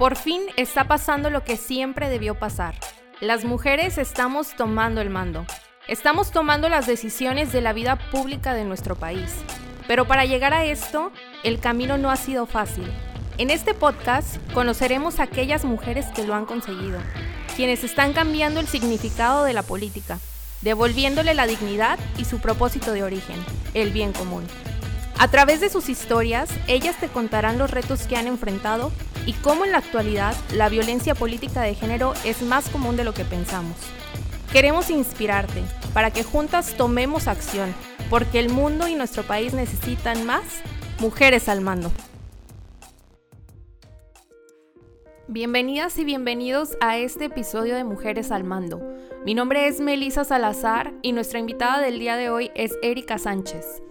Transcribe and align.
Por 0.00 0.16
fin 0.16 0.44
está 0.56 0.84
pasando 0.84 1.28
lo 1.28 1.44
que 1.44 1.58
siempre 1.58 2.08
debió 2.08 2.34
pasar. 2.34 2.74
Las 3.20 3.44
mujeres 3.44 3.98
estamos 3.98 4.56
tomando 4.56 5.02
el 5.02 5.10
mando. 5.10 5.44
Estamos 5.88 6.30
tomando 6.30 6.70
las 6.70 6.86
decisiones 6.86 7.52
de 7.52 7.60
la 7.60 7.74
vida 7.74 7.96
pública 8.10 8.54
de 8.54 8.64
nuestro 8.64 8.96
país. 8.96 9.30
Pero 9.86 10.06
para 10.06 10.24
llegar 10.24 10.54
a 10.54 10.64
esto, 10.64 11.12
el 11.44 11.60
camino 11.60 11.98
no 11.98 12.10
ha 12.10 12.16
sido 12.16 12.46
fácil. 12.46 12.90
En 13.36 13.50
este 13.50 13.74
podcast 13.74 14.38
conoceremos 14.54 15.20
a 15.20 15.24
aquellas 15.24 15.66
mujeres 15.66 16.06
que 16.14 16.24
lo 16.24 16.34
han 16.34 16.46
conseguido, 16.46 16.98
quienes 17.54 17.84
están 17.84 18.14
cambiando 18.14 18.58
el 18.58 18.68
significado 18.68 19.44
de 19.44 19.52
la 19.52 19.62
política, 19.62 20.18
devolviéndole 20.62 21.34
la 21.34 21.46
dignidad 21.46 21.98
y 22.16 22.24
su 22.24 22.38
propósito 22.38 22.92
de 22.92 23.02
origen, 23.02 23.36
el 23.74 23.90
bien 23.90 24.14
común. 24.14 24.46
A 25.20 25.28
través 25.28 25.60
de 25.60 25.68
sus 25.68 25.90
historias, 25.90 26.48
ellas 26.66 26.98
te 26.98 27.08
contarán 27.08 27.58
los 27.58 27.70
retos 27.70 28.06
que 28.06 28.16
han 28.16 28.26
enfrentado 28.26 28.90
y 29.26 29.34
cómo 29.34 29.66
en 29.66 29.72
la 29.72 29.76
actualidad 29.76 30.34
la 30.54 30.70
violencia 30.70 31.14
política 31.14 31.60
de 31.60 31.74
género 31.74 32.14
es 32.24 32.40
más 32.40 32.70
común 32.70 32.96
de 32.96 33.04
lo 33.04 33.12
que 33.12 33.26
pensamos. 33.26 33.76
Queremos 34.50 34.88
inspirarte 34.88 35.62
para 35.92 36.10
que 36.10 36.24
juntas 36.24 36.74
tomemos 36.74 37.28
acción, 37.28 37.74
porque 38.08 38.38
el 38.38 38.48
mundo 38.48 38.88
y 38.88 38.94
nuestro 38.94 39.22
país 39.22 39.52
necesitan 39.52 40.24
más 40.24 40.62
mujeres 41.00 41.50
al 41.50 41.60
mando. 41.60 41.92
Bienvenidas 45.28 45.98
y 45.98 46.04
bienvenidos 46.06 46.78
a 46.80 46.96
este 46.96 47.26
episodio 47.26 47.74
de 47.74 47.84
Mujeres 47.84 48.30
al 48.30 48.44
Mando. 48.44 48.80
Mi 49.26 49.34
nombre 49.34 49.68
es 49.68 49.80
Melisa 49.82 50.24
Salazar 50.24 50.94
y 51.02 51.12
nuestra 51.12 51.40
invitada 51.40 51.78
del 51.78 51.98
día 51.98 52.16
de 52.16 52.30
hoy 52.30 52.50
es 52.54 52.78
Erika 52.80 53.18
Sánchez. 53.18 53.82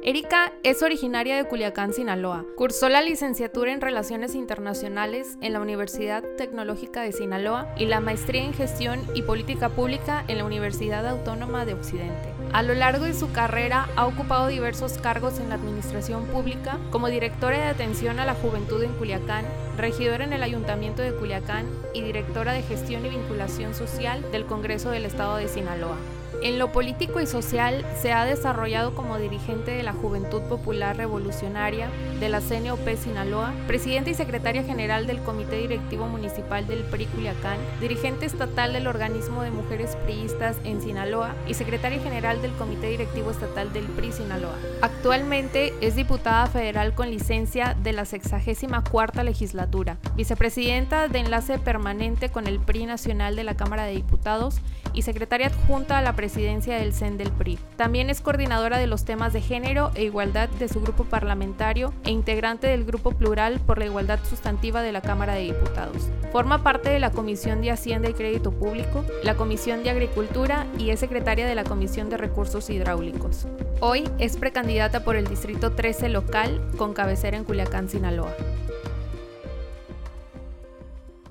Erika 0.00 0.52
es 0.62 0.82
originaria 0.84 1.36
de 1.36 1.44
Culiacán, 1.44 1.92
Sinaloa. 1.92 2.44
Cursó 2.56 2.88
la 2.88 3.02
licenciatura 3.02 3.72
en 3.72 3.80
Relaciones 3.80 4.36
Internacionales 4.36 5.36
en 5.40 5.52
la 5.52 5.60
Universidad 5.60 6.22
Tecnológica 6.36 7.02
de 7.02 7.10
Sinaloa 7.10 7.66
y 7.76 7.86
la 7.86 7.98
maestría 7.98 8.44
en 8.44 8.54
Gestión 8.54 9.00
y 9.14 9.22
Política 9.22 9.70
Pública 9.70 10.24
en 10.28 10.38
la 10.38 10.44
Universidad 10.44 11.06
Autónoma 11.06 11.64
de 11.64 11.74
Occidente. 11.74 12.32
A 12.52 12.62
lo 12.62 12.74
largo 12.74 13.06
de 13.06 13.12
su 13.12 13.32
carrera 13.32 13.88
ha 13.96 14.06
ocupado 14.06 14.46
diversos 14.46 14.98
cargos 14.98 15.40
en 15.40 15.48
la 15.48 15.56
administración 15.56 16.26
pública, 16.26 16.78
como 16.90 17.08
directora 17.08 17.58
de 17.58 17.64
atención 17.64 18.20
a 18.20 18.24
la 18.24 18.34
juventud 18.34 18.82
en 18.82 18.92
Culiacán, 18.92 19.44
regidora 19.76 20.22
en 20.22 20.32
el 20.32 20.44
Ayuntamiento 20.44 21.02
de 21.02 21.12
Culiacán 21.12 21.66
y 21.92 22.02
directora 22.02 22.52
de 22.52 22.62
gestión 22.62 23.04
y 23.04 23.10
vinculación 23.10 23.74
social 23.74 24.24
del 24.30 24.46
Congreso 24.46 24.90
del 24.90 25.04
Estado 25.04 25.36
de 25.36 25.48
Sinaloa. 25.48 25.96
En 26.42 26.58
lo 26.58 26.70
político 26.70 27.20
y 27.20 27.26
social 27.26 27.84
se 28.00 28.12
ha 28.12 28.24
desarrollado 28.24 28.94
como 28.94 29.18
dirigente 29.18 29.72
de 29.72 29.82
la 29.82 29.92
Juventud 29.92 30.42
Popular 30.42 30.96
Revolucionaria 30.96 31.88
de 32.20 32.28
la 32.28 32.40
CNOP 32.40 32.88
Sinaloa, 32.96 33.52
presidenta 33.66 34.10
y 34.10 34.14
secretaria 34.14 34.62
general 34.62 35.06
del 35.06 35.18
Comité 35.18 35.56
Directivo 35.56 36.06
Municipal 36.06 36.66
del 36.66 36.84
PRI 36.84 37.06
Culiacán, 37.06 37.58
dirigente 37.80 38.26
estatal 38.26 38.72
del 38.72 38.86
Organismo 38.86 39.42
de 39.42 39.50
Mujeres 39.50 39.96
Priistas 40.04 40.56
en 40.64 40.80
Sinaloa 40.80 41.34
y 41.46 41.54
secretaria 41.54 42.00
general 42.00 42.40
del 42.40 42.52
Comité 42.52 42.88
Directivo 42.88 43.30
Estatal 43.30 43.72
del 43.72 43.84
PRI 43.86 44.12
Sinaloa. 44.12 44.56
Actualmente 44.80 45.74
es 45.80 45.96
diputada 45.96 46.46
federal 46.46 46.94
con 46.94 47.10
licencia 47.10 47.76
de 47.82 47.92
la 47.92 48.04
64 48.04 49.22
legislatura, 49.22 49.98
vicepresidenta 50.14 51.08
de 51.08 51.18
enlace 51.18 51.58
permanente 51.58 52.28
con 52.28 52.46
el 52.46 52.60
PRI 52.60 52.86
Nacional 52.86 53.36
de 53.36 53.44
la 53.44 53.56
Cámara 53.56 53.84
de 53.84 53.92
Diputados 53.92 54.60
y 54.92 55.02
secretaria 55.02 55.48
adjunta 55.48 55.98
a 55.98 56.02
la 56.02 56.14
presidencia 56.18 56.74
del 56.74 56.92
CEN 56.92 57.16
del 57.16 57.30
PRI. 57.30 57.60
También 57.76 58.10
es 58.10 58.20
coordinadora 58.20 58.78
de 58.78 58.88
los 58.88 59.04
temas 59.04 59.32
de 59.32 59.40
género 59.40 59.92
e 59.94 60.02
igualdad 60.02 60.48
de 60.48 60.68
su 60.68 60.80
grupo 60.80 61.04
parlamentario 61.04 61.94
e 62.04 62.10
integrante 62.10 62.66
del 62.66 62.84
Grupo 62.84 63.12
Plural 63.12 63.60
por 63.60 63.78
la 63.78 63.84
Igualdad 63.84 64.18
Sustantiva 64.28 64.82
de 64.82 64.90
la 64.90 65.00
Cámara 65.00 65.34
de 65.34 65.42
Diputados. 65.42 66.10
Forma 66.32 66.64
parte 66.64 66.90
de 66.90 66.98
la 66.98 67.12
Comisión 67.12 67.60
de 67.60 67.70
Hacienda 67.70 68.10
y 68.10 68.14
Crédito 68.14 68.50
Público, 68.50 69.04
la 69.22 69.36
Comisión 69.36 69.84
de 69.84 69.90
Agricultura 69.90 70.66
y 70.76 70.90
es 70.90 70.98
secretaria 70.98 71.46
de 71.46 71.54
la 71.54 71.62
Comisión 71.62 72.10
de 72.10 72.16
Recursos 72.16 72.68
Hidráulicos. 72.68 73.46
Hoy 73.78 74.02
es 74.18 74.36
precandidata 74.36 75.04
por 75.04 75.14
el 75.14 75.28
Distrito 75.28 75.70
13 75.70 76.08
local 76.08 76.60
con 76.76 76.94
cabecera 76.94 77.36
en 77.36 77.44
Culiacán, 77.44 77.88
Sinaloa. 77.88 78.34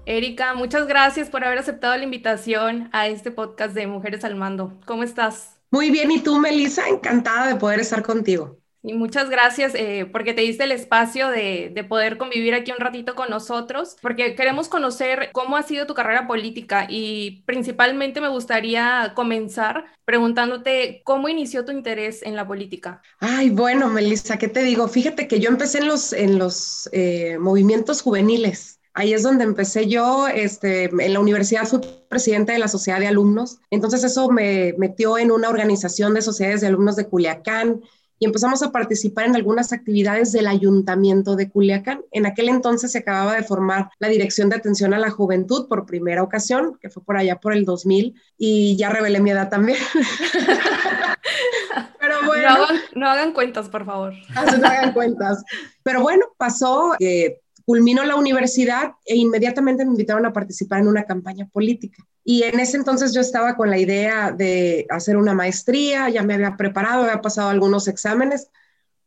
Erika, 0.09 0.53
muchas 0.53 0.87
gracias 0.87 1.29
por 1.29 1.43
haber 1.43 1.59
aceptado 1.59 1.97
la 1.97 2.05
invitación 2.05 2.89
a 2.93 3.07
este 3.07 3.29
podcast 3.29 3.75
de 3.75 3.87
Mujeres 3.87 4.23
al 4.23 4.35
Mando. 4.35 4.79
¿Cómo 4.85 5.03
estás? 5.03 5.57
Muy 5.69 5.91
bien, 5.91 6.09
¿y 6.11 6.19
tú, 6.19 6.39
Melissa? 6.39 6.87
Encantada 6.87 7.47
de 7.47 7.57
poder 7.57 7.81
estar 7.81 8.03
contigo. 8.03 8.57
Y 8.83 8.93
muchas 8.93 9.29
gracias 9.29 9.75
eh, 9.75 10.07
porque 10.09 10.33
te 10.33 10.43
diste 10.43 10.63
el 10.63 10.71
espacio 10.71 11.27
de, 11.27 11.73
de, 11.75 11.83
poder 11.83 12.17
convivir 12.17 12.53
aquí 12.53 12.71
un 12.71 12.77
ratito 12.77 13.15
con 13.15 13.29
nosotros, 13.29 13.97
porque 14.01 14.33
queremos 14.35 14.69
conocer 14.69 15.29
cómo 15.33 15.57
ha 15.57 15.63
sido 15.63 15.87
tu 15.87 15.93
carrera 15.93 16.25
política 16.25 16.87
y 16.89 17.43
principalmente 17.45 18.21
me 18.21 18.29
gustaría 18.29 19.11
comenzar 19.13 19.87
preguntándote 20.05 21.01
cómo 21.03 21.27
inició 21.27 21.65
tu 21.65 21.73
interés 21.73 22.23
en 22.23 22.37
la 22.37 22.47
política. 22.47 23.01
Ay, 23.19 23.49
bueno, 23.49 23.89
Melissa, 23.89 24.37
¿qué 24.37 24.47
te 24.47 24.63
digo? 24.63 24.87
Fíjate 24.87 25.27
que 25.27 25.41
yo 25.41 25.49
empecé 25.49 25.79
en 25.79 25.87
los, 25.87 26.13
en 26.13 26.39
los 26.39 26.87
eh, 26.93 27.37
movimientos 27.39 28.01
juveniles. 28.01 28.76
Ahí 28.99 29.13
es 29.13 29.21
donde 29.21 29.43
empecé 29.43 29.87
yo, 29.87 30.27
este, 30.27 30.85
en 30.85 31.13
la 31.13 31.19
universidad 31.19 31.67
fui 31.67 31.81
presidenta 32.09 32.53
de 32.53 32.57
la 32.57 32.67
sociedad 32.67 32.99
de 32.99 33.05
alumnos, 33.05 33.59
entonces 33.69 34.03
eso 34.03 34.31
me 34.31 34.73
metió 34.79 35.19
en 35.19 35.31
una 35.31 35.49
organización 35.49 36.15
de 36.15 36.23
sociedades 36.23 36.61
de 36.61 36.67
alumnos 36.67 36.95
de 36.95 37.07
Culiacán 37.07 37.81
y 38.17 38.25
empezamos 38.25 38.63
a 38.63 38.71
participar 38.71 39.27
en 39.27 39.35
algunas 39.35 39.71
actividades 39.71 40.31
del 40.31 40.47
ayuntamiento 40.47 41.35
de 41.35 41.47
Culiacán. 41.47 42.01
En 42.09 42.25
aquel 42.25 42.49
entonces 42.49 42.91
se 42.91 42.97
acababa 42.97 43.35
de 43.35 43.43
formar 43.43 43.91
la 43.99 44.07
Dirección 44.07 44.49
de 44.49 44.55
Atención 44.55 44.95
a 44.95 44.97
la 44.97 45.11
Juventud 45.11 45.67
por 45.67 45.85
primera 45.85 46.23
ocasión, 46.23 46.79
que 46.81 46.89
fue 46.89 47.03
por 47.03 47.17
allá 47.17 47.39
por 47.39 47.53
el 47.53 47.65
2000, 47.65 48.15
y 48.35 48.77
ya 48.77 48.89
revelé 48.89 49.19
mi 49.19 49.29
edad 49.29 49.49
también. 49.49 49.77
Pero 51.99 52.15
bueno. 52.25 52.49
No 52.95 53.07
hagan, 53.07 53.31
cuentas, 53.31 53.69
por 53.69 53.85
favor. 53.85 54.13
No 54.33 54.67
hagan 54.67 54.93
cuentas. 54.93 55.43
Pero 55.83 56.01
bueno, 56.01 56.25
pasó 56.37 56.95
que 56.97 57.41
culminó 57.67 58.05
la 58.05 58.15
universidad 58.15 58.93
e 59.03 59.17
inmediatamente 59.17 59.83
me 59.83 59.91
invitaron 59.91 60.25
a 60.25 60.31
participar 60.31 60.79
en 60.79 60.87
una 60.87 61.03
campaña 61.03 61.49
política. 61.51 62.01
Y 62.23 62.43
en 62.43 62.61
ese 62.61 62.77
entonces 62.77 63.13
yo 63.13 63.19
estaba 63.19 63.57
con 63.57 63.69
la 63.69 63.77
idea 63.77 64.31
de 64.31 64.85
hacer 64.89 65.17
una 65.17 65.33
maestría, 65.33 66.07
ya 66.07 66.23
me 66.23 66.35
había 66.35 66.55
preparado, 66.55 67.03
había 67.03 67.21
pasado 67.21 67.49
algunos 67.49 67.89
exámenes, 67.89 68.47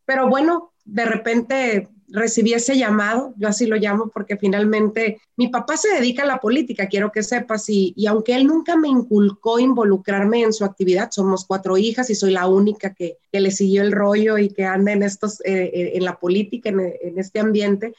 pero 0.04 0.28
bueno, 0.28 0.74
de 0.84 1.06
repente 1.06 1.88
recibí 2.08 2.52
ese 2.52 2.76
llamado, 2.76 3.32
yo 3.38 3.48
así 3.48 3.64
lo 3.64 3.76
llamo 3.76 4.10
porque 4.12 4.36
finalmente 4.36 5.22
mi 5.36 5.48
papá 5.48 5.78
se 5.78 5.94
dedica 5.94 6.24
a 6.24 6.26
la 6.26 6.40
política, 6.40 6.88
quiero 6.88 7.12
que 7.12 7.22
sepas, 7.22 7.66
y, 7.70 7.94
y 7.96 8.08
aunque 8.08 8.34
él 8.34 8.46
nunca 8.46 8.76
me 8.76 8.88
inculcó 8.88 9.58
involucrarme 9.58 10.42
en 10.42 10.52
su 10.52 10.66
actividad, 10.66 11.10
somos 11.12 11.46
cuatro 11.46 11.78
hijas 11.78 12.10
y 12.10 12.14
soy 12.14 12.32
la 12.32 12.46
única 12.46 12.92
que, 12.92 13.16
que 13.32 13.40
le 13.40 13.52
siguió 13.52 13.80
el 13.80 13.92
rollo 13.92 14.36
y 14.36 14.50
que 14.50 14.66
anda 14.66 14.92
en, 14.92 15.02
estos, 15.02 15.40
eh, 15.46 15.70
eh, 15.72 15.92
en 15.94 16.04
la 16.04 16.18
política, 16.18 16.68
en, 16.68 16.80
en 16.80 17.18
este 17.18 17.40
ambiente, 17.40 17.94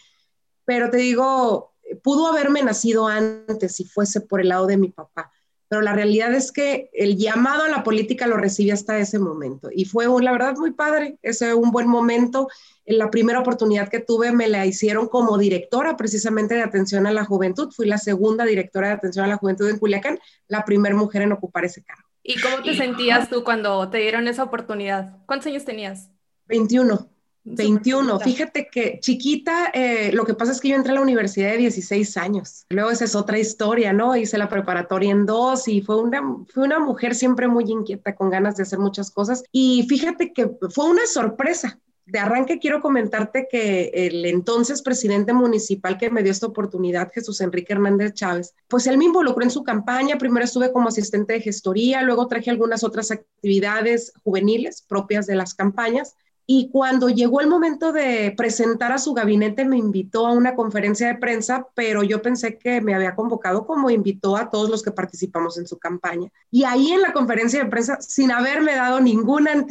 pero 0.66 0.90
te 0.90 0.98
digo, 0.98 1.74
pudo 2.04 2.28
haberme 2.28 2.64
nacido 2.64 3.08
antes 3.08 3.76
si 3.76 3.86
fuese 3.86 4.22
por 4.22 4.42
el 4.42 4.50
lado 4.50 4.68
de 4.68 4.78
mi 4.78 4.90
papá, 4.90 5.32
pero 5.72 5.82
la 5.82 5.94
realidad 5.94 6.34
es 6.34 6.52
que 6.52 6.90
el 6.92 7.16
llamado 7.16 7.64
a 7.64 7.70
la 7.70 7.82
política 7.82 8.28
lo 8.28 8.36
recibí 8.36 8.72
hasta 8.72 9.00
ese 9.00 9.20
momento 9.20 9.70
y 9.74 9.86
fue, 9.86 10.06
la 10.22 10.34
verdad, 10.34 10.58
muy 10.58 10.72
padre, 10.72 11.18
ese 11.22 11.54
un 11.54 11.72
buen 11.72 11.88
momento. 11.88 12.50
En 12.84 12.98
la 12.98 13.10
primera 13.10 13.40
oportunidad 13.40 13.88
que 13.88 14.02
tuve 14.02 14.34
me 14.34 14.50
la 14.50 14.66
hicieron 14.66 15.08
como 15.08 15.38
directora 15.38 15.96
precisamente 15.96 16.56
de 16.56 16.62
atención 16.62 17.08
a 17.08 17.14
la 17.14 17.24
juventud. 17.24 17.72
Fui 17.72 17.88
la 17.88 18.00
segunda 18.00 18.44
directora 18.44 18.90
de 18.90 18.96
atención 18.96 19.24
a 19.24 19.30
la 19.30 19.38
juventud 19.38 19.70
en 19.70 19.80
Culiacán, 19.80 20.20
la 20.50 20.66
primera 20.66 20.94
mujer 20.94 21.22
en 21.22 21.32
ocupar 21.32 21.64
ese 21.64 21.82
cargo. 21.84 22.04
¿Y 22.22 22.42
cómo 22.42 22.62
te 22.62 22.76
sentías 22.76 23.30
tú 23.30 23.46
cuando 23.46 23.90
te 23.90 24.00
dieron 24.00 24.28
esa 24.28 24.44
oportunidad? 24.44 25.20
¿Cuántos 25.26 25.48
años 25.48 25.64
tenías? 25.64 26.10
21. 26.48 27.08
21. 27.44 28.20
Fíjate 28.20 28.68
que 28.72 29.00
chiquita, 29.00 29.72
eh, 29.74 30.12
lo 30.14 30.26
que 30.26 30.34
pasa 30.34 30.52
es 30.52 30.62
que 30.62 30.70
yo 30.70 30.76
entré 30.76 30.92
a 30.92 30.96
la 30.96 31.02
universidad 31.02 31.52
de 31.52 31.58
16 31.58 32.18
años. 32.18 32.66
Luego 32.70 32.92
esa 32.92 33.06
es 33.06 33.16
otra 33.16 33.40
historia, 33.40 33.94
¿no? 33.94 34.16
Hice 34.16 34.38
la 34.38 34.50
preparatoria 34.50 35.12
en 35.12 35.26
dos 35.26 35.68
y 35.68 35.82
fue 35.82 36.02
una, 36.02 36.22
fue 36.54 36.64
una 36.64 36.80
mujer 36.80 37.16
siempre 37.16 37.48
muy 37.48 37.66
inquieta, 37.66 38.16
con 38.16 38.30
ganas 38.30 38.58
de 38.58 38.64
hacer 38.64 38.80
muchas 38.80 39.12
cosas. 39.12 39.44
Y 39.52 39.86
fíjate 39.90 40.34
que 40.34 40.52
fue 40.70 40.90
una 40.90 41.06
sorpresa. 41.08 41.80
De 42.06 42.20
arranque 42.20 42.60
quiero 42.60 42.82
comentarte 42.82 43.48
que 43.50 43.92
el 43.94 44.26
entonces 44.26 44.82
presidente 44.82 45.34
municipal 45.34 45.98
que 45.98 46.10
me 46.10 46.24
dio 46.24 46.32
esta 46.32 46.48
oportunidad, 46.48 47.12
Jesús 47.14 47.40
Enrique 47.40 47.74
Hernández 47.74 48.14
Chávez, 48.16 48.54
pues 48.68 48.86
él 48.88 48.98
me 48.98 49.06
involucró 49.06 49.44
en 49.44 49.52
su 49.52 49.64
campaña. 49.64 50.18
Primero 50.18 50.44
estuve 50.44 50.74
como 50.74 50.90
asistente 50.90 51.34
de 51.34 51.42
gestoría, 51.42 52.02
luego 52.02 52.28
traje 52.28 52.50
algunas 52.50 52.84
otras 52.84 53.12
actividades 53.12 54.12
juveniles 54.24 54.82
propias 54.82 55.26
de 55.26 55.36
las 55.36 55.54
campañas 55.54 56.16
y 56.54 56.68
cuando 56.70 57.08
llegó 57.08 57.40
el 57.40 57.48
momento 57.48 57.94
de 57.94 58.34
presentar 58.36 58.92
a 58.92 58.98
su 58.98 59.14
gabinete, 59.14 59.64
me 59.64 59.78
invitó 59.78 60.28
a 60.28 60.34
una 60.34 60.54
conferencia 60.54 61.08
de 61.08 61.16
prensa, 61.16 61.66
pero 61.76 62.04
yo 62.04 62.22
pensé 62.22 62.58
que 62.58 62.82
me 62.82 62.94
había 62.94 63.16
convocado 63.16 63.66
como 63.66 63.90
invitó 63.90 64.36
a 64.36 64.50
todos 64.50 64.70
los 64.70 64.84
que 64.84 64.92
participamos 64.92 65.58
en 65.58 65.66
su 65.66 65.80
campaña. 65.80 66.30
Y 66.50 66.66
ahí 66.66 66.92
en 66.92 67.04
la 67.04 67.14
conferencia 67.14 67.64
de 67.64 67.70
prensa, 67.70 68.02
sin 68.02 68.32
haberme 68.32 68.76
dado 68.76 69.00
ninguna 69.00 69.66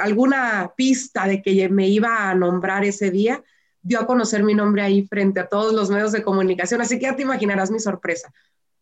alguna 0.00 0.72
pista 0.76 1.28
de 1.28 1.42
que 1.42 1.68
me 1.68 1.86
iba 1.86 2.28
a 2.28 2.34
nombrar 2.34 2.84
ese 2.84 3.12
día, 3.12 3.44
dio 3.80 4.00
a 4.00 4.06
conocer 4.08 4.42
mi 4.42 4.54
nombre 4.54 4.82
ahí 4.82 5.06
frente 5.06 5.38
a 5.38 5.48
todos 5.48 5.72
los 5.72 5.90
medios 5.90 6.10
de 6.10 6.24
comunicación, 6.24 6.80
así 6.80 6.98
que 6.98 7.04
ya 7.04 7.14
te 7.14 7.22
imaginarás 7.22 7.70
mi 7.70 7.78
sorpresa. 7.78 8.32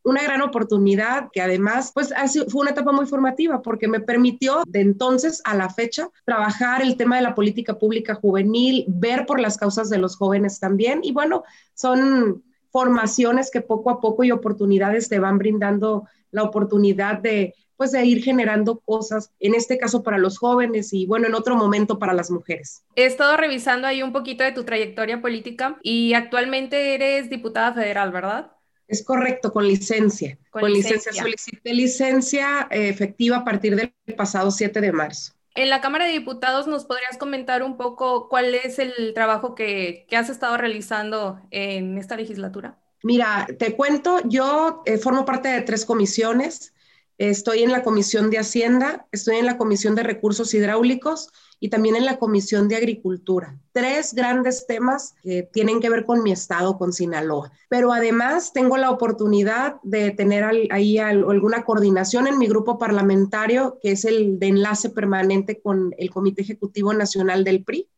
Una 0.08 0.22
gran 0.22 0.40
oportunidad 0.40 1.28
que 1.30 1.42
además 1.42 1.90
pues 1.92 2.14
fue 2.48 2.62
una 2.62 2.70
etapa 2.70 2.92
muy 2.92 3.04
formativa 3.04 3.60
porque 3.60 3.88
me 3.88 4.00
permitió 4.00 4.62
de 4.66 4.80
entonces 4.80 5.42
a 5.44 5.54
la 5.54 5.68
fecha 5.68 6.08
trabajar 6.24 6.80
el 6.80 6.96
tema 6.96 7.16
de 7.16 7.22
la 7.22 7.34
política 7.34 7.78
pública 7.78 8.14
juvenil, 8.14 8.86
ver 8.88 9.26
por 9.26 9.38
las 9.38 9.58
causas 9.58 9.90
de 9.90 9.98
los 9.98 10.16
jóvenes 10.16 10.60
también 10.60 11.00
y 11.02 11.12
bueno, 11.12 11.44
son 11.74 12.42
formaciones 12.70 13.50
que 13.50 13.60
poco 13.60 13.90
a 13.90 14.00
poco 14.00 14.24
y 14.24 14.30
oportunidades 14.30 15.10
te 15.10 15.18
van 15.18 15.36
brindando 15.36 16.08
la 16.30 16.42
oportunidad 16.42 17.18
de 17.18 17.54
pues 17.76 17.92
de 17.92 18.04
ir 18.04 18.24
generando 18.24 18.80
cosas, 18.80 19.30
en 19.38 19.54
este 19.54 19.76
caso 19.76 20.02
para 20.02 20.16
los 20.16 20.38
jóvenes 20.38 20.92
y 20.94 21.04
bueno, 21.04 21.28
en 21.28 21.34
otro 21.34 21.54
momento 21.54 21.98
para 21.98 22.14
las 22.14 22.30
mujeres. 22.30 22.82
He 22.96 23.04
estado 23.04 23.36
revisando 23.36 23.86
ahí 23.86 24.02
un 24.02 24.12
poquito 24.12 24.42
de 24.42 24.52
tu 24.52 24.64
trayectoria 24.64 25.20
política 25.20 25.78
y 25.82 26.14
actualmente 26.14 26.94
eres 26.94 27.28
diputada 27.28 27.74
federal, 27.74 28.10
¿verdad? 28.10 28.50
Es 28.88 29.04
correcto, 29.04 29.52
con 29.52 29.68
licencia. 29.68 30.38
Con, 30.50 30.72
licencia. 30.72 31.12
Solicité 31.12 31.74
licencia 31.74 32.66
eh, 32.70 32.88
efectiva 32.88 33.38
a 33.38 33.44
partir 33.44 33.76
del 33.76 33.92
pasado 34.16 34.50
7 34.50 34.80
de 34.80 34.92
marzo. 34.92 35.34
En 35.54 35.70
la 35.70 35.80
Cámara 35.80 36.06
de 36.06 36.12
Diputados, 36.12 36.66
¿nos 36.66 36.84
podrías 36.84 37.18
comentar 37.18 37.62
un 37.62 37.76
poco 37.76 38.28
cuál 38.28 38.54
es 38.54 38.78
el 38.78 39.12
trabajo 39.14 39.54
que, 39.54 40.06
que 40.08 40.16
has 40.16 40.30
estado 40.30 40.56
realizando 40.56 41.40
en 41.50 41.98
esta 41.98 42.16
legislatura? 42.16 42.78
Mira, 43.02 43.46
te 43.58 43.76
cuento, 43.76 44.20
yo 44.24 44.82
eh, 44.86 44.98
formo 44.98 45.24
parte 45.24 45.48
de 45.48 45.60
tres 45.62 45.84
comisiones. 45.84 46.74
Estoy 47.18 47.64
en 47.64 47.72
la 47.72 47.82
Comisión 47.82 48.30
de 48.30 48.38
Hacienda, 48.38 49.08
estoy 49.10 49.38
en 49.38 49.46
la 49.46 49.58
Comisión 49.58 49.96
de 49.96 50.04
Recursos 50.04 50.54
Hidráulicos 50.54 51.30
y 51.58 51.68
también 51.68 51.96
en 51.96 52.06
la 52.06 52.16
Comisión 52.20 52.68
de 52.68 52.76
Agricultura. 52.76 53.58
Tres 53.72 54.14
grandes 54.14 54.68
temas 54.68 55.16
que 55.24 55.42
tienen 55.42 55.80
que 55.80 55.90
ver 55.90 56.04
con 56.04 56.22
mi 56.22 56.30
estado, 56.30 56.78
con 56.78 56.92
Sinaloa. 56.92 57.50
Pero 57.68 57.92
además 57.92 58.52
tengo 58.52 58.76
la 58.76 58.92
oportunidad 58.92 59.80
de 59.82 60.12
tener 60.12 60.44
ahí 60.70 60.98
alguna 60.98 61.64
coordinación 61.64 62.28
en 62.28 62.38
mi 62.38 62.46
grupo 62.46 62.78
parlamentario, 62.78 63.80
que 63.82 63.90
es 63.90 64.04
el 64.04 64.38
de 64.38 64.46
enlace 64.46 64.88
permanente 64.88 65.60
con 65.60 65.96
el 65.98 66.10
Comité 66.10 66.42
Ejecutivo 66.42 66.94
Nacional 66.94 67.42
del 67.42 67.64
PRI, 67.64 67.88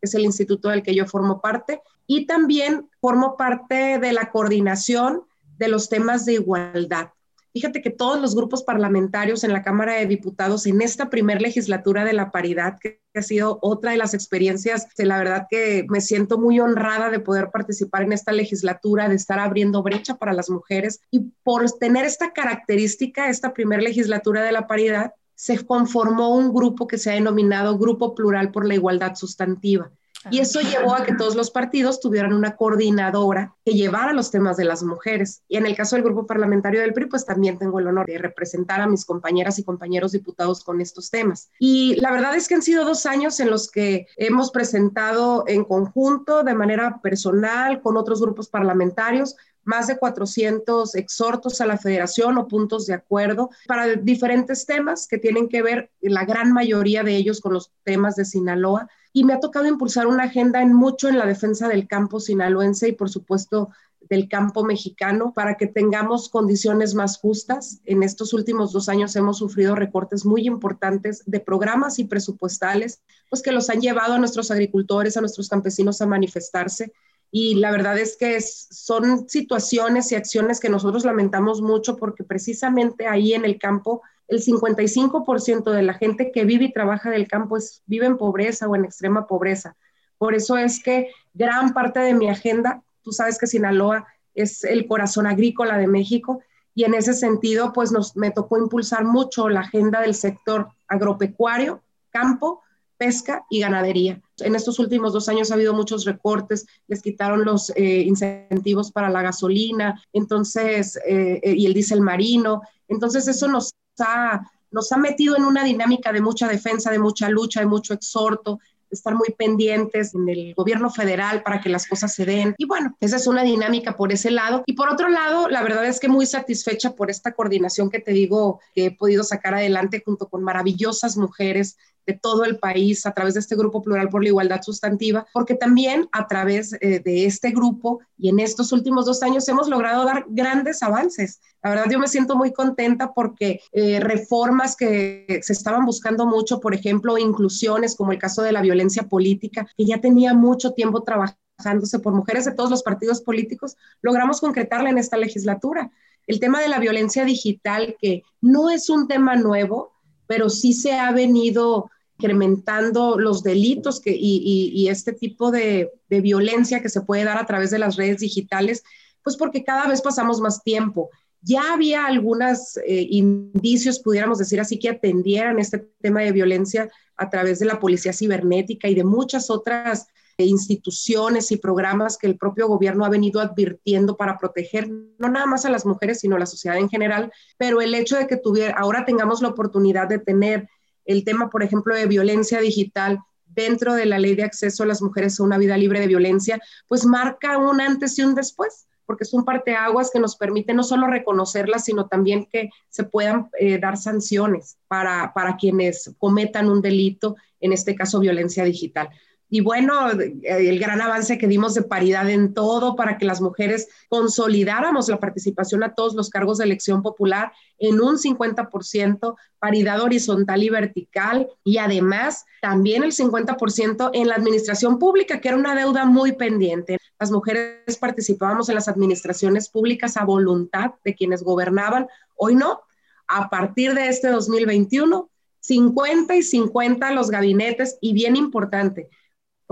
que 0.00 0.06
es 0.06 0.14
el 0.14 0.24
instituto 0.24 0.70
del 0.70 0.82
que 0.82 0.94
yo 0.94 1.04
formo 1.04 1.42
parte. 1.42 1.82
Y 2.06 2.24
también 2.24 2.88
formo 3.02 3.36
parte 3.36 3.98
de 3.98 4.14
la 4.14 4.30
coordinación 4.30 5.24
de 5.58 5.68
los 5.68 5.90
temas 5.90 6.24
de 6.24 6.32
igualdad 6.32 7.10
Fíjate 7.52 7.82
que 7.82 7.90
todos 7.90 8.18
los 8.18 8.34
grupos 8.34 8.62
parlamentarios 8.62 9.44
en 9.44 9.52
la 9.52 9.62
Cámara 9.62 9.94
de 9.94 10.06
Diputados 10.06 10.66
en 10.66 10.80
esta 10.80 11.10
primer 11.10 11.42
legislatura 11.42 12.02
de 12.02 12.14
la 12.14 12.30
paridad, 12.30 12.78
que 12.80 13.02
ha 13.14 13.20
sido 13.20 13.58
otra 13.60 13.90
de 13.90 13.98
las 13.98 14.14
experiencias, 14.14 14.86
que 14.96 15.04
la 15.04 15.18
verdad 15.18 15.46
que 15.50 15.84
me 15.90 16.00
siento 16.00 16.38
muy 16.38 16.60
honrada 16.60 17.10
de 17.10 17.20
poder 17.20 17.50
participar 17.50 18.04
en 18.04 18.12
esta 18.12 18.32
legislatura, 18.32 19.10
de 19.10 19.16
estar 19.16 19.38
abriendo 19.38 19.82
brecha 19.82 20.16
para 20.16 20.32
las 20.32 20.48
mujeres 20.48 21.00
y 21.10 21.20
por 21.42 21.70
tener 21.72 22.06
esta 22.06 22.32
característica, 22.32 23.28
esta 23.28 23.52
primer 23.52 23.82
legislatura 23.82 24.42
de 24.42 24.52
la 24.52 24.66
paridad, 24.66 25.12
se 25.34 25.62
conformó 25.66 26.34
un 26.34 26.54
grupo 26.54 26.86
que 26.86 26.96
se 26.96 27.10
ha 27.10 27.14
denominado 27.14 27.76
Grupo 27.76 28.14
Plural 28.14 28.50
por 28.50 28.66
la 28.66 28.76
Igualdad 28.76 29.14
Sustantiva. 29.14 29.90
Y 30.30 30.38
eso 30.38 30.60
llevó 30.60 30.94
a 30.94 31.04
que 31.04 31.14
todos 31.14 31.34
los 31.34 31.50
partidos 31.50 32.00
tuvieran 32.00 32.32
una 32.32 32.56
coordinadora 32.56 33.54
que 33.64 33.72
llevara 33.72 34.12
los 34.12 34.30
temas 34.30 34.56
de 34.56 34.64
las 34.64 34.82
mujeres. 34.82 35.42
Y 35.48 35.56
en 35.56 35.66
el 35.66 35.76
caso 35.76 35.96
del 35.96 36.04
grupo 36.04 36.26
parlamentario 36.26 36.80
del 36.80 36.92
PRI, 36.92 37.06
pues 37.06 37.24
también 37.24 37.58
tengo 37.58 37.78
el 37.78 37.88
honor 37.88 38.06
de 38.06 38.18
representar 38.18 38.80
a 38.80 38.86
mis 38.86 39.04
compañeras 39.04 39.58
y 39.58 39.64
compañeros 39.64 40.12
diputados 40.12 40.62
con 40.64 40.80
estos 40.80 41.10
temas. 41.10 41.50
Y 41.58 41.96
la 42.00 42.10
verdad 42.10 42.36
es 42.36 42.48
que 42.48 42.54
han 42.54 42.62
sido 42.62 42.84
dos 42.84 43.06
años 43.06 43.40
en 43.40 43.50
los 43.50 43.70
que 43.70 44.06
hemos 44.16 44.50
presentado 44.50 45.44
en 45.46 45.64
conjunto, 45.64 46.42
de 46.42 46.54
manera 46.54 47.00
personal, 47.02 47.80
con 47.80 47.96
otros 47.96 48.20
grupos 48.20 48.48
parlamentarios, 48.48 49.36
más 49.64 49.86
de 49.86 49.98
400 49.98 50.94
exhortos 50.94 51.60
a 51.60 51.66
la 51.66 51.78
federación 51.78 52.38
o 52.38 52.48
puntos 52.48 52.86
de 52.86 52.94
acuerdo 52.94 53.50
para 53.66 53.86
diferentes 53.96 54.66
temas 54.66 55.06
que 55.06 55.18
tienen 55.18 55.48
que 55.48 55.62
ver, 55.62 55.90
la 56.00 56.24
gran 56.24 56.52
mayoría 56.52 57.02
de 57.02 57.16
ellos, 57.16 57.40
con 57.40 57.52
los 57.52 57.72
temas 57.84 58.16
de 58.16 58.24
Sinaloa. 58.24 58.88
Y 59.12 59.24
me 59.24 59.34
ha 59.34 59.40
tocado 59.40 59.66
impulsar 59.66 60.06
una 60.06 60.24
agenda 60.24 60.62
en 60.62 60.72
mucho 60.72 61.08
en 61.08 61.18
la 61.18 61.26
defensa 61.26 61.68
del 61.68 61.86
campo 61.86 62.18
sinaloense 62.18 62.88
y, 62.88 62.92
por 62.92 63.10
supuesto, 63.10 63.70
del 64.08 64.28
campo 64.28 64.64
mexicano 64.64 65.32
para 65.34 65.56
que 65.56 65.66
tengamos 65.66 66.28
condiciones 66.28 66.94
más 66.94 67.18
justas. 67.18 67.80
En 67.84 68.02
estos 68.02 68.32
últimos 68.32 68.72
dos 68.72 68.88
años 68.88 69.14
hemos 69.16 69.38
sufrido 69.38 69.74
recortes 69.74 70.24
muy 70.24 70.46
importantes 70.46 71.22
de 71.26 71.40
programas 71.40 71.98
y 71.98 72.04
presupuestales, 72.04 73.02
pues 73.30 73.42
que 73.42 73.52
los 73.52 73.70
han 73.70 73.80
llevado 73.80 74.14
a 74.14 74.18
nuestros 74.18 74.50
agricultores, 74.50 75.16
a 75.16 75.20
nuestros 75.20 75.48
campesinos 75.48 76.00
a 76.00 76.06
manifestarse 76.06 76.92
y 77.34 77.54
la 77.54 77.70
verdad 77.70 77.98
es 77.98 78.18
que 78.18 78.38
son 78.42 79.26
situaciones 79.26 80.12
y 80.12 80.16
acciones 80.16 80.60
que 80.60 80.68
nosotros 80.68 81.06
lamentamos 81.06 81.62
mucho 81.62 81.96
porque 81.96 82.24
precisamente 82.24 83.06
ahí 83.06 83.32
en 83.32 83.46
el 83.46 83.58
campo 83.58 84.02
el 84.28 84.42
55% 84.42 85.72
de 85.72 85.82
la 85.82 85.94
gente 85.94 86.30
que 86.30 86.44
vive 86.44 86.66
y 86.66 86.72
trabaja 86.72 87.08
del 87.08 87.26
campo 87.26 87.56
vive 87.86 88.04
en 88.04 88.18
pobreza 88.18 88.68
o 88.68 88.76
en 88.76 88.84
extrema 88.84 89.26
pobreza. 89.26 89.76
Por 90.18 90.34
eso 90.34 90.58
es 90.58 90.82
que 90.82 91.10
gran 91.32 91.72
parte 91.72 92.00
de 92.00 92.12
mi 92.12 92.28
agenda, 92.28 92.82
tú 93.00 93.12
sabes 93.12 93.38
que 93.38 93.46
Sinaloa 93.46 94.06
es 94.34 94.62
el 94.64 94.86
corazón 94.86 95.26
agrícola 95.26 95.78
de 95.78 95.86
México 95.86 96.42
y 96.74 96.84
en 96.84 96.92
ese 96.92 97.14
sentido 97.14 97.72
pues 97.72 97.92
me 98.14 98.30
tocó 98.30 98.58
impulsar 98.58 99.04
mucho 99.04 99.48
la 99.48 99.60
agenda 99.60 100.02
del 100.02 100.14
sector 100.14 100.68
agropecuario, 100.86 101.82
campo, 102.10 102.62
pesca 103.02 103.44
y 103.50 103.58
ganadería. 103.58 104.22
En 104.38 104.54
estos 104.54 104.78
últimos 104.78 105.12
dos 105.12 105.28
años 105.28 105.50
ha 105.50 105.54
habido 105.54 105.74
muchos 105.74 106.04
recortes, 106.04 106.66
les 106.86 107.02
quitaron 107.02 107.44
los 107.44 107.70
eh, 107.70 108.04
incentivos 108.06 108.92
para 108.92 109.10
la 109.10 109.22
gasolina, 109.22 110.00
entonces, 110.12 110.96
eh, 111.04 111.40
eh, 111.42 111.54
y 111.56 111.66
el 111.66 111.74
diésel 111.74 112.00
marino. 112.00 112.62
Entonces, 112.86 113.26
eso 113.26 113.48
nos 113.48 113.72
ha, 113.98 114.48
nos 114.70 114.92
ha 114.92 114.98
metido 114.98 115.36
en 115.36 115.44
una 115.44 115.64
dinámica 115.64 116.12
de 116.12 116.20
mucha 116.20 116.46
defensa, 116.46 116.92
de 116.92 117.00
mucha 117.00 117.28
lucha, 117.28 117.58
de 117.58 117.66
mucho 117.66 117.92
exhorto, 117.92 118.60
estar 118.88 119.16
muy 119.16 119.30
pendientes 119.36 120.14
en 120.14 120.28
el 120.28 120.54
gobierno 120.54 120.88
federal 120.88 121.42
para 121.42 121.60
que 121.60 121.68
las 121.68 121.88
cosas 121.88 122.14
se 122.14 122.24
den. 122.24 122.54
Y 122.56 122.66
bueno, 122.66 122.96
esa 123.00 123.16
es 123.16 123.26
una 123.26 123.42
dinámica 123.42 123.96
por 123.96 124.12
ese 124.12 124.30
lado. 124.30 124.62
Y 124.66 124.74
por 124.74 124.88
otro 124.90 125.08
lado, 125.08 125.48
la 125.48 125.62
verdad 125.62 125.86
es 125.86 125.98
que 125.98 126.08
muy 126.08 126.26
satisfecha 126.26 126.94
por 126.94 127.10
esta 127.10 127.32
coordinación 127.32 127.90
que 127.90 127.98
te 127.98 128.12
digo 128.12 128.60
que 128.74 128.86
he 128.86 128.90
podido 128.96 129.24
sacar 129.24 129.54
adelante 129.54 130.02
junto 130.04 130.28
con 130.28 130.44
maravillosas 130.44 131.16
mujeres 131.16 131.78
de 132.06 132.14
todo 132.14 132.44
el 132.44 132.58
país 132.58 133.06
a 133.06 133.12
través 133.12 133.34
de 133.34 133.40
este 133.40 133.56
grupo 133.56 133.82
plural 133.82 134.08
por 134.08 134.22
la 134.22 134.28
igualdad 134.28 134.62
sustantiva, 134.62 135.26
porque 135.32 135.54
también 135.54 136.08
a 136.12 136.26
través 136.26 136.72
eh, 136.74 137.00
de 137.04 137.26
este 137.26 137.50
grupo 137.50 138.00
y 138.18 138.28
en 138.28 138.40
estos 138.40 138.72
últimos 138.72 139.06
dos 139.06 139.22
años 139.22 139.48
hemos 139.48 139.68
logrado 139.68 140.04
dar 140.04 140.24
grandes 140.28 140.82
avances. 140.82 141.40
La 141.62 141.70
verdad 141.70 141.86
yo 141.90 141.98
me 141.98 142.08
siento 142.08 142.36
muy 142.36 142.52
contenta 142.52 143.12
porque 143.12 143.60
eh, 143.72 144.00
reformas 144.00 144.76
que 144.76 145.40
se 145.42 145.52
estaban 145.52 145.84
buscando 145.84 146.26
mucho, 146.26 146.60
por 146.60 146.74
ejemplo, 146.74 147.18
inclusiones 147.18 147.94
como 147.96 148.12
el 148.12 148.18
caso 148.18 148.42
de 148.42 148.52
la 148.52 148.62
violencia 148.62 149.04
política, 149.04 149.66
que 149.76 149.84
ya 149.84 150.00
tenía 150.00 150.34
mucho 150.34 150.72
tiempo 150.72 151.02
trabajándose 151.02 151.98
por 152.00 152.12
mujeres 152.12 152.44
de 152.44 152.52
todos 152.52 152.70
los 152.70 152.82
partidos 152.82 153.20
políticos, 153.20 153.76
logramos 154.00 154.40
concretarla 154.40 154.90
en 154.90 154.98
esta 154.98 155.16
legislatura. 155.16 155.90
El 156.26 156.40
tema 156.40 156.60
de 156.60 156.68
la 156.68 156.78
violencia 156.78 157.24
digital, 157.24 157.96
que 158.00 158.22
no 158.40 158.70
es 158.70 158.88
un 158.90 159.08
tema 159.08 159.36
nuevo, 159.36 159.92
pero 160.26 160.48
sí 160.48 160.72
se 160.72 160.92
ha 160.92 161.12
venido 161.12 161.90
incrementando 162.18 163.18
los 163.18 163.42
delitos 163.42 164.00
que, 164.00 164.14
y, 164.16 164.88
este 164.88 165.12
tipo 165.12 165.50
de, 165.50 165.90
violencia 166.08 166.80
que 166.80 166.88
se 166.88 167.00
puede 167.00 167.24
dar 167.24 167.38
a 167.38 167.46
través 167.46 167.70
de 167.70 167.78
las 167.78 167.96
redes 167.96 168.18
digitales, 168.18 168.84
pues 169.24 169.36
porque 169.36 169.64
cada 169.64 169.88
vez 169.88 170.02
pasamos 170.02 170.40
más 170.40 170.62
tiempo. 170.62 171.10
Ya 171.40 171.72
había 171.72 172.06
algunos 172.06 172.76
eh, 172.86 173.06
indicios, 173.10 173.98
pudiéramos 173.98 174.38
decir 174.38 174.60
así, 174.60 174.78
que 174.78 174.90
atendieran 174.90 175.58
este 175.58 175.78
tema 176.00 176.20
de 176.20 176.32
violencia 176.32 176.90
a 177.16 177.28
través 177.28 177.58
de 177.58 177.66
la 177.66 177.80
policía 177.80 178.12
cibernética 178.12 178.88
y 178.88 178.94
de 178.94 179.04
muchas 179.04 179.50
otras 179.50 180.06
instituciones 180.38 181.50
y 181.52 181.56
programas 181.56 182.18
que 182.18 182.26
el 182.26 182.36
propio 182.36 182.68
gobierno 182.68 183.04
ha 183.04 183.10
venido 183.10 183.40
advirtiendo 183.40 184.16
para 184.16 184.38
proteger 184.38 184.88
no 184.90 185.28
nada 185.28 185.46
más 185.46 185.64
a 185.64 185.70
las 185.70 185.86
mujeres, 185.86 186.20
sino 186.20 186.36
a 186.36 186.38
la 186.38 186.46
sociedad 186.46 186.78
en 186.78 186.88
general, 186.88 187.32
pero 187.58 187.80
el 187.80 187.94
hecho 187.94 188.16
de 188.16 188.26
que 188.26 188.36
tuviera, 188.36 188.74
ahora 188.78 189.04
tengamos 189.04 189.42
la 189.42 189.48
oportunidad 189.48 190.08
de 190.08 190.18
tener 190.18 190.68
el 191.04 191.24
tema, 191.24 191.50
por 191.50 191.62
ejemplo, 191.62 191.94
de 191.94 192.06
violencia 192.06 192.60
digital 192.60 193.20
dentro 193.46 193.94
de 193.94 194.06
la 194.06 194.18
ley 194.18 194.34
de 194.34 194.44
acceso 194.44 194.82
a 194.82 194.86
las 194.86 195.02
mujeres 195.02 195.38
a 195.38 195.42
una 195.42 195.58
vida 195.58 195.76
libre 195.76 196.00
de 196.00 196.06
violencia, 196.06 196.60
pues 196.88 197.04
marca 197.04 197.58
un 197.58 197.80
antes 197.80 198.18
y 198.18 198.22
un 198.22 198.34
después, 198.34 198.86
porque 199.04 199.24
es 199.24 199.34
un 199.34 199.44
parteaguas 199.44 200.10
que 200.10 200.20
nos 200.20 200.36
permite 200.36 200.72
no 200.72 200.82
solo 200.82 201.06
reconocerlas, 201.06 201.84
sino 201.84 202.06
también 202.06 202.46
que 202.46 202.70
se 202.88 203.04
puedan 203.04 203.48
eh, 203.58 203.78
dar 203.78 203.96
sanciones 203.96 204.78
para, 204.88 205.32
para 205.34 205.56
quienes 205.56 206.14
cometan 206.18 206.70
un 206.70 206.80
delito, 206.80 207.36
en 207.60 207.72
este 207.72 207.94
caso 207.94 208.20
violencia 208.20 208.64
digital. 208.64 209.10
Y 209.54 209.60
bueno, 209.60 210.08
el 210.10 210.78
gran 210.78 211.02
avance 211.02 211.36
que 211.36 211.46
dimos 211.46 211.74
de 211.74 211.82
paridad 211.82 212.30
en 212.30 212.54
todo 212.54 212.96
para 212.96 213.18
que 213.18 213.26
las 213.26 213.42
mujeres 213.42 213.86
consolidáramos 214.08 215.10
la 215.10 215.20
participación 215.20 215.82
a 215.82 215.94
todos 215.94 216.14
los 216.14 216.30
cargos 216.30 216.56
de 216.56 216.64
elección 216.64 217.02
popular 217.02 217.52
en 217.78 218.00
un 218.00 218.16
50%, 218.16 219.36
paridad 219.58 220.00
horizontal 220.00 220.62
y 220.62 220.70
vertical, 220.70 221.48
y 221.64 221.76
además 221.76 222.46
también 222.62 223.04
el 223.04 223.12
50% 223.12 224.10
en 224.14 224.28
la 224.28 224.36
administración 224.36 224.98
pública, 224.98 225.42
que 225.42 225.48
era 225.48 225.58
una 225.58 225.74
deuda 225.74 226.06
muy 226.06 226.32
pendiente. 226.32 226.96
Las 227.20 227.30
mujeres 227.30 227.98
participábamos 228.00 228.70
en 228.70 228.76
las 228.76 228.88
administraciones 228.88 229.68
públicas 229.68 230.16
a 230.16 230.24
voluntad 230.24 230.92
de 231.04 231.14
quienes 231.14 231.42
gobernaban, 231.42 232.06
hoy 232.36 232.54
no. 232.54 232.80
A 233.28 233.50
partir 233.50 233.92
de 233.92 234.08
este 234.08 234.28
2021, 234.28 235.28
50 235.60 236.36
y 236.36 236.42
50 236.42 237.10
los 237.12 237.30
gabinetes, 237.30 237.98
y 238.00 238.14
bien 238.14 238.34
importante, 238.34 239.10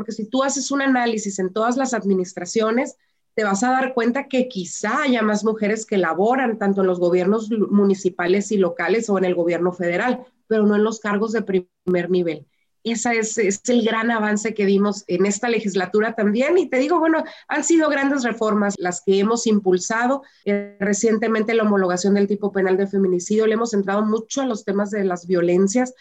porque 0.01 0.13
si 0.13 0.25
tú 0.25 0.43
haces 0.43 0.71
un 0.71 0.81
análisis 0.81 1.39
en 1.41 1.53
todas 1.53 1.77
las 1.77 1.93
administraciones, 1.93 2.97
te 3.35 3.45
vas 3.45 3.63
a 3.63 3.71
dar 3.71 3.93
cuenta 3.93 4.29
que 4.29 4.49
quizá 4.49 5.03
haya 5.03 5.21
más 5.21 5.45
mujeres 5.45 5.85
que 5.85 5.99
laboran 5.99 6.57
tanto 6.57 6.81
en 6.81 6.87
los 6.87 6.99
gobiernos 6.99 7.51
municipales 7.51 8.51
y 8.51 8.57
locales 8.57 9.11
o 9.11 9.19
en 9.19 9.27
el 9.27 9.35
gobierno 9.35 9.73
federal, 9.73 10.25
pero 10.47 10.67
no 10.67 10.77
en 10.77 10.85
los 10.85 11.01
cargos 11.01 11.33
de 11.33 11.43
primer 11.43 12.09
nivel. 12.09 12.47
Ese 12.83 13.19
es, 13.19 13.61
el 13.69 13.85
gran 13.85 14.11
avance 14.11 14.55
que 14.55 14.65
dimos 14.65 15.05
en 15.07 15.27
esta 15.27 15.51
legislatura 15.51 16.15
también. 16.15 16.57
Y 16.57 16.71
te 16.71 16.79
digo, 16.79 16.99
bueno, 16.99 17.23
han 17.47 17.63
sido 17.63 17.91
grandes 17.91 18.25
reformas 18.25 18.77
las 18.79 19.03
que 19.05 19.19
hemos 19.19 19.47
impulsado. 19.47 20.23
Eh, 20.47 20.79
recientemente 20.81 21.53
la 21.53 21.65
homologación 21.65 22.15
del 22.15 22.27
tipo 22.27 22.53
penal 22.53 22.79
de 22.79 22.87
feminicidio, 22.87 23.47
le 23.47 23.53
hemos 23.53 23.75
entrado 23.75 24.03
mucho 24.07 24.41
a 24.41 24.47
los 24.47 24.65
temas 24.65 24.91
de 24.91 25.05
las 25.05 25.27
violencias 25.27 25.93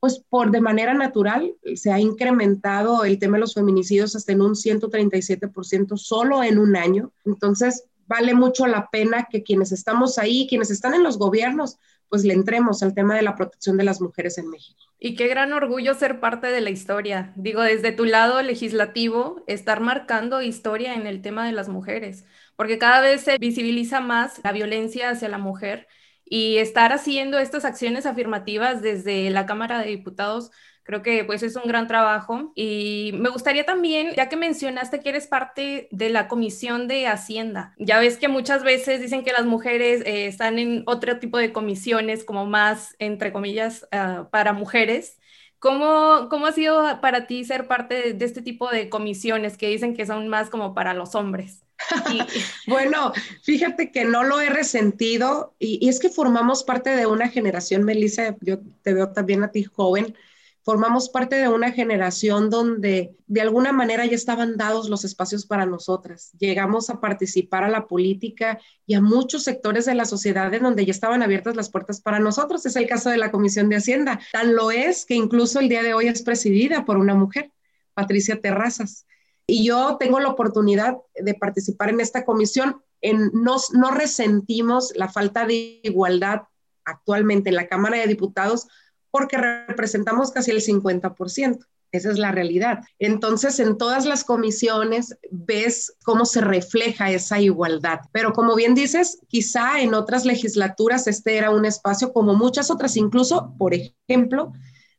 pues 0.00 0.24
por 0.28 0.50
de 0.50 0.60
manera 0.60 0.94
natural 0.94 1.54
se 1.74 1.90
ha 1.90 1.98
incrementado 1.98 3.04
el 3.04 3.18
tema 3.18 3.36
de 3.36 3.42
los 3.42 3.54
feminicidios 3.54 4.14
hasta 4.14 4.32
en 4.32 4.42
un 4.42 4.54
137% 4.54 5.96
solo 5.96 6.42
en 6.42 6.58
un 6.58 6.76
año. 6.76 7.12
Entonces, 7.24 7.84
vale 8.06 8.34
mucho 8.34 8.66
la 8.66 8.88
pena 8.90 9.28
que 9.30 9.42
quienes 9.42 9.72
estamos 9.72 10.18
ahí, 10.18 10.46
quienes 10.48 10.70
están 10.70 10.94
en 10.94 11.02
los 11.02 11.18
gobiernos, 11.18 11.78
pues 12.08 12.24
le 12.24 12.32
entremos 12.32 12.82
al 12.82 12.94
tema 12.94 13.14
de 13.14 13.22
la 13.22 13.36
protección 13.36 13.76
de 13.76 13.84
las 13.84 14.00
mujeres 14.00 14.38
en 14.38 14.48
México. 14.48 14.80
Y 14.98 15.14
qué 15.14 15.28
gran 15.28 15.52
orgullo 15.52 15.94
ser 15.94 16.20
parte 16.20 16.46
de 16.48 16.60
la 16.60 16.70
historia. 16.70 17.32
Digo, 17.36 17.60
desde 17.60 17.92
tu 17.92 18.04
lado 18.04 18.40
legislativo, 18.42 19.44
estar 19.46 19.80
marcando 19.80 20.40
historia 20.40 20.94
en 20.94 21.06
el 21.06 21.20
tema 21.20 21.46
de 21.46 21.52
las 21.52 21.68
mujeres, 21.68 22.24
porque 22.56 22.78
cada 22.78 23.00
vez 23.00 23.20
se 23.20 23.36
visibiliza 23.38 24.00
más 24.00 24.40
la 24.42 24.52
violencia 24.52 25.10
hacia 25.10 25.28
la 25.28 25.38
mujer 25.38 25.86
y 26.30 26.58
estar 26.58 26.92
haciendo 26.92 27.38
estas 27.38 27.64
acciones 27.64 28.06
afirmativas 28.06 28.82
desde 28.82 29.30
la 29.30 29.46
Cámara 29.46 29.80
de 29.80 29.88
Diputados 29.88 30.50
creo 30.88 31.02
que 31.02 31.22
pues 31.22 31.42
es 31.42 31.54
un 31.54 31.64
gran 31.68 31.86
trabajo 31.86 32.50
y 32.54 33.10
me 33.12 33.28
gustaría 33.28 33.66
también, 33.66 34.14
ya 34.16 34.30
que 34.30 34.36
mencionaste 34.36 35.00
que 35.00 35.10
eres 35.10 35.26
parte 35.26 35.86
de 35.90 36.08
la 36.08 36.28
Comisión 36.28 36.88
de 36.88 37.06
Hacienda, 37.06 37.74
ya 37.76 37.98
ves 38.00 38.16
que 38.16 38.28
muchas 38.28 38.64
veces 38.64 38.98
dicen 39.02 39.22
que 39.22 39.32
las 39.32 39.44
mujeres 39.44 40.00
eh, 40.06 40.26
están 40.26 40.58
en 40.58 40.84
otro 40.86 41.18
tipo 41.18 41.36
de 41.36 41.52
comisiones 41.52 42.24
como 42.24 42.46
más, 42.46 42.96
entre 43.00 43.34
comillas, 43.34 43.86
ah, 43.92 44.28
para 44.32 44.54
mujeres. 44.54 45.18
¿Cómo, 45.58 46.28
¿Cómo 46.30 46.46
ha 46.46 46.52
sido 46.52 47.02
para 47.02 47.26
ti 47.26 47.44
ser 47.44 47.68
parte 47.68 48.14
de 48.14 48.24
este 48.24 48.40
tipo 48.40 48.70
de 48.70 48.88
comisiones 48.88 49.58
que 49.58 49.68
dicen 49.68 49.94
que 49.94 50.06
son 50.06 50.28
más 50.28 50.48
como 50.48 50.72
para 50.72 50.94
los 50.94 51.14
hombres? 51.14 51.67
bueno, 52.66 53.12
fíjate 53.42 53.90
que 53.92 54.04
no 54.04 54.24
lo 54.24 54.40
he 54.40 54.48
resentido 54.48 55.54
y, 55.58 55.88
es 55.88 56.00
que 56.00 56.08
formamos 56.08 56.64
parte 56.64 56.90
de 56.90 57.06
una 57.06 57.28
generación, 57.28 57.84
Melissa, 57.84 58.36
yo 58.40 58.58
te 58.82 58.94
veo 58.94 59.12
también 59.12 59.42
a 59.42 59.50
ti 59.50 59.64
joven, 59.64 60.16
formamos 60.64 61.08
parte 61.08 61.36
de 61.36 61.48
una 61.48 61.72
generación 61.72 62.50
donde 62.50 63.16
de 63.26 63.40
alguna 63.40 63.72
manera 63.72 64.04
ya 64.04 64.14
estaban 64.14 64.58
dados 64.58 64.90
los 64.90 65.02
espacios 65.02 65.46
para 65.46 65.64
nosotras. 65.64 66.32
Llegamos 66.38 66.90
a 66.90 67.00
participar 67.00 67.64
a 67.64 67.70
la 67.70 67.86
política 67.86 68.58
y 68.84 68.92
a 68.92 69.00
muchos 69.00 69.44
sectores 69.44 69.86
de 69.86 69.94
la 69.94 70.04
sociedad 70.04 70.52
en 70.52 70.64
donde 70.64 70.84
ya 70.84 70.90
estaban 70.90 71.22
abiertas 71.22 71.56
las 71.56 71.70
puertas 71.70 72.02
para 72.02 72.18
nosotros. 72.18 72.66
Es 72.66 72.76
el 72.76 72.86
caso 72.86 73.08
de 73.08 73.16
la 73.16 73.30
Comisión 73.30 73.70
de 73.70 73.76
Hacienda. 73.76 74.20
Tan 74.30 74.54
lo 74.54 74.70
es 74.70 75.06
que 75.06 75.14
incluso 75.14 75.58
el 75.58 75.70
día 75.70 75.82
de 75.82 75.94
hoy 75.94 76.08
es 76.08 76.20
presidida 76.20 76.84
por 76.84 76.98
una 76.98 77.14
mujer, 77.14 77.50
Patricia 77.94 78.38
Terrazas. 78.38 79.06
Y 79.50 79.64
yo 79.64 79.96
tengo 79.98 80.20
la 80.20 80.28
oportunidad 80.28 80.98
de 81.14 81.34
participar 81.34 81.88
en 81.88 82.00
esta 82.00 82.24
comisión. 82.24 82.82
En, 83.00 83.30
no 83.32 83.90
resentimos 83.90 84.92
la 84.94 85.08
falta 85.08 85.46
de 85.46 85.80
igualdad 85.82 86.42
actualmente 86.84 87.48
en 87.48 87.56
la 87.56 87.66
Cámara 87.66 87.96
de 87.96 88.06
Diputados 88.06 88.68
porque 89.10 89.38
representamos 89.38 90.32
casi 90.32 90.50
el 90.50 90.60
50%. 90.60 91.66
Esa 91.90 92.10
es 92.10 92.18
la 92.18 92.32
realidad. 92.32 92.80
Entonces, 92.98 93.58
en 93.60 93.78
todas 93.78 94.04
las 94.04 94.22
comisiones 94.22 95.16
ves 95.30 95.94
cómo 96.04 96.26
se 96.26 96.42
refleja 96.42 97.10
esa 97.10 97.40
igualdad. 97.40 98.00
Pero 98.12 98.34
como 98.34 98.54
bien 98.54 98.74
dices, 98.74 99.18
quizá 99.28 99.80
en 99.80 99.94
otras 99.94 100.26
legislaturas 100.26 101.06
este 101.06 101.38
era 101.38 101.50
un 101.50 101.64
espacio 101.64 102.12
como 102.12 102.34
muchas 102.34 102.70
otras, 102.70 102.98
incluso, 102.98 103.54
por 103.56 103.72
ejemplo, 103.72 104.52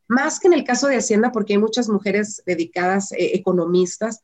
más 0.08 0.40
que 0.40 0.48
en 0.48 0.54
el 0.54 0.64
caso 0.64 0.88
de 0.88 0.98
Hacienda, 0.98 1.32
porque 1.32 1.54
hay 1.54 1.60
muchas 1.60 1.90
mujeres 1.90 2.42
dedicadas, 2.48 3.12
eh, 3.12 3.36
economistas, 3.36 4.24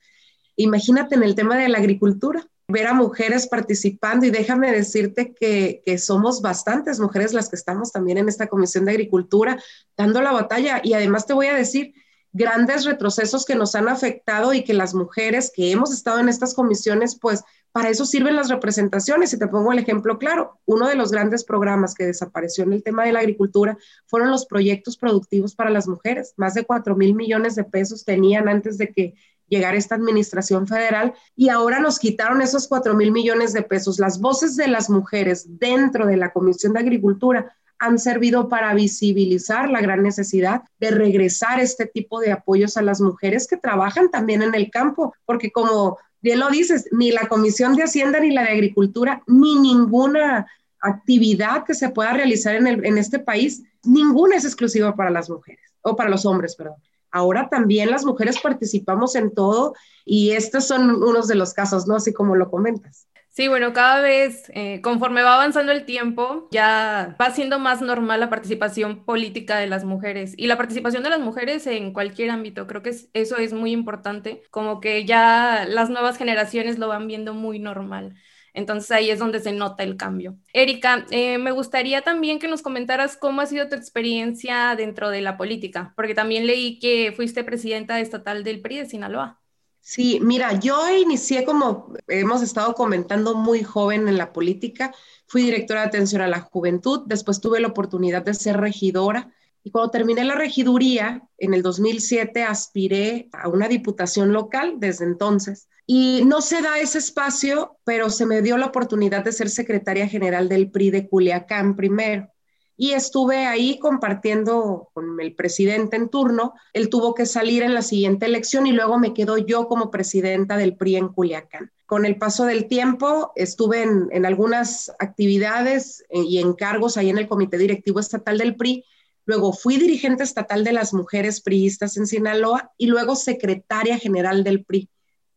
Imagínate 0.55 1.15
en 1.15 1.23
el 1.23 1.35
tema 1.35 1.57
de 1.57 1.69
la 1.69 1.79
agricultura, 1.79 2.47
ver 2.67 2.87
a 2.87 2.93
mujeres 2.93 3.47
participando 3.47 4.25
y 4.25 4.31
déjame 4.31 4.71
decirte 4.71 5.33
que, 5.33 5.83
somos 5.97 6.41
bastantes 6.41 6.99
mujeres 6.99 7.33
las 7.33 7.49
que 7.49 7.55
estamos 7.55 7.91
también 7.91 8.17
en 8.17 8.29
esta 8.29 8.47
Comisión 8.47 8.85
de 8.85 8.91
Agricultura 8.91 9.61
dando 9.95 10.21
la 10.21 10.31
batalla 10.31 10.81
y 10.83 10.93
además 10.93 11.25
te 11.25 11.33
voy 11.33 11.47
a 11.47 11.55
decir 11.55 11.93
grandes 12.33 12.83
retrocesos 12.83 13.45
que 13.45 13.55
nos 13.55 13.75
han 13.75 13.87
afectado 13.87 14.53
y 14.53 14.63
que 14.63 14.73
las 14.73 14.93
mujeres 14.93 15.51
que 15.55 15.71
hemos 15.71 15.93
estado 15.93 16.19
en 16.19 16.27
estas 16.27 16.53
comisiones, 16.53 17.17
pues 17.17 17.43
para 17.71 17.89
eso 17.89 18.05
sirven 18.05 18.35
las 18.35 18.49
representaciones. 18.49 19.31
Y 19.31 19.39
te 19.39 19.47
pongo 19.47 19.71
el 19.71 19.79
ejemplo 19.79 20.19
claro, 20.19 20.59
uno 20.65 20.89
de 20.89 20.95
los 20.95 21.11
grandes 21.11 21.45
programas 21.45 21.95
que 21.95 22.05
desapareció 22.05 22.65
en 22.65 22.73
el 22.73 22.83
tema 22.83 23.05
de 23.05 23.13
la 23.13 23.19
agricultura 23.19 23.77
fueron 24.05 24.31
los 24.31 24.45
proyectos 24.45 24.97
productivos 24.97 25.55
para 25.55 25.69
las 25.69 25.87
mujeres. 25.87 26.33
Más 26.35 26.53
de 26.55 26.65
4 26.65 26.97
mil 26.97 27.15
millones 27.15 27.55
de 27.55 27.63
pesos 27.63 28.03
tenían 28.03 28.49
antes 28.49 28.77
de 28.77 28.91
que 28.91 29.13
llegar 29.47 29.75
esta 29.75 29.95
administración 29.95 30.67
federal 30.67 31.13
y 31.35 31.49
ahora 31.49 31.79
nos 31.79 31.99
quitaron 31.99 32.41
esos 32.41 32.67
4 32.67 32.93
mil 32.95 33.11
millones 33.11 33.53
de 33.53 33.61
pesos. 33.61 33.99
Las 33.99 34.19
voces 34.19 34.55
de 34.55 34.67
las 34.67 34.89
mujeres 34.89 35.45
dentro 35.59 36.05
de 36.05 36.17
la 36.17 36.31
Comisión 36.31 36.73
de 36.73 36.79
Agricultura 36.79 37.55
han 37.79 37.99
servido 37.99 38.47
para 38.47 38.73
visibilizar 38.73 39.69
la 39.69 39.81
gran 39.81 40.01
necesidad 40.01 40.63
de 40.79 40.91
regresar 40.91 41.59
este 41.59 41.85
tipo 41.85 42.19
de 42.19 42.31
apoyos 42.31 42.77
a 42.77 42.81
las 42.81 43.01
mujeres 43.01 43.47
que 43.47 43.57
trabajan 43.57 44.09
también 44.09 44.41
en 44.41 44.55
el 44.55 44.71
campo, 44.71 45.13
porque 45.25 45.51
como 45.51 45.97
bien 46.21 46.39
lo 46.39 46.49
dices, 46.49 46.87
ni 46.91 47.11
la 47.11 47.27
Comisión 47.27 47.75
de 47.75 47.83
Hacienda 47.83 48.19
ni 48.19 48.31
la 48.31 48.43
de 48.43 48.51
Agricultura, 48.51 49.21
ni 49.27 49.59
ninguna 49.59 50.47
actividad 50.79 51.63
que 51.65 51.73
se 51.73 51.89
pueda 51.89 52.13
realizar 52.13 52.55
en, 52.55 52.67
en 52.67 52.97
este 52.97 53.19
país, 53.19 53.63
ninguna 53.83 54.35
es 54.35 54.45
exclusiva 54.45 54.95
para 54.95 55.09
las 55.09 55.29
mujeres 55.29 55.75
o 55.81 55.95
para 55.95 56.09
los 56.09 56.25
hombres, 56.25 56.55
perdón. 56.55 56.77
Ahora 57.15 57.47
también 57.49 57.91
las 57.91 58.03
mujeres 58.03 58.41
participamos 58.41 59.15
en 59.15 59.33
todo 59.33 59.73
y 60.03 60.31
estos 60.31 60.67
son 60.67 61.01
unos 61.01 61.29
de 61.29 61.35
los 61.35 61.53
casos, 61.53 61.87
¿no? 61.87 61.95
Así 61.95 62.13
como 62.13 62.35
lo 62.35 62.51
comentas. 62.51 63.07
Sí, 63.29 63.47
bueno, 63.47 63.71
cada 63.71 64.01
vez, 64.01 64.49
eh, 64.53 64.81
conforme 64.81 65.23
va 65.23 65.35
avanzando 65.35 65.71
el 65.71 65.85
tiempo, 65.85 66.49
ya 66.51 67.15
va 67.19 67.31
siendo 67.31 67.57
más 67.57 67.81
normal 67.81 68.19
la 68.19 68.29
participación 68.29 69.05
política 69.05 69.57
de 69.57 69.67
las 69.67 69.85
mujeres 69.85 70.33
y 70.37 70.47
la 70.47 70.57
participación 70.57 71.03
de 71.03 71.09
las 71.09 71.21
mujeres 71.21 71.65
en 71.67 71.93
cualquier 71.93 72.31
ámbito. 72.31 72.67
Creo 72.67 72.81
que 72.81 72.93
eso 73.13 73.37
es 73.37 73.53
muy 73.53 73.71
importante, 73.71 74.43
como 74.51 74.81
que 74.81 75.05
ya 75.05 75.65
las 75.69 75.89
nuevas 75.89 76.17
generaciones 76.17 76.79
lo 76.79 76.89
van 76.89 77.07
viendo 77.07 77.33
muy 77.33 77.59
normal. 77.59 78.15
Entonces 78.55 78.89
ahí 78.91 79.11
es 79.11 79.19
donde 79.19 79.39
se 79.39 79.51
nota 79.51 79.83
el 79.83 79.97
cambio. 79.97 80.37
Erika, 80.53 81.05
eh, 81.11 81.37
me 81.37 81.51
gustaría 81.51 82.01
también 82.01 82.39
que 82.39 82.47
nos 82.47 82.61
comentaras 82.61 83.17
cómo 83.17 83.41
ha 83.41 83.45
sido 83.45 83.69
tu 83.69 83.75
experiencia 83.75 84.75
dentro 84.75 85.09
de 85.09 85.21
la 85.21 85.37
política, 85.37 85.93
porque 85.95 86.15
también 86.15 86.47
leí 86.47 86.79
que 86.79 87.13
fuiste 87.15 87.43
presidenta 87.43 87.99
estatal 87.99 88.43
del 88.43 88.61
PRI 88.61 88.77
de 88.79 88.85
Sinaloa. 88.89 89.39
Sí, 89.81 90.19
mira, 90.21 90.59
yo 90.59 90.89
inicié 90.97 91.45
como 91.45 91.93
hemos 92.07 92.41
estado 92.41 92.73
comentando 92.73 93.35
muy 93.35 93.61
joven 93.61 94.07
en 94.07 94.17
la 94.17 94.33
política. 94.33 94.91
Fui 95.27 95.43
directora 95.43 95.81
de 95.81 95.87
atención 95.87 96.23
a 96.23 96.27
la 96.27 96.41
juventud, 96.41 97.03
después 97.05 97.39
tuve 97.39 97.59
la 97.59 97.67
oportunidad 97.67 98.23
de 98.23 98.33
ser 98.33 98.57
regidora 98.57 99.31
y 99.65 99.71
cuando 99.71 99.89
terminé 99.89 100.23
la 100.23 100.35
regiduría, 100.35 101.27
en 101.39 101.55
el 101.55 101.63
2007 101.63 102.43
aspiré 102.43 103.29
a 103.33 103.49
una 103.49 103.67
diputación 103.67 104.31
local 104.31 104.75
desde 104.77 105.05
entonces. 105.05 105.69
Y 105.87 106.23
no 106.25 106.41
se 106.41 106.61
da 106.61 106.79
ese 106.79 106.97
espacio, 106.97 107.77
pero 107.83 108.09
se 108.09 108.25
me 108.25 108.41
dio 108.41 108.57
la 108.57 108.67
oportunidad 108.67 109.23
de 109.23 109.31
ser 109.31 109.49
secretaria 109.49 110.07
general 110.07 110.49
del 110.49 110.71
PRI 110.71 110.89
de 110.89 111.07
Culiacán 111.07 111.75
primero. 111.75 112.29
Y 112.77 112.91
estuve 112.91 113.45
ahí 113.45 113.77
compartiendo 113.79 114.89
con 114.93 115.19
el 115.21 115.35
presidente 115.35 115.95
en 115.95 116.09
turno. 116.09 116.53
Él 116.73 116.89
tuvo 116.89 117.13
que 117.13 117.25
salir 117.25 117.63
en 117.63 117.73
la 117.73 117.83
siguiente 117.83 118.25
elección 118.25 118.67
y 118.67 118.71
luego 118.71 118.97
me 118.97 119.13
quedo 119.13 119.37
yo 119.37 119.67
como 119.67 119.91
presidenta 119.91 120.57
del 120.57 120.75
PRI 120.75 120.97
en 120.97 121.09
Culiacán. 121.09 121.71
Con 121.85 122.05
el 122.05 122.17
paso 122.17 122.45
del 122.45 122.67
tiempo 122.67 123.31
estuve 123.35 123.83
en, 123.83 124.25
algunas 124.25 124.91
actividades 124.97 126.03
eh, 126.09 126.19
y 126.21 126.39
encargos 126.39 126.97
ahí 126.97 127.09
en 127.09 127.19
el 127.19 127.27
comité 127.27 127.57
directivo 127.57 127.99
estatal 127.99 128.39
del 128.39 128.55
PRI 128.55 128.83
luego 129.27 129.53
fui 129.53 129.77
dirigente 129.77 130.23
estatal 130.23 130.63
de 130.63 130.71
las 130.71 130.93
mujeres 130.93 131.41
priistas 131.41 131.97
en 131.97 132.05
Sinaloa 132.05 132.71
y 132.77 132.87
luego 132.87 133.15
secretaria 133.15 133.97
general 133.97 134.43
del 134.43 134.63
PRI 134.63 134.89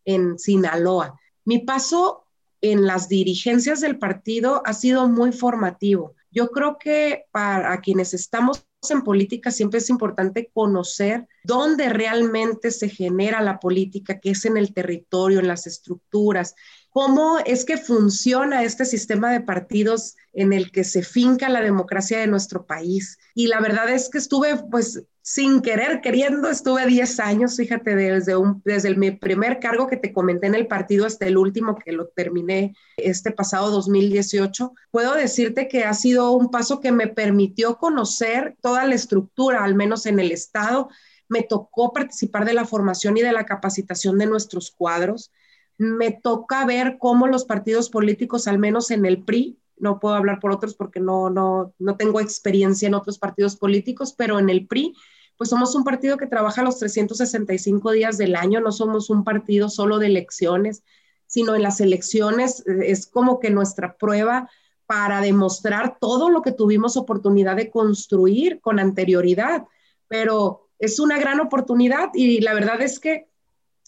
en 0.09 0.38
Sinaloa. 0.38 1.21
Mi 1.45 1.59
paso 1.59 2.25
en 2.62 2.87
las 2.87 3.09
dirigencias 3.09 3.81
del 3.81 3.99
partido 3.99 4.62
ha 4.65 4.73
sido 4.73 5.07
muy 5.07 5.33
formativo. 5.33 6.15
Yo 6.31 6.49
creo 6.49 6.79
que 6.79 7.27
para 7.31 7.79
quienes 7.83 8.15
estamos 8.15 8.65
en 8.88 9.03
política 9.03 9.50
siempre 9.50 9.79
es 9.79 9.91
importante 9.91 10.50
conocer 10.55 11.29
dónde 11.45 11.91
realmente 11.91 12.71
se 12.71 12.88
genera 12.88 13.43
la 13.43 13.61
política, 13.61 14.19
que 14.19 14.31
es 14.31 14.45
en 14.47 14.57
el 14.57 14.73
territorio, 14.73 15.41
en 15.41 15.49
las 15.49 15.67
estructuras, 15.67 16.55
cómo 16.99 17.38
es 17.47 17.64
que 17.64 17.76
funciona 17.76 18.64
este 18.64 18.85
sistema 18.85 19.31
de 19.31 19.40
partidos 19.40 20.17
en 20.33 20.52
el 20.52 20.73
que 20.73 20.83
se 20.83 21.05
finca 21.05 21.49
la 21.49 21.61
democracia 21.61 22.19
de 22.19 22.26
nuestro 22.26 22.67
país. 22.67 23.19
Y 23.35 23.47
la 23.47 23.61
verdad 23.61 23.88
es 23.88 24.09
que 24.11 24.19
estuve, 24.19 24.57
pues, 24.69 25.05
sin 25.23 25.61
querer, 25.62 26.00
queriendo, 26.00 26.50
estuve 26.50 26.87
10 26.87 27.21
años, 27.21 27.57
fíjate, 27.57 27.95
desde, 27.95 28.35
desde 28.64 28.97
mi 28.97 29.12
primer 29.12 29.61
cargo 29.61 29.87
que 29.87 29.97
te 29.97 30.12
comenté 30.12 30.49
en 30.49 30.57
el 30.57 30.67
partido 30.67 31.07
hasta 31.07 31.25
el 31.26 31.37
último 31.37 31.76
que 31.76 31.93
lo 31.93 32.09
terminé 32.09 32.75
este 32.97 33.31
pasado 33.31 33.71
2018. 33.71 34.73
Puedo 34.90 35.14
decirte 35.14 35.69
que 35.69 35.85
ha 35.85 35.95
sido 35.95 36.33
un 36.33 36.50
paso 36.50 36.81
que 36.81 36.90
me 36.90 37.07
permitió 37.07 37.78
conocer 37.78 38.57
toda 38.61 38.85
la 38.87 38.97
estructura, 38.97 39.62
al 39.62 39.76
menos 39.76 40.05
en 40.07 40.19
el 40.19 40.33
Estado. 40.33 40.88
Me 41.28 41.45
tocó 41.45 41.93
participar 41.93 42.45
de 42.45 42.55
la 42.55 42.64
formación 42.64 43.17
y 43.19 43.21
de 43.21 43.31
la 43.31 43.47
capacitación 43.47 44.19
de 44.19 44.26
nuestros 44.26 44.73
cuadros 44.73 45.31
me 45.78 46.11
toca 46.11 46.66
ver 46.66 46.99
cómo 46.99 47.26
los 47.28 47.44
partidos 47.44 47.88
políticos, 47.88 48.49
al 48.49 48.58
menos 48.58 48.90
en 48.90 49.06
el 49.06 49.25
PRI, 49.25 49.58
no 49.78 50.00
puedo 50.00 50.16
hablar 50.16 50.40
por 50.40 50.50
otros 50.50 50.75
porque 50.75 50.99
no, 50.99 51.30
no, 51.30 51.73
no 51.78 51.97
tengo 51.97 52.20
experiencia 52.20 52.88
en 52.88 52.94
otros 52.94 53.18
partidos 53.18 53.56
políticos, 53.56 54.12
pero 54.12 54.38
en 54.40 54.50
el 54.50 54.66
PRI, 54.66 54.94
pues 55.37 55.50
somos 55.50 55.76
un 55.76 55.85
partido 55.85 56.16
que 56.16 56.26
trabaja 56.26 56.64
los 56.64 56.78
365 56.78 57.92
días 57.92 58.18
del 58.18 58.35
año, 58.35 58.61
no 58.61 58.73
somos 58.73 59.08
un 59.08 59.23
partido 59.23 59.70
solo 59.70 59.99
de 60.00 60.06
elecciones, 60.06 60.82
sino 61.26 61.54
en 61.54 61.62
las 61.62 61.80
elecciones 61.80 62.64
eh, 62.66 62.90
es 62.90 63.06
como 63.06 63.38
que 63.38 63.50
nuestra 63.50 63.97
prueba 63.97 64.50
para 64.87 65.20
demostrar 65.20 65.99
todo 66.00 66.28
lo 66.28 66.42
que 66.42 66.50
tuvimos 66.50 66.97
oportunidad 66.97 67.54
de 67.54 67.70
construir 67.70 68.61
con 68.61 68.80
anterioridad, 68.80 69.66
pero 70.08 70.70
es 70.78 70.99
una 70.99 71.18
gran 71.18 71.40
oportunidad 71.40 72.08
y 72.14 72.40
la 72.40 72.54
verdad 72.54 72.80
es 72.80 72.99
que 72.99 73.27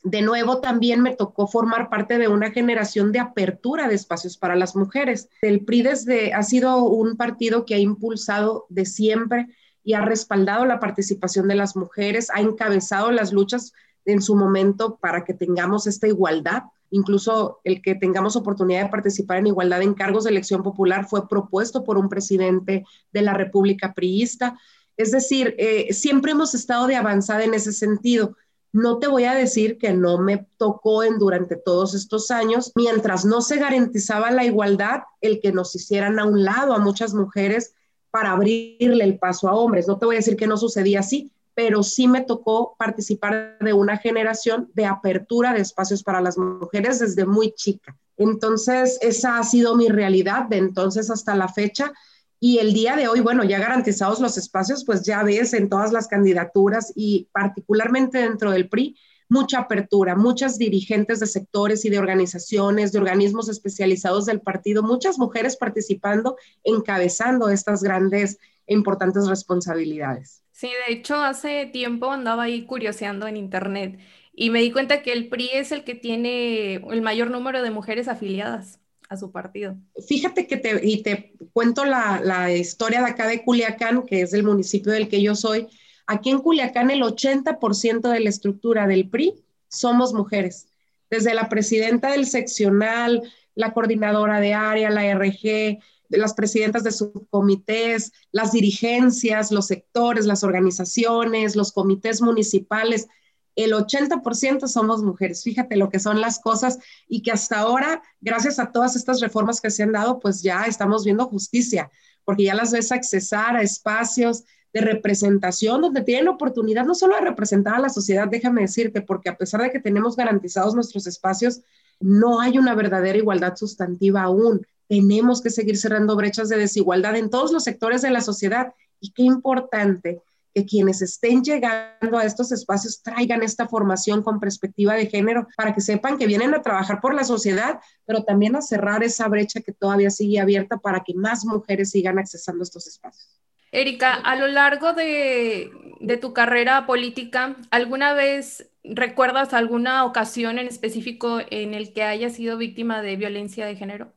de 0.02 0.22
nuevo 0.22 0.60
también 0.60 1.02
me 1.02 1.14
tocó 1.14 1.46
formar 1.46 1.90
parte 1.90 2.18
de 2.18 2.28
una 2.28 2.50
generación 2.50 3.12
de 3.12 3.18
apertura 3.18 3.86
de 3.88 3.94
espacios 3.94 4.38
para 4.38 4.56
las 4.56 4.74
mujeres. 4.74 5.28
El 5.42 5.64
PRI 5.64 5.82
desde, 5.82 6.32
ha 6.32 6.42
sido 6.42 6.84
un 6.84 7.16
partido 7.16 7.64
que 7.66 7.74
ha 7.74 7.78
impulsado 7.78 8.66
de 8.70 8.86
siempre 8.86 9.48
y 9.84 9.94
ha 9.94 10.00
respaldado 10.00 10.64
la 10.64 10.80
participación 10.80 11.48
de 11.48 11.54
las 11.54 11.76
mujeres, 11.76 12.28
ha 12.32 12.40
encabezado 12.40 13.10
las 13.10 13.32
luchas 13.32 13.72
en 14.06 14.22
su 14.22 14.34
momento 14.36 14.96
para 14.96 15.24
que 15.24 15.34
tengamos 15.34 15.86
esta 15.86 16.06
igualdad. 16.06 16.62
Incluso 16.90 17.60
el 17.64 17.82
que 17.82 17.94
tengamos 17.94 18.36
oportunidad 18.36 18.84
de 18.84 18.90
participar 18.90 19.38
en 19.38 19.48
igualdad 19.48 19.82
en 19.82 19.94
cargos 19.94 20.24
de 20.24 20.30
elección 20.30 20.62
popular 20.62 21.06
fue 21.08 21.28
propuesto 21.28 21.84
por 21.84 21.98
un 21.98 22.08
presidente 22.08 22.84
de 23.12 23.22
la 23.22 23.34
República 23.34 23.92
Priista. 23.92 24.58
Es 24.96 25.12
decir, 25.12 25.54
eh, 25.58 25.92
siempre 25.92 26.32
hemos 26.32 26.54
estado 26.54 26.86
de 26.86 26.96
avanzada 26.96 27.44
en 27.44 27.54
ese 27.54 27.72
sentido 27.72 28.36
no 28.72 28.98
te 28.98 29.08
voy 29.08 29.24
a 29.24 29.34
decir 29.34 29.78
que 29.78 29.92
no 29.92 30.18
me 30.18 30.46
tocó 30.56 31.02
en 31.02 31.18
durante 31.18 31.56
todos 31.56 31.94
estos 31.94 32.30
años, 32.30 32.72
mientras 32.74 33.24
no 33.24 33.40
se 33.40 33.56
garantizaba 33.56 34.30
la 34.30 34.44
igualdad, 34.44 35.02
el 35.20 35.40
que 35.40 35.52
nos 35.52 35.74
hicieran 35.74 36.18
a 36.18 36.24
un 36.24 36.44
lado 36.44 36.74
a 36.74 36.78
muchas 36.78 37.14
mujeres 37.14 37.74
para 38.10 38.32
abrirle 38.32 39.04
el 39.04 39.18
paso 39.18 39.48
a 39.48 39.54
hombres. 39.54 39.88
No 39.88 39.98
te 39.98 40.06
voy 40.06 40.16
a 40.16 40.18
decir 40.18 40.36
que 40.36 40.46
no 40.46 40.56
sucedía 40.56 41.00
así, 41.00 41.32
pero 41.54 41.82
sí 41.82 42.06
me 42.08 42.22
tocó 42.22 42.76
participar 42.78 43.58
de 43.60 43.72
una 43.72 43.96
generación 43.96 44.70
de 44.74 44.86
apertura 44.86 45.52
de 45.52 45.60
espacios 45.60 46.02
para 46.02 46.20
las 46.20 46.38
mujeres 46.38 47.00
desde 47.00 47.26
muy 47.26 47.52
chica. 47.52 47.96
Entonces, 48.16 48.98
esa 49.00 49.38
ha 49.38 49.44
sido 49.44 49.76
mi 49.76 49.88
realidad 49.88 50.44
de 50.44 50.58
entonces 50.58 51.10
hasta 51.10 51.34
la 51.34 51.48
fecha 51.48 51.92
y 52.42 52.56
el 52.58 52.72
día 52.72 52.96
de 52.96 53.06
hoy, 53.06 53.20
bueno, 53.20 53.44
ya 53.44 53.58
garantizados 53.58 54.18
los 54.18 54.38
espacios, 54.38 54.84
pues 54.86 55.02
ya 55.02 55.22
ves 55.22 55.52
en 55.52 55.68
todas 55.68 55.92
las 55.92 56.08
candidaturas 56.08 56.90
y 56.96 57.28
particularmente 57.32 58.16
dentro 58.16 58.50
del 58.50 58.70
PRI, 58.70 58.96
mucha 59.28 59.58
apertura, 59.60 60.16
muchas 60.16 60.56
dirigentes 60.56 61.20
de 61.20 61.26
sectores 61.26 61.84
y 61.84 61.90
de 61.90 61.98
organizaciones, 61.98 62.92
de 62.92 62.98
organismos 62.98 63.50
especializados 63.50 64.24
del 64.24 64.40
partido, 64.40 64.82
muchas 64.82 65.18
mujeres 65.18 65.58
participando, 65.58 66.36
encabezando 66.64 67.50
estas 67.50 67.82
grandes 67.82 68.38
e 68.66 68.72
importantes 68.72 69.28
responsabilidades. 69.28 70.42
Sí, 70.50 70.70
de 70.86 70.94
hecho, 70.94 71.16
hace 71.16 71.66
tiempo 71.66 72.10
andaba 72.10 72.44
ahí 72.44 72.64
curioseando 72.64 73.26
en 73.26 73.36
internet 73.36 73.98
y 74.32 74.48
me 74.48 74.60
di 74.60 74.72
cuenta 74.72 75.02
que 75.02 75.12
el 75.12 75.28
PRI 75.28 75.50
es 75.52 75.72
el 75.72 75.84
que 75.84 75.94
tiene 75.94 76.76
el 76.76 77.02
mayor 77.02 77.30
número 77.30 77.62
de 77.62 77.70
mujeres 77.70 78.08
afiliadas 78.08 78.79
a 79.10 79.16
su 79.16 79.30
partido. 79.30 79.76
Fíjate 80.08 80.46
que 80.46 80.56
te, 80.56 80.80
y 80.82 81.02
te 81.02 81.34
cuento 81.52 81.84
la, 81.84 82.20
la 82.22 82.54
historia 82.54 83.00
de 83.00 83.10
acá 83.10 83.26
de 83.26 83.44
Culiacán, 83.44 84.06
que 84.06 84.22
es 84.22 84.32
el 84.32 84.44
municipio 84.44 84.92
del 84.92 85.08
que 85.08 85.20
yo 85.20 85.34
soy. 85.34 85.66
Aquí 86.06 86.30
en 86.30 86.38
Culiacán 86.38 86.90
el 86.90 87.02
80% 87.02 88.08
de 88.08 88.20
la 88.20 88.30
estructura 88.30 88.86
del 88.86 89.10
PRI 89.10 89.34
somos 89.68 90.14
mujeres. 90.14 90.68
Desde 91.10 91.34
la 91.34 91.48
presidenta 91.48 92.12
del 92.12 92.24
seccional, 92.24 93.22
la 93.56 93.72
coordinadora 93.72 94.38
de 94.40 94.54
área, 94.54 94.90
la 94.90 95.04
RG, 95.12 95.80
las 96.08 96.34
presidentas 96.34 96.84
de 96.84 96.92
subcomités, 96.92 98.12
las 98.30 98.52
dirigencias, 98.52 99.50
los 99.50 99.66
sectores, 99.66 100.24
las 100.24 100.44
organizaciones, 100.44 101.56
los 101.56 101.72
comités 101.72 102.22
municipales 102.22 103.08
el 103.56 103.72
80% 103.72 104.66
somos 104.66 105.02
mujeres. 105.02 105.42
Fíjate 105.42 105.76
lo 105.76 105.90
que 105.90 105.98
son 105.98 106.20
las 106.20 106.38
cosas 106.38 106.78
y 107.08 107.22
que 107.22 107.32
hasta 107.32 107.58
ahora, 107.58 108.02
gracias 108.20 108.58
a 108.58 108.72
todas 108.72 108.96
estas 108.96 109.20
reformas 109.20 109.60
que 109.60 109.70
se 109.70 109.82
han 109.82 109.92
dado, 109.92 110.18
pues 110.20 110.42
ya 110.42 110.64
estamos 110.64 111.04
viendo 111.04 111.26
justicia, 111.26 111.90
porque 112.24 112.44
ya 112.44 112.54
las 112.54 112.72
ves 112.72 112.92
accesar 112.92 113.56
a 113.56 113.62
espacios 113.62 114.44
de 114.72 114.80
representación 114.80 115.80
donde 115.80 116.02
tienen 116.02 116.28
oportunidad 116.28 116.84
no 116.84 116.94
solo 116.94 117.16
de 117.16 117.22
representar 117.22 117.74
a 117.74 117.80
la 117.80 117.88
sociedad, 117.88 118.28
déjame 118.28 118.62
decirte, 118.62 119.00
porque 119.00 119.28
a 119.28 119.36
pesar 119.36 119.62
de 119.62 119.70
que 119.70 119.80
tenemos 119.80 120.16
garantizados 120.16 120.74
nuestros 120.74 121.06
espacios, 121.06 121.60
no 121.98 122.40
hay 122.40 122.56
una 122.56 122.74
verdadera 122.74 123.18
igualdad 123.18 123.56
sustantiva 123.56 124.22
aún. 124.22 124.66
Tenemos 124.88 125.42
que 125.42 125.50
seguir 125.50 125.76
cerrando 125.76 126.16
brechas 126.16 126.48
de 126.48 126.56
desigualdad 126.56 127.16
en 127.16 127.30
todos 127.30 127.52
los 127.52 127.64
sectores 127.64 128.02
de 128.02 128.10
la 128.10 128.20
sociedad. 128.20 128.72
Y 129.00 129.12
qué 129.12 129.22
importante 129.22 130.22
que 130.54 130.66
quienes 130.66 131.02
estén 131.02 131.42
llegando 131.42 132.18
a 132.18 132.24
estos 132.24 132.52
espacios 132.52 133.02
traigan 133.02 133.42
esta 133.42 133.68
formación 133.68 134.22
con 134.22 134.40
perspectiva 134.40 134.94
de 134.94 135.06
género 135.06 135.46
para 135.56 135.74
que 135.74 135.80
sepan 135.80 136.18
que 136.18 136.26
vienen 136.26 136.54
a 136.54 136.62
trabajar 136.62 137.00
por 137.00 137.14
la 137.14 137.24
sociedad, 137.24 137.80
pero 138.04 138.24
también 138.24 138.56
a 138.56 138.62
cerrar 138.62 139.02
esa 139.04 139.28
brecha 139.28 139.60
que 139.60 139.72
todavía 139.72 140.10
sigue 140.10 140.40
abierta 140.40 140.78
para 140.78 141.00
que 141.00 141.14
más 141.14 141.44
mujeres 141.44 141.90
sigan 141.90 142.18
accesando 142.18 142.62
estos 142.62 142.86
espacios. 142.86 143.40
Erika, 143.72 144.14
a 144.14 144.34
lo 144.34 144.48
largo 144.48 144.92
de, 144.94 145.70
de 146.00 146.16
tu 146.16 146.32
carrera 146.32 146.86
política, 146.86 147.56
¿alguna 147.70 148.14
vez 148.14 148.68
recuerdas 148.82 149.52
alguna 149.52 150.04
ocasión 150.04 150.58
en 150.58 150.66
específico 150.66 151.40
en 151.50 151.74
el 151.74 151.92
que 151.92 152.02
hayas 152.02 152.34
sido 152.34 152.56
víctima 152.56 153.00
de 153.02 153.16
violencia 153.16 153.66
de 153.66 153.76
género? 153.76 154.12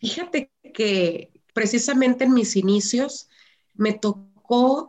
Fíjate 0.00 0.50
que 0.74 1.30
precisamente 1.54 2.24
en 2.24 2.34
mis 2.34 2.56
inicios 2.56 3.28
me 3.74 3.92
tocó 3.92 4.35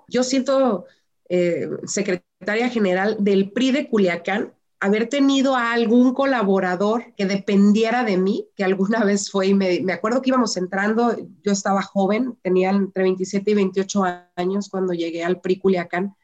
yo 0.07 0.23
siento 0.23 0.85
eh, 1.29 1.69
secretaria 1.85 2.69
general 2.69 3.17
del 3.19 3.51
PRI 3.51 3.71
de 3.71 3.89
Culiacán, 3.89 4.53
haber 4.79 5.09
tenido 5.09 5.55
a 5.55 5.73
algún 5.73 6.13
colaborador 6.13 7.13
que 7.15 7.25
dependiera 7.25 8.03
de 8.03 8.17
mí, 8.17 8.47
que 8.55 8.63
alguna 8.63 9.03
vez 9.03 9.31
fue, 9.31 9.47
y 9.47 9.53
me, 9.53 9.81
me, 9.81 9.93
acuerdo 9.93 10.21
que 10.21 10.29
íbamos 10.29 10.55
entrando, 10.55 11.15
yo 11.43 11.51
estaba 11.51 11.81
joven, 11.81 12.37
tenía 12.43 12.69
entre 12.69 13.03
27 13.03 13.51
y 13.51 13.53
28 13.55 14.03
años 14.35 14.69
cuando 14.69 14.93
llegué 14.93 15.23
al 15.23 15.41
PRI 15.41 15.59
Culiacán, 15.59 16.15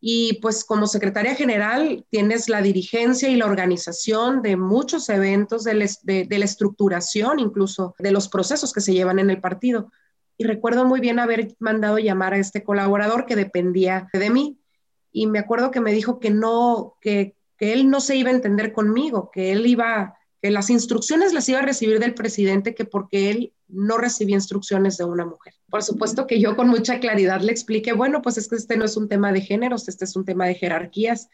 y 0.00 0.38
pues 0.40 0.64
como 0.64 0.86
secretaria 0.86 1.34
general 1.34 2.06
tienes 2.08 2.48
la 2.48 2.62
dirigencia 2.62 3.28
y 3.28 3.36
la 3.36 3.44
organización 3.44 4.40
de 4.40 4.56
muchos 4.56 5.10
eventos, 5.10 5.64
de, 5.64 5.90
de, 6.02 6.24
de 6.24 6.38
la 6.38 6.44
estructuración 6.46 7.38
incluso 7.38 7.94
de 7.98 8.10
los 8.10 8.28
procesos 8.28 8.72
que 8.72 8.80
se 8.80 8.94
llevan 8.94 9.18
en 9.18 9.28
el 9.28 9.42
partido 9.42 9.90
y 10.40 10.44
recuerdo 10.44 10.86
muy 10.86 11.00
bien 11.00 11.18
haber 11.18 11.54
mandado 11.58 11.98
llamar 11.98 12.32
a 12.32 12.38
este 12.38 12.64
colaborador 12.64 13.26
que 13.26 13.36
dependía 13.36 14.08
de 14.14 14.30
mí 14.30 14.58
y 15.12 15.26
me 15.26 15.38
acuerdo 15.38 15.70
que 15.70 15.82
me 15.82 15.92
dijo 15.92 16.18
que 16.18 16.30
no, 16.30 16.96
que, 17.02 17.36
que 17.58 17.74
él 17.74 17.90
no 17.90 18.00
se 18.00 18.16
iba 18.16 18.30
a 18.30 18.32
entender 18.32 18.72
conmigo, 18.72 19.30
que 19.30 19.52
él 19.52 19.66
iba, 19.66 20.16
que 20.40 20.50
las 20.50 20.70
instrucciones 20.70 21.34
las 21.34 21.46
iba 21.50 21.58
a 21.58 21.66
recibir 21.66 21.98
del 21.98 22.14
presidente, 22.14 22.74
que 22.74 22.86
porque 22.86 23.28
él 23.28 23.52
no 23.68 23.98
recibía 23.98 24.34
instrucciones 24.34 24.96
de 24.96 25.04
una 25.04 25.26
mujer. 25.26 25.52
Por 25.68 25.82
supuesto 25.82 26.26
que 26.26 26.40
yo 26.40 26.56
con 26.56 26.68
mucha 26.68 27.00
claridad 27.00 27.42
le 27.42 27.52
expliqué, 27.52 27.92
bueno, 27.92 28.22
pues 28.22 28.38
es 28.38 28.48
que 28.48 28.56
este 28.56 28.78
no 28.78 28.86
es 28.86 28.96
un 28.96 29.10
tema 29.10 29.34
de 29.34 29.42
géneros, 29.42 29.88
este 29.88 30.06
es 30.06 30.16
un 30.16 30.24
tema 30.24 30.46
de 30.46 30.54
jerarquías. 30.54 31.28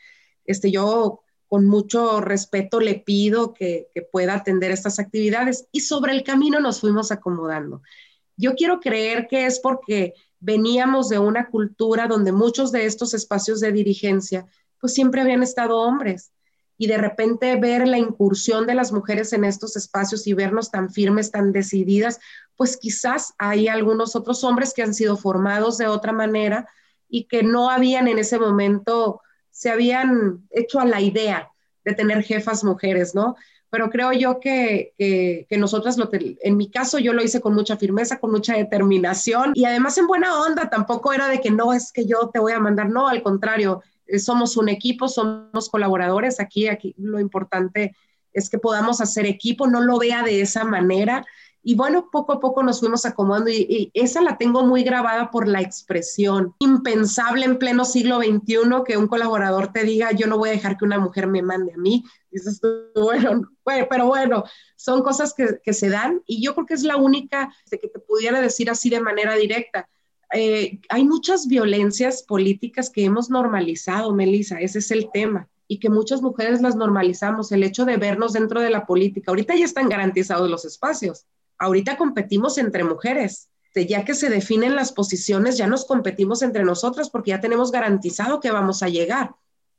Este, 0.47 0.73
yo 0.73 1.21
con 1.47 1.65
mucho 1.65 2.21
respeto 2.21 2.81
le 2.81 2.97
pido 2.97 3.55
que, 3.55 3.87
que 3.95 4.03
pueda 4.03 4.35
atender 4.35 4.73
estas 4.73 4.99
actividades 4.99 5.69
y 5.71 5.83
sobre 5.83 6.11
el 6.11 6.25
camino 6.25 6.59
nos 6.59 6.81
fuimos 6.81 7.13
acomodando. 7.13 7.83
Yo 8.37 8.55
quiero 8.55 8.81
creer 8.81 9.27
que 9.29 9.47
es 9.47 9.61
porque 9.61 10.15
veníamos 10.41 11.09
de 11.09 11.19
una 11.19 11.49
cultura 11.49 12.07
donde 12.07 12.33
muchos 12.33 12.73
de 12.73 12.87
estos 12.87 13.15
espacios 13.15 13.61
de 13.61 13.73
dirigencia, 13.73 14.47
pues 14.81 14.95
siempre 14.95 15.21
habían 15.23 15.43
estado 15.43 15.79
hombres. 15.79 16.33
Y 16.79 16.89
de 16.89 16.99
repente 16.99 17.57
ver 17.57 17.89
la 17.89 17.99
incursión 17.99 18.67
de 18.67 18.75
las 18.75 18.93
mujeres 18.93 19.33
en 19.33 19.45
estos 19.45 19.77
espacios 19.77 20.27
y 20.27 20.35
vernos 20.35 20.71
tan 20.71 20.91
firmes, 20.91 21.31
tan 21.31 21.53
decididas, 21.53 22.21
pues 22.55 22.77
quizás 22.77 23.33
hay 23.39 23.69
algunos 23.69 24.15
otros 24.15 24.45
hombres 24.45 24.75
que 24.75 24.83
han 24.83 24.93
sido 24.93 25.17
formados 25.17 25.79
de 25.79 25.87
otra 25.87 26.13
manera 26.13 26.69
y 27.09 27.25
que 27.25 27.43
no 27.43 27.71
habían 27.71 28.09
en 28.09 28.19
ese 28.19 28.39
momento, 28.39 29.23
se 29.51 29.71
habían 29.71 30.47
hecho 30.51 30.79
a 30.79 30.85
la 30.85 31.01
idea 31.01 31.51
de 31.85 31.95
tener 31.95 32.23
jefas 32.23 32.63
mujeres, 32.63 33.15
¿no? 33.15 33.37
Pero 33.71 33.91
creo 33.91 34.13
yo 34.13 34.41
que, 34.41 34.95
que, 34.97 35.59
nosotras, 35.59 35.99
lo 35.99 36.09
en 36.13 36.57
mi 36.57 36.71
caso, 36.71 36.99
yo 36.99 37.13
lo 37.13 37.23
hice 37.23 37.41
con 37.41 37.55
mucha 37.55 37.77
firmeza, 37.77 38.19
con 38.19 38.31
mucha 38.31 38.57
determinación 38.57 39.53
y 39.55 39.65
además 39.65 39.99
en 39.99 40.07
buena 40.07 40.41
onda, 40.41 40.71
tampoco 40.71 41.13
era 41.13 41.29
de 41.29 41.41
que 41.41 41.51
no 41.51 41.73
es 41.73 41.93
que 41.93 42.07
yo 42.07 42.31
te 42.33 42.39
voy 42.39 42.53
a 42.53 42.61
mandar, 42.61 42.89
no, 42.89 43.09
al 43.09 43.23
contrario, 43.23 43.83
eh, 44.07 44.19
somos 44.19 44.57
un 44.57 44.69
equipo, 44.69 45.09
somos 45.09 45.69
colaboradores, 45.69 46.41
aquí, 46.41 46.69
aquí 46.69 46.95
lo 46.99 47.21
importante 47.21 47.95
es 48.33 48.51
que 48.51 48.59
podamos 48.59 49.01
hacer 49.01 49.27
equipo, 49.27 49.67
no 49.67 49.81
lo 49.81 49.99
vea 49.99 50.23
de 50.23 50.43
esa 50.43 50.63
manera. 50.65 51.25
Y 51.69 51.75
bueno, 51.75 52.11
poco 52.13 52.35
a 52.35 52.39
poco 52.39 52.63
nos 52.63 52.79
fuimos 52.79 53.05
acomodando 53.07 53.51
y, 53.51 53.67
y, 53.69 53.91
esa 53.93 54.21
la 54.21 54.39
tengo 54.39 54.65
muy 54.65 54.85
grabada 54.85 55.33
por 55.33 55.49
la 55.49 55.61
expresión. 55.61 56.55
Impensable 56.61 57.45
en 57.45 57.59
pleno 57.59 57.85
siglo 57.85 58.19
XXI 58.19 58.85
que 58.87 58.97
un 58.97 59.09
colaborador 59.09 59.73
te 59.73 59.83
diga, 59.83 60.13
yo 60.13 60.29
no 60.29 60.39
voy 60.39 60.51
a 60.51 60.53
dejar 60.53 60.77
que 60.77 60.85
una 60.85 61.01
mujer 61.01 61.27
me 61.27 61.43
mande 61.43 61.73
a 61.73 61.77
mí. 61.77 62.05
Dices 62.31 62.61
bueno, 62.95 63.51
pero 63.91 64.07
bueno, 64.07 64.45
son 64.77 65.03
cosas 65.03 65.35
que, 65.35 65.59
que, 65.61 65.73
se 65.73 65.89
dan 65.89 66.23
y 66.25 66.41
yo 66.41 66.55
creo 66.55 66.67
que 66.67 66.75
es 66.75 66.85
la 66.85 66.99
única 66.99 67.53
que 67.69 67.79
te 67.79 67.99
pudiera 67.99 68.41
decir 68.41 68.71
así 68.71 68.89
de 68.89 69.01
manera 69.01 69.35
directa. 69.35 69.89
Eh, 70.33 70.79
hay 70.89 71.05
muchas 71.05 71.49
violencias 71.49 72.23
políticas 72.23 72.91
que 72.91 73.05
hemos 73.05 73.29
normalizado, 73.29 74.15
Melissa, 74.15 74.61
ese 74.61 74.79
es 74.79 74.93
el 74.93 75.11
tema 75.13 75.49
y 75.69 75.81
que 75.81 75.91
muchas 75.91 76.23
mujeres 76.23 76.63
las 76.63 76.77
normalizamos, 76.77 77.51
el 77.51 77.65
hecho 77.65 77.85
de 77.85 77.97
vernos 77.97 78.33
dentro 78.35 78.61
de 78.61 78.71
la 78.71 78.87
política. 78.87 79.33
Ahorita 79.33 79.57
ya 79.57 79.65
están 79.65 79.89
garantizados 79.89 80.49
los 80.49 80.65
espacios, 80.65 81.27
ahorita 81.59 81.97
competimos 81.97 82.59
entre 82.59 82.85
mujeres, 82.85 83.49
ya 83.85 84.05
que 84.05 84.15
se 84.15 84.31
definen 84.31 84.75
las 84.75 84.93
posiciones, 84.93 85.59
ya 85.59 85.67
nos 85.67 85.85
competimos 85.85 86.43
entre 86.43 86.65
nosotras 86.65 87.11
porque 87.11 87.31
ya 87.31 87.41
tenemos 87.41 87.71
garantizado 87.71 88.41
que 88.41 88.51
vamos 88.51 88.83
a 88.83 88.89
llegar. 88.89 89.35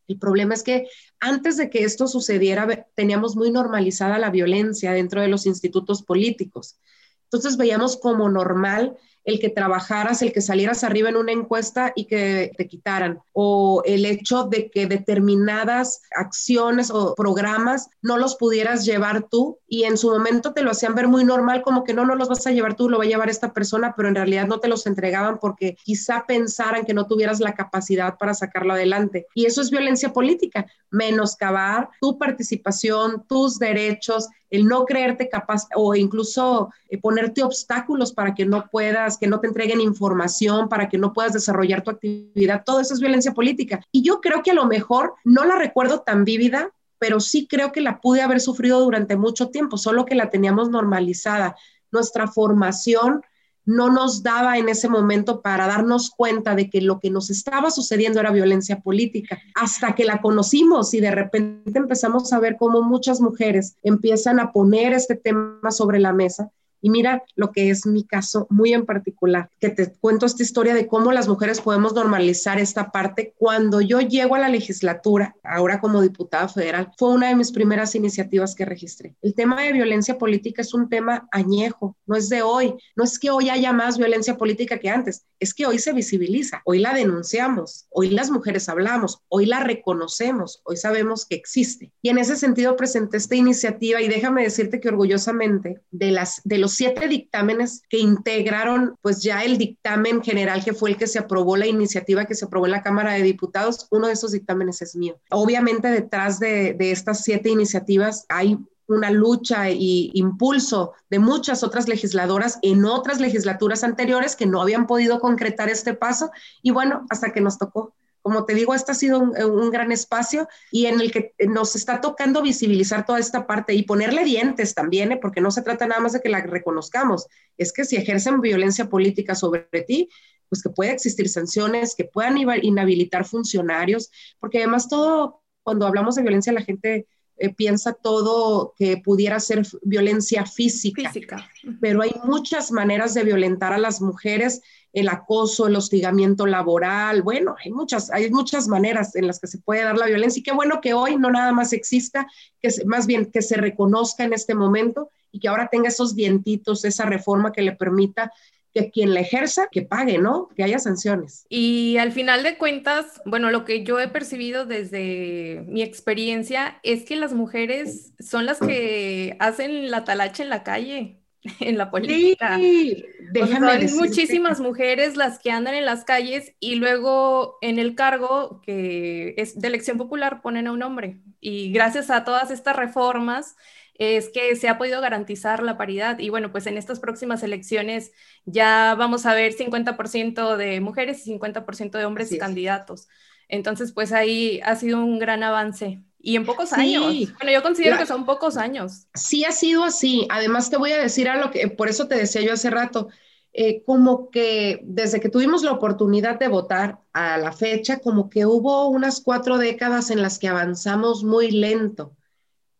El 0.07 0.19
problema 0.19 0.53
es 0.53 0.63
que 0.63 0.87
antes 1.19 1.57
de 1.57 1.69
que 1.69 1.83
esto 1.83 2.07
sucediera, 2.07 2.87
teníamos 2.95 3.35
muy 3.35 3.51
normalizada 3.51 4.19
la 4.19 4.29
violencia 4.29 4.91
dentro 4.91 5.21
de 5.21 5.27
los 5.27 5.45
institutos 5.45 6.03
políticos. 6.03 6.79
Entonces 7.23 7.57
veíamos 7.57 7.97
como 7.97 8.29
normal 8.29 8.97
el 9.27 9.41
que 9.41 9.49
trabajaras, 9.49 10.21
el 10.21 10.31
que 10.31 10.39
salieras 10.39 10.85
arriba 10.85 11.09
en 11.09 11.17
una 11.17 11.33
encuesta 11.33 11.91
y 11.95 12.05
que 12.05 12.53
te 12.57 12.65
quitaran, 12.65 13.19
o 13.33 13.83
el 13.85 14.05
hecho 14.05 14.45
de 14.45 14.71
que 14.71 14.87
determinadas 14.87 16.01
acciones 16.15 16.89
o 16.89 17.13
programas 17.13 17.89
no 18.01 18.17
los 18.17 18.37
pudieras 18.37 18.85
llevar 18.85 19.27
tú 19.29 19.59
y 19.67 19.83
en 19.83 19.97
su 19.97 20.09
momento 20.09 20.53
te 20.53 20.63
lo 20.63 20.71
hacían 20.71 20.95
ver 20.95 21.09
muy 21.09 21.25
normal, 21.25 21.61
como 21.61 21.83
que 21.83 21.93
no, 21.93 22.05
no 22.05 22.15
los 22.15 22.29
vas 22.29 22.47
a 22.47 22.51
llevar 22.51 22.75
tú, 22.75 22.89
lo 22.89 22.99
va 22.99 23.03
a 23.03 23.07
llevar 23.07 23.29
esta 23.29 23.51
persona, 23.51 23.93
pero 23.97 24.07
en 24.07 24.15
realidad 24.15 24.47
no 24.47 24.61
te 24.61 24.69
los 24.69 24.87
entregaban 24.87 25.39
porque 25.39 25.75
quizá 25.83 26.23
pensaran 26.25 26.85
que 26.85 26.93
no 26.93 27.05
tuvieras 27.05 27.41
la 27.41 27.53
capacidad 27.53 28.17
para 28.17 28.33
sacarlo 28.33 28.73
adelante. 28.73 29.27
Y 29.35 29.45
eso 29.45 29.59
es 29.59 29.71
violencia 29.71 30.13
política, 30.13 30.67
menoscabar 30.89 31.89
tu 31.99 32.17
participación, 32.17 33.25
tus 33.27 33.59
derechos, 33.59 34.29
el 34.49 34.65
no 34.65 34.85
creerte 34.85 35.29
capaz 35.29 35.67
o 35.75 35.95
incluso 35.95 36.71
eh, 36.89 36.99
ponerte 36.99 37.43
obstáculos 37.43 38.13
para 38.13 38.33
que 38.33 38.45
no 38.45 38.67
puedas, 38.69 39.17
que 39.17 39.27
no 39.27 39.39
te 39.39 39.47
entreguen 39.47 39.81
información, 39.81 40.69
para 40.69 40.89
que 40.89 40.97
no 40.97 41.13
puedas 41.13 41.33
desarrollar 41.33 41.83
tu 41.83 41.91
actividad, 41.91 42.63
todo 42.65 42.79
eso 42.79 42.93
es 42.93 42.99
violencia 42.99 43.33
política. 43.33 43.81
Y 43.91 44.03
yo 44.03 44.21
creo 44.21 44.43
que 44.43 44.51
a 44.51 44.55
lo 44.55 44.65
mejor 44.65 45.15
no 45.23 45.45
la 45.45 45.55
recuerdo 45.55 46.01
tan 46.01 46.25
vívida, 46.25 46.71
pero 46.99 47.19
sí 47.19 47.47
creo 47.47 47.71
que 47.71 47.81
la 47.81 47.99
pude 48.01 48.21
haber 48.21 48.39
sufrido 48.39 48.79
durante 48.79 49.15
mucho 49.15 49.49
tiempo, 49.49 49.77
solo 49.77 50.05
que 50.05 50.15
la 50.15 50.29
teníamos 50.29 50.69
normalizada. 50.69 51.55
Nuestra 51.91 52.27
formación 52.27 53.21
no 53.67 53.91
nos 53.91 54.23
daba 54.23 54.57
en 54.57 54.69
ese 54.69 54.89
momento 54.89 55.41
para 55.41 55.67
darnos 55.67 56.09
cuenta 56.09 56.55
de 56.55 56.69
que 56.69 56.81
lo 56.81 56.99
que 56.99 57.11
nos 57.11 57.29
estaba 57.29 57.69
sucediendo 57.69 58.19
era 58.19 58.31
violencia 58.31 58.79
política, 58.79 59.39
hasta 59.53 59.93
que 59.93 60.05
la 60.05 60.21
conocimos 60.21 60.93
y 60.93 61.01
de 61.01 61.11
repente 61.11 61.77
empezamos 61.77 62.31
a 62.33 62.39
ver 62.39 62.55
cómo 62.57 62.81
muchas 62.81 63.21
mujeres 63.21 63.75
empiezan 63.83 64.39
a 64.39 64.51
poner 64.53 64.93
este 64.93 65.15
tema 65.15 65.69
sobre 65.69 65.99
la 65.99 66.13
mesa 66.13 66.49
y 66.81 66.89
mira 66.89 67.23
lo 67.35 67.51
que 67.51 67.69
es 67.69 67.85
mi 67.85 68.03
caso 68.03 68.47
muy 68.49 68.73
en 68.73 68.85
particular, 68.85 69.49
que 69.59 69.69
te 69.69 69.91
cuento 69.93 70.25
esta 70.25 70.43
historia 70.43 70.73
de 70.73 70.87
cómo 70.87 71.11
las 71.11 71.27
mujeres 71.27 71.61
podemos 71.61 71.93
normalizar 71.93 72.59
esta 72.59 72.91
parte. 72.91 73.33
Cuando 73.37 73.81
yo 73.81 74.01
llego 74.01 74.35
a 74.35 74.39
la 74.39 74.49
legislatura, 74.49 75.35
ahora 75.43 75.79
como 75.79 76.01
diputada 76.01 76.47
federal, 76.47 76.91
fue 76.97 77.09
una 77.09 77.29
de 77.29 77.35
mis 77.35 77.51
primeras 77.51 77.95
iniciativas 77.95 78.55
que 78.55 78.65
registré. 78.65 79.15
El 79.21 79.33
tema 79.33 79.61
de 79.61 79.73
violencia 79.73 80.17
política 80.17 80.61
es 80.61 80.73
un 80.73 80.89
tema 80.89 81.27
añejo, 81.31 81.95
no 82.05 82.15
es 82.15 82.29
de 82.29 82.41
hoy. 82.41 82.75
No 82.95 83.03
es 83.03 83.19
que 83.19 83.29
hoy 83.29 83.49
haya 83.49 83.73
más 83.73 83.97
violencia 83.97 84.37
política 84.37 84.79
que 84.79 84.89
antes, 84.89 85.25
es 85.39 85.53
que 85.53 85.65
hoy 85.65 85.79
se 85.79 85.93
visibiliza, 85.93 86.61
hoy 86.65 86.79
la 86.79 86.93
denunciamos, 86.93 87.87
hoy 87.89 88.09
las 88.09 88.31
mujeres 88.31 88.69
hablamos, 88.69 89.21
hoy 89.29 89.45
la 89.45 89.59
reconocemos, 89.59 90.61
hoy 90.63 90.77
sabemos 90.77 91.25
que 91.25 91.35
existe. 91.35 91.91
Y 92.01 92.09
en 92.09 92.17
ese 92.17 92.35
sentido 92.35 92.75
presenté 92.75 93.17
esta 93.17 93.35
iniciativa 93.35 94.01
y 94.01 94.07
déjame 94.07 94.43
decirte 94.43 94.79
que 94.79 94.89
orgullosamente 94.89 95.81
de 95.91 96.11
las 96.11 96.41
de 96.43 96.57
los 96.57 96.76
siete 96.77 97.07
dictámenes 97.07 97.81
que 97.89 97.97
integraron 97.97 98.95
pues 99.01 99.23
ya 99.23 99.43
el 99.43 99.57
dictamen 99.57 100.21
general 100.21 100.63
que 100.63 100.73
fue 100.73 100.91
el 100.91 100.97
que 100.97 101.07
se 101.07 101.19
aprobó 101.19 101.57
la 101.57 101.65
iniciativa 101.65 102.25
que 102.25 102.35
se 102.35 102.45
aprobó 102.45 102.67
en 102.67 102.73
la 102.73 102.83
Cámara 102.83 103.13
de 103.13 103.23
Diputados, 103.23 103.87
uno 103.89 104.07
de 104.07 104.13
esos 104.13 104.31
dictámenes 104.31 104.81
es 104.81 104.95
mío. 104.95 105.19
Obviamente 105.31 105.89
detrás 105.89 106.39
de, 106.39 106.73
de 106.73 106.91
estas 106.91 107.23
siete 107.23 107.49
iniciativas 107.49 108.25
hay 108.29 108.57
una 108.87 109.11
lucha 109.11 109.69
y 109.69 110.11
impulso 110.13 110.93
de 111.09 111.19
muchas 111.19 111.63
otras 111.63 111.87
legisladoras 111.87 112.59
en 112.61 112.85
otras 112.85 113.19
legislaturas 113.19 113.83
anteriores 113.83 114.35
que 114.35 114.45
no 114.45 114.61
habían 114.61 114.87
podido 114.87 115.19
concretar 115.19 115.69
este 115.69 115.93
paso 115.93 116.31
y 116.61 116.71
bueno, 116.71 117.05
hasta 117.09 117.31
que 117.33 117.41
nos 117.41 117.57
tocó 117.57 117.93
como 118.27 118.43
te 118.43 118.55
digo, 118.55 118.73
este 118.73 118.91
ha 118.91 118.95
sido 118.95 119.19
un, 119.19 119.71
gran 119.71 119.93
espacio 119.93 120.49
y 120.69 120.87
en 120.87 120.99
el 120.99 121.13
que 121.13 121.33
nos 121.47 121.77
está 121.77 122.01
tocando 122.01 122.41
visibilizar 122.41 123.05
toda 123.05 123.19
esta 123.19 123.47
parte 123.47 123.73
y 123.73 123.83
ponerle 123.83 124.25
dientes 124.25 124.75
también, 124.75 125.13
¿eh? 125.13 125.19
porque 125.21 125.39
no 125.39 125.49
se 125.49 125.61
trata 125.61 125.87
nada 125.87 126.01
más 126.01 126.11
de 126.11 126.19
que 126.19 126.27
la 126.27 126.41
reconozcamos, 126.41 127.27
es 127.57 127.71
que 127.71 127.85
si 127.85 127.95
ejercen 127.95 128.41
violencia 128.41 128.89
política 128.89 129.33
sobre 129.33 129.61
ti, 129.87 130.09
pues 130.49 130.61
que 130.61 130.69
pueda 130.69 130.91
existir 130.91 131.29
sanciones, 131.29 131.95
que 131.95 132.03
puedan 132.03 132.37
inhabilitar 132.37 133.23
funcionarios, 133.23 134.11
porque 134.41 134.57
además 134.57 134.89
todo, 134.89 135.41
cuando 135.63 135.87
hablamos 135.87 136.15
de 136.15 136.23
violencia, 136.23 136.51
la 136.51 136.63
gente 136.63 137.07
eh, 137.37 137.53
piensa 137.55 137.93
todo 137.93 138.73
que 138.77 138.97
pudiera 138.97 139.39
ser 139.39 139.65
violencia 139.83 140.45
física, 140.45 141.09
física, 141.09 141.49
pero 141.79 142.01
hay 142.01 142.13
muchas 142.25 142.73
maneras 142.73 143.13
de 143.13 143.23
violentar 143.23 143.71
a 143.71 143.77
las 143.77 144.01
mujeres 144.01 144.61
el 144.97 145.09
acoso, 145.09 145.67
el 145.67 145.75
hostigamiento 145.75 146.47
laboral, 146.47 147.21
bueno, 147.21 147.55
hay 147.63 147.71
muchas, 147.71 148.09
hay 148.09 148.31
muchas 148.31 148.67
maneras 148.67 149.15
en 149.15 149.27
las 149.27 149.39
que 149.39 149.45
se 149.45 149.59
puede 149.59 149.83
dar 149.83 149.95
la 149.95 150.07
violencia 150.07 150.39
y 150.39 150.43
qué 150.43 150.51
bueno 150.51 150.81
que 150.81 150.95
hoy 150.95 151.17
no 151.17 151.29
nada 151.29 151.53
más 151.53 151.71
exista, 151.71 152.25
que 152.59 152.69
más 152.85 153.05
bien 153.05 153.27
que 153.31 153.43
se 153.43 153.57
reconozca 153.57 154.23
en 154.23 154.33
este 154.33 154.55
momento 154.55 155.11
y 155.31 155.39
que 155.39 155.49
ahora 155.49 155.69
tenga 155.71 155.89
esos 155.89 156.15
dientitos, 156.15 156.83
esa 156.83 157.05
reforma 157.05 157.51
que 157.51 157.61
le 157.61 157.73
permita 157.73 158.31
que 158.73 158.89
quien 158.89 159.13
la 159.13 159.19
ejerza, 159.19 159.67
que 159.71 159.83
pague, 159.83 160.17
¿no? 160.17 160.49
Que 160.55 160.63
haya 160.63 160.79
sanciones. 160.79 161.45
Y 161.47 161.97
al 161.97 162.11
final 162.11 162.41
de 162.41 162.57
cuentas, 162.57 163.21
bueno, 163.23 163.51
lo 163.51 163.65
que 163.65 163.83
yo 163.83 163.99
he 163.99 164.07
percibido 164.07 164.65
desde 164.65 165.63
mi 165.67 165.83
experiencia 165.83 166.79
es 166.81 167.03
que 167.03 167.17
las 167.17 167.33
mujeres 167.33 168.13
son 168.19 168.47
las 168.47 168.59
que 168.59 169.37
hacen 169.39 169.91
la 169.91 170.05
talacha 170.05 170.41
en 170.41 170.49
la 170.49 170.63
calle. 170.63 171.19
en 171.59 171.77
la 171.77 171.89
política. 171.89 172.57
Sí, 172.57 173.05
déjame 173.31 173.87
muchísimas 173.89 174.59
mujeres 174.59 175.15
las 175.15 175.39
que 175.39 175.51
andan 175.51 175.75
en 175.75 175.85
las 175.85 176.03
calles 176.03 176.53
y 176.59 176.75
luego 176.75 177.57
en 177.61 177.79
el 177.79 177.95
cargo 177.95 178.61
que 178.61 179.35
es 179.37 179.59
de 179.59 179.67
elección 179.67 179.97
popular 179.97 180.41
ponen 180.41 180.67
a 180.67 180.71
un 180.71 180.83
hombre. 180.83 181.19
Y 181.39 181.71
gracias 181.71 182.09
a 182.09 182.23
todas 182.23 182.51
estas 182.51 182.75
reformas 182.75 183.55
es 183.95 184.29
que 184.29 184.55
se 184.55 184.69
ha 184.69 184.77
podido 184.77 185.01
garantizar 185.01 185.63
la 185.63 185.77
paridad. 185.77 186.19
Y 186.19 186.29
bueno, 186.29 186.51
pues 186.51 186.67
en 186.67 186.77
estas 186.77 186.99
próximas 186.99 187.43
elecciones 187.43 188.11
ya 188.45 188.95
vamos 188.97 189.25
a 189.25 189.33
ver 189.33 189.53
50% 189.53 190.57
de 190.57 190.79
mujeres 190.81 191.25
y 191.25 191.31
50% 191.31 191.97
de 191.97 192.05
hombres 192.05 192.35
candidatos. 192.39 193.07
Entonces, 193.47 193.91
pues 193.93 194.11
ahí 194.11 194.59
ha 194.63 194.75
sido 194.75 195.03
un 195.03 195.19
gran 195.19 195.43
avance. 195.43 196.03
Y 196.27 196.35
en 196.35 196.45
pocos 196.45 196.73
años. 196.73 197.05
Bueno, 197.37 197.53
yo 197.53 197.63
considero 197.63 197.97
que 197.97 198.05
son 198.05 198.25
pocos 198.25 198.57
años. 198.57 199.07
Sí 199.13 199.45
ha 199.45 199.53
sido 199.53 199.85
así. 199.85 200.27
Además, 200.29 200.69
te 200.69 200.75
voy 200.75 200.91
a 200.91 200.97
decir 200.97 201.29
a 201.29 201.37
lo 201.37 201.51
que, 201.51 201.69
por 201.69 201.87
eso 201.87 202.09
te 202.09 202.15
decía 202.15 202.41
yo 202.41 202.51
hace 202.51 202.69
rato, 202.69 203.07
eh, 203.53 203.81
como 203.85 204.29
que 204.29 204.81
desde 204.83 205.21
que 205.21 205.29
tuvimos 205.29 205.63
la 205.63 205.71
oportunidad 205.71 206.37
de 206.37 206.49
votar 206.49 206.99
a 207.13 207.37
la 207.37 207.53
fecha, 207.53 207.99
como 207.99 208.29
que 208.29 208.45
hubo 208.45 208.89
unas 208.89 209.21
cuatro 209.21 209.57
décadas 209.57 210.11
en 210.11 210.21
las 210.21 210.37
que 210.37 210.49
avanzamos 210.49 211.23
muy 211.23 211.49
lento. 211.49 212.13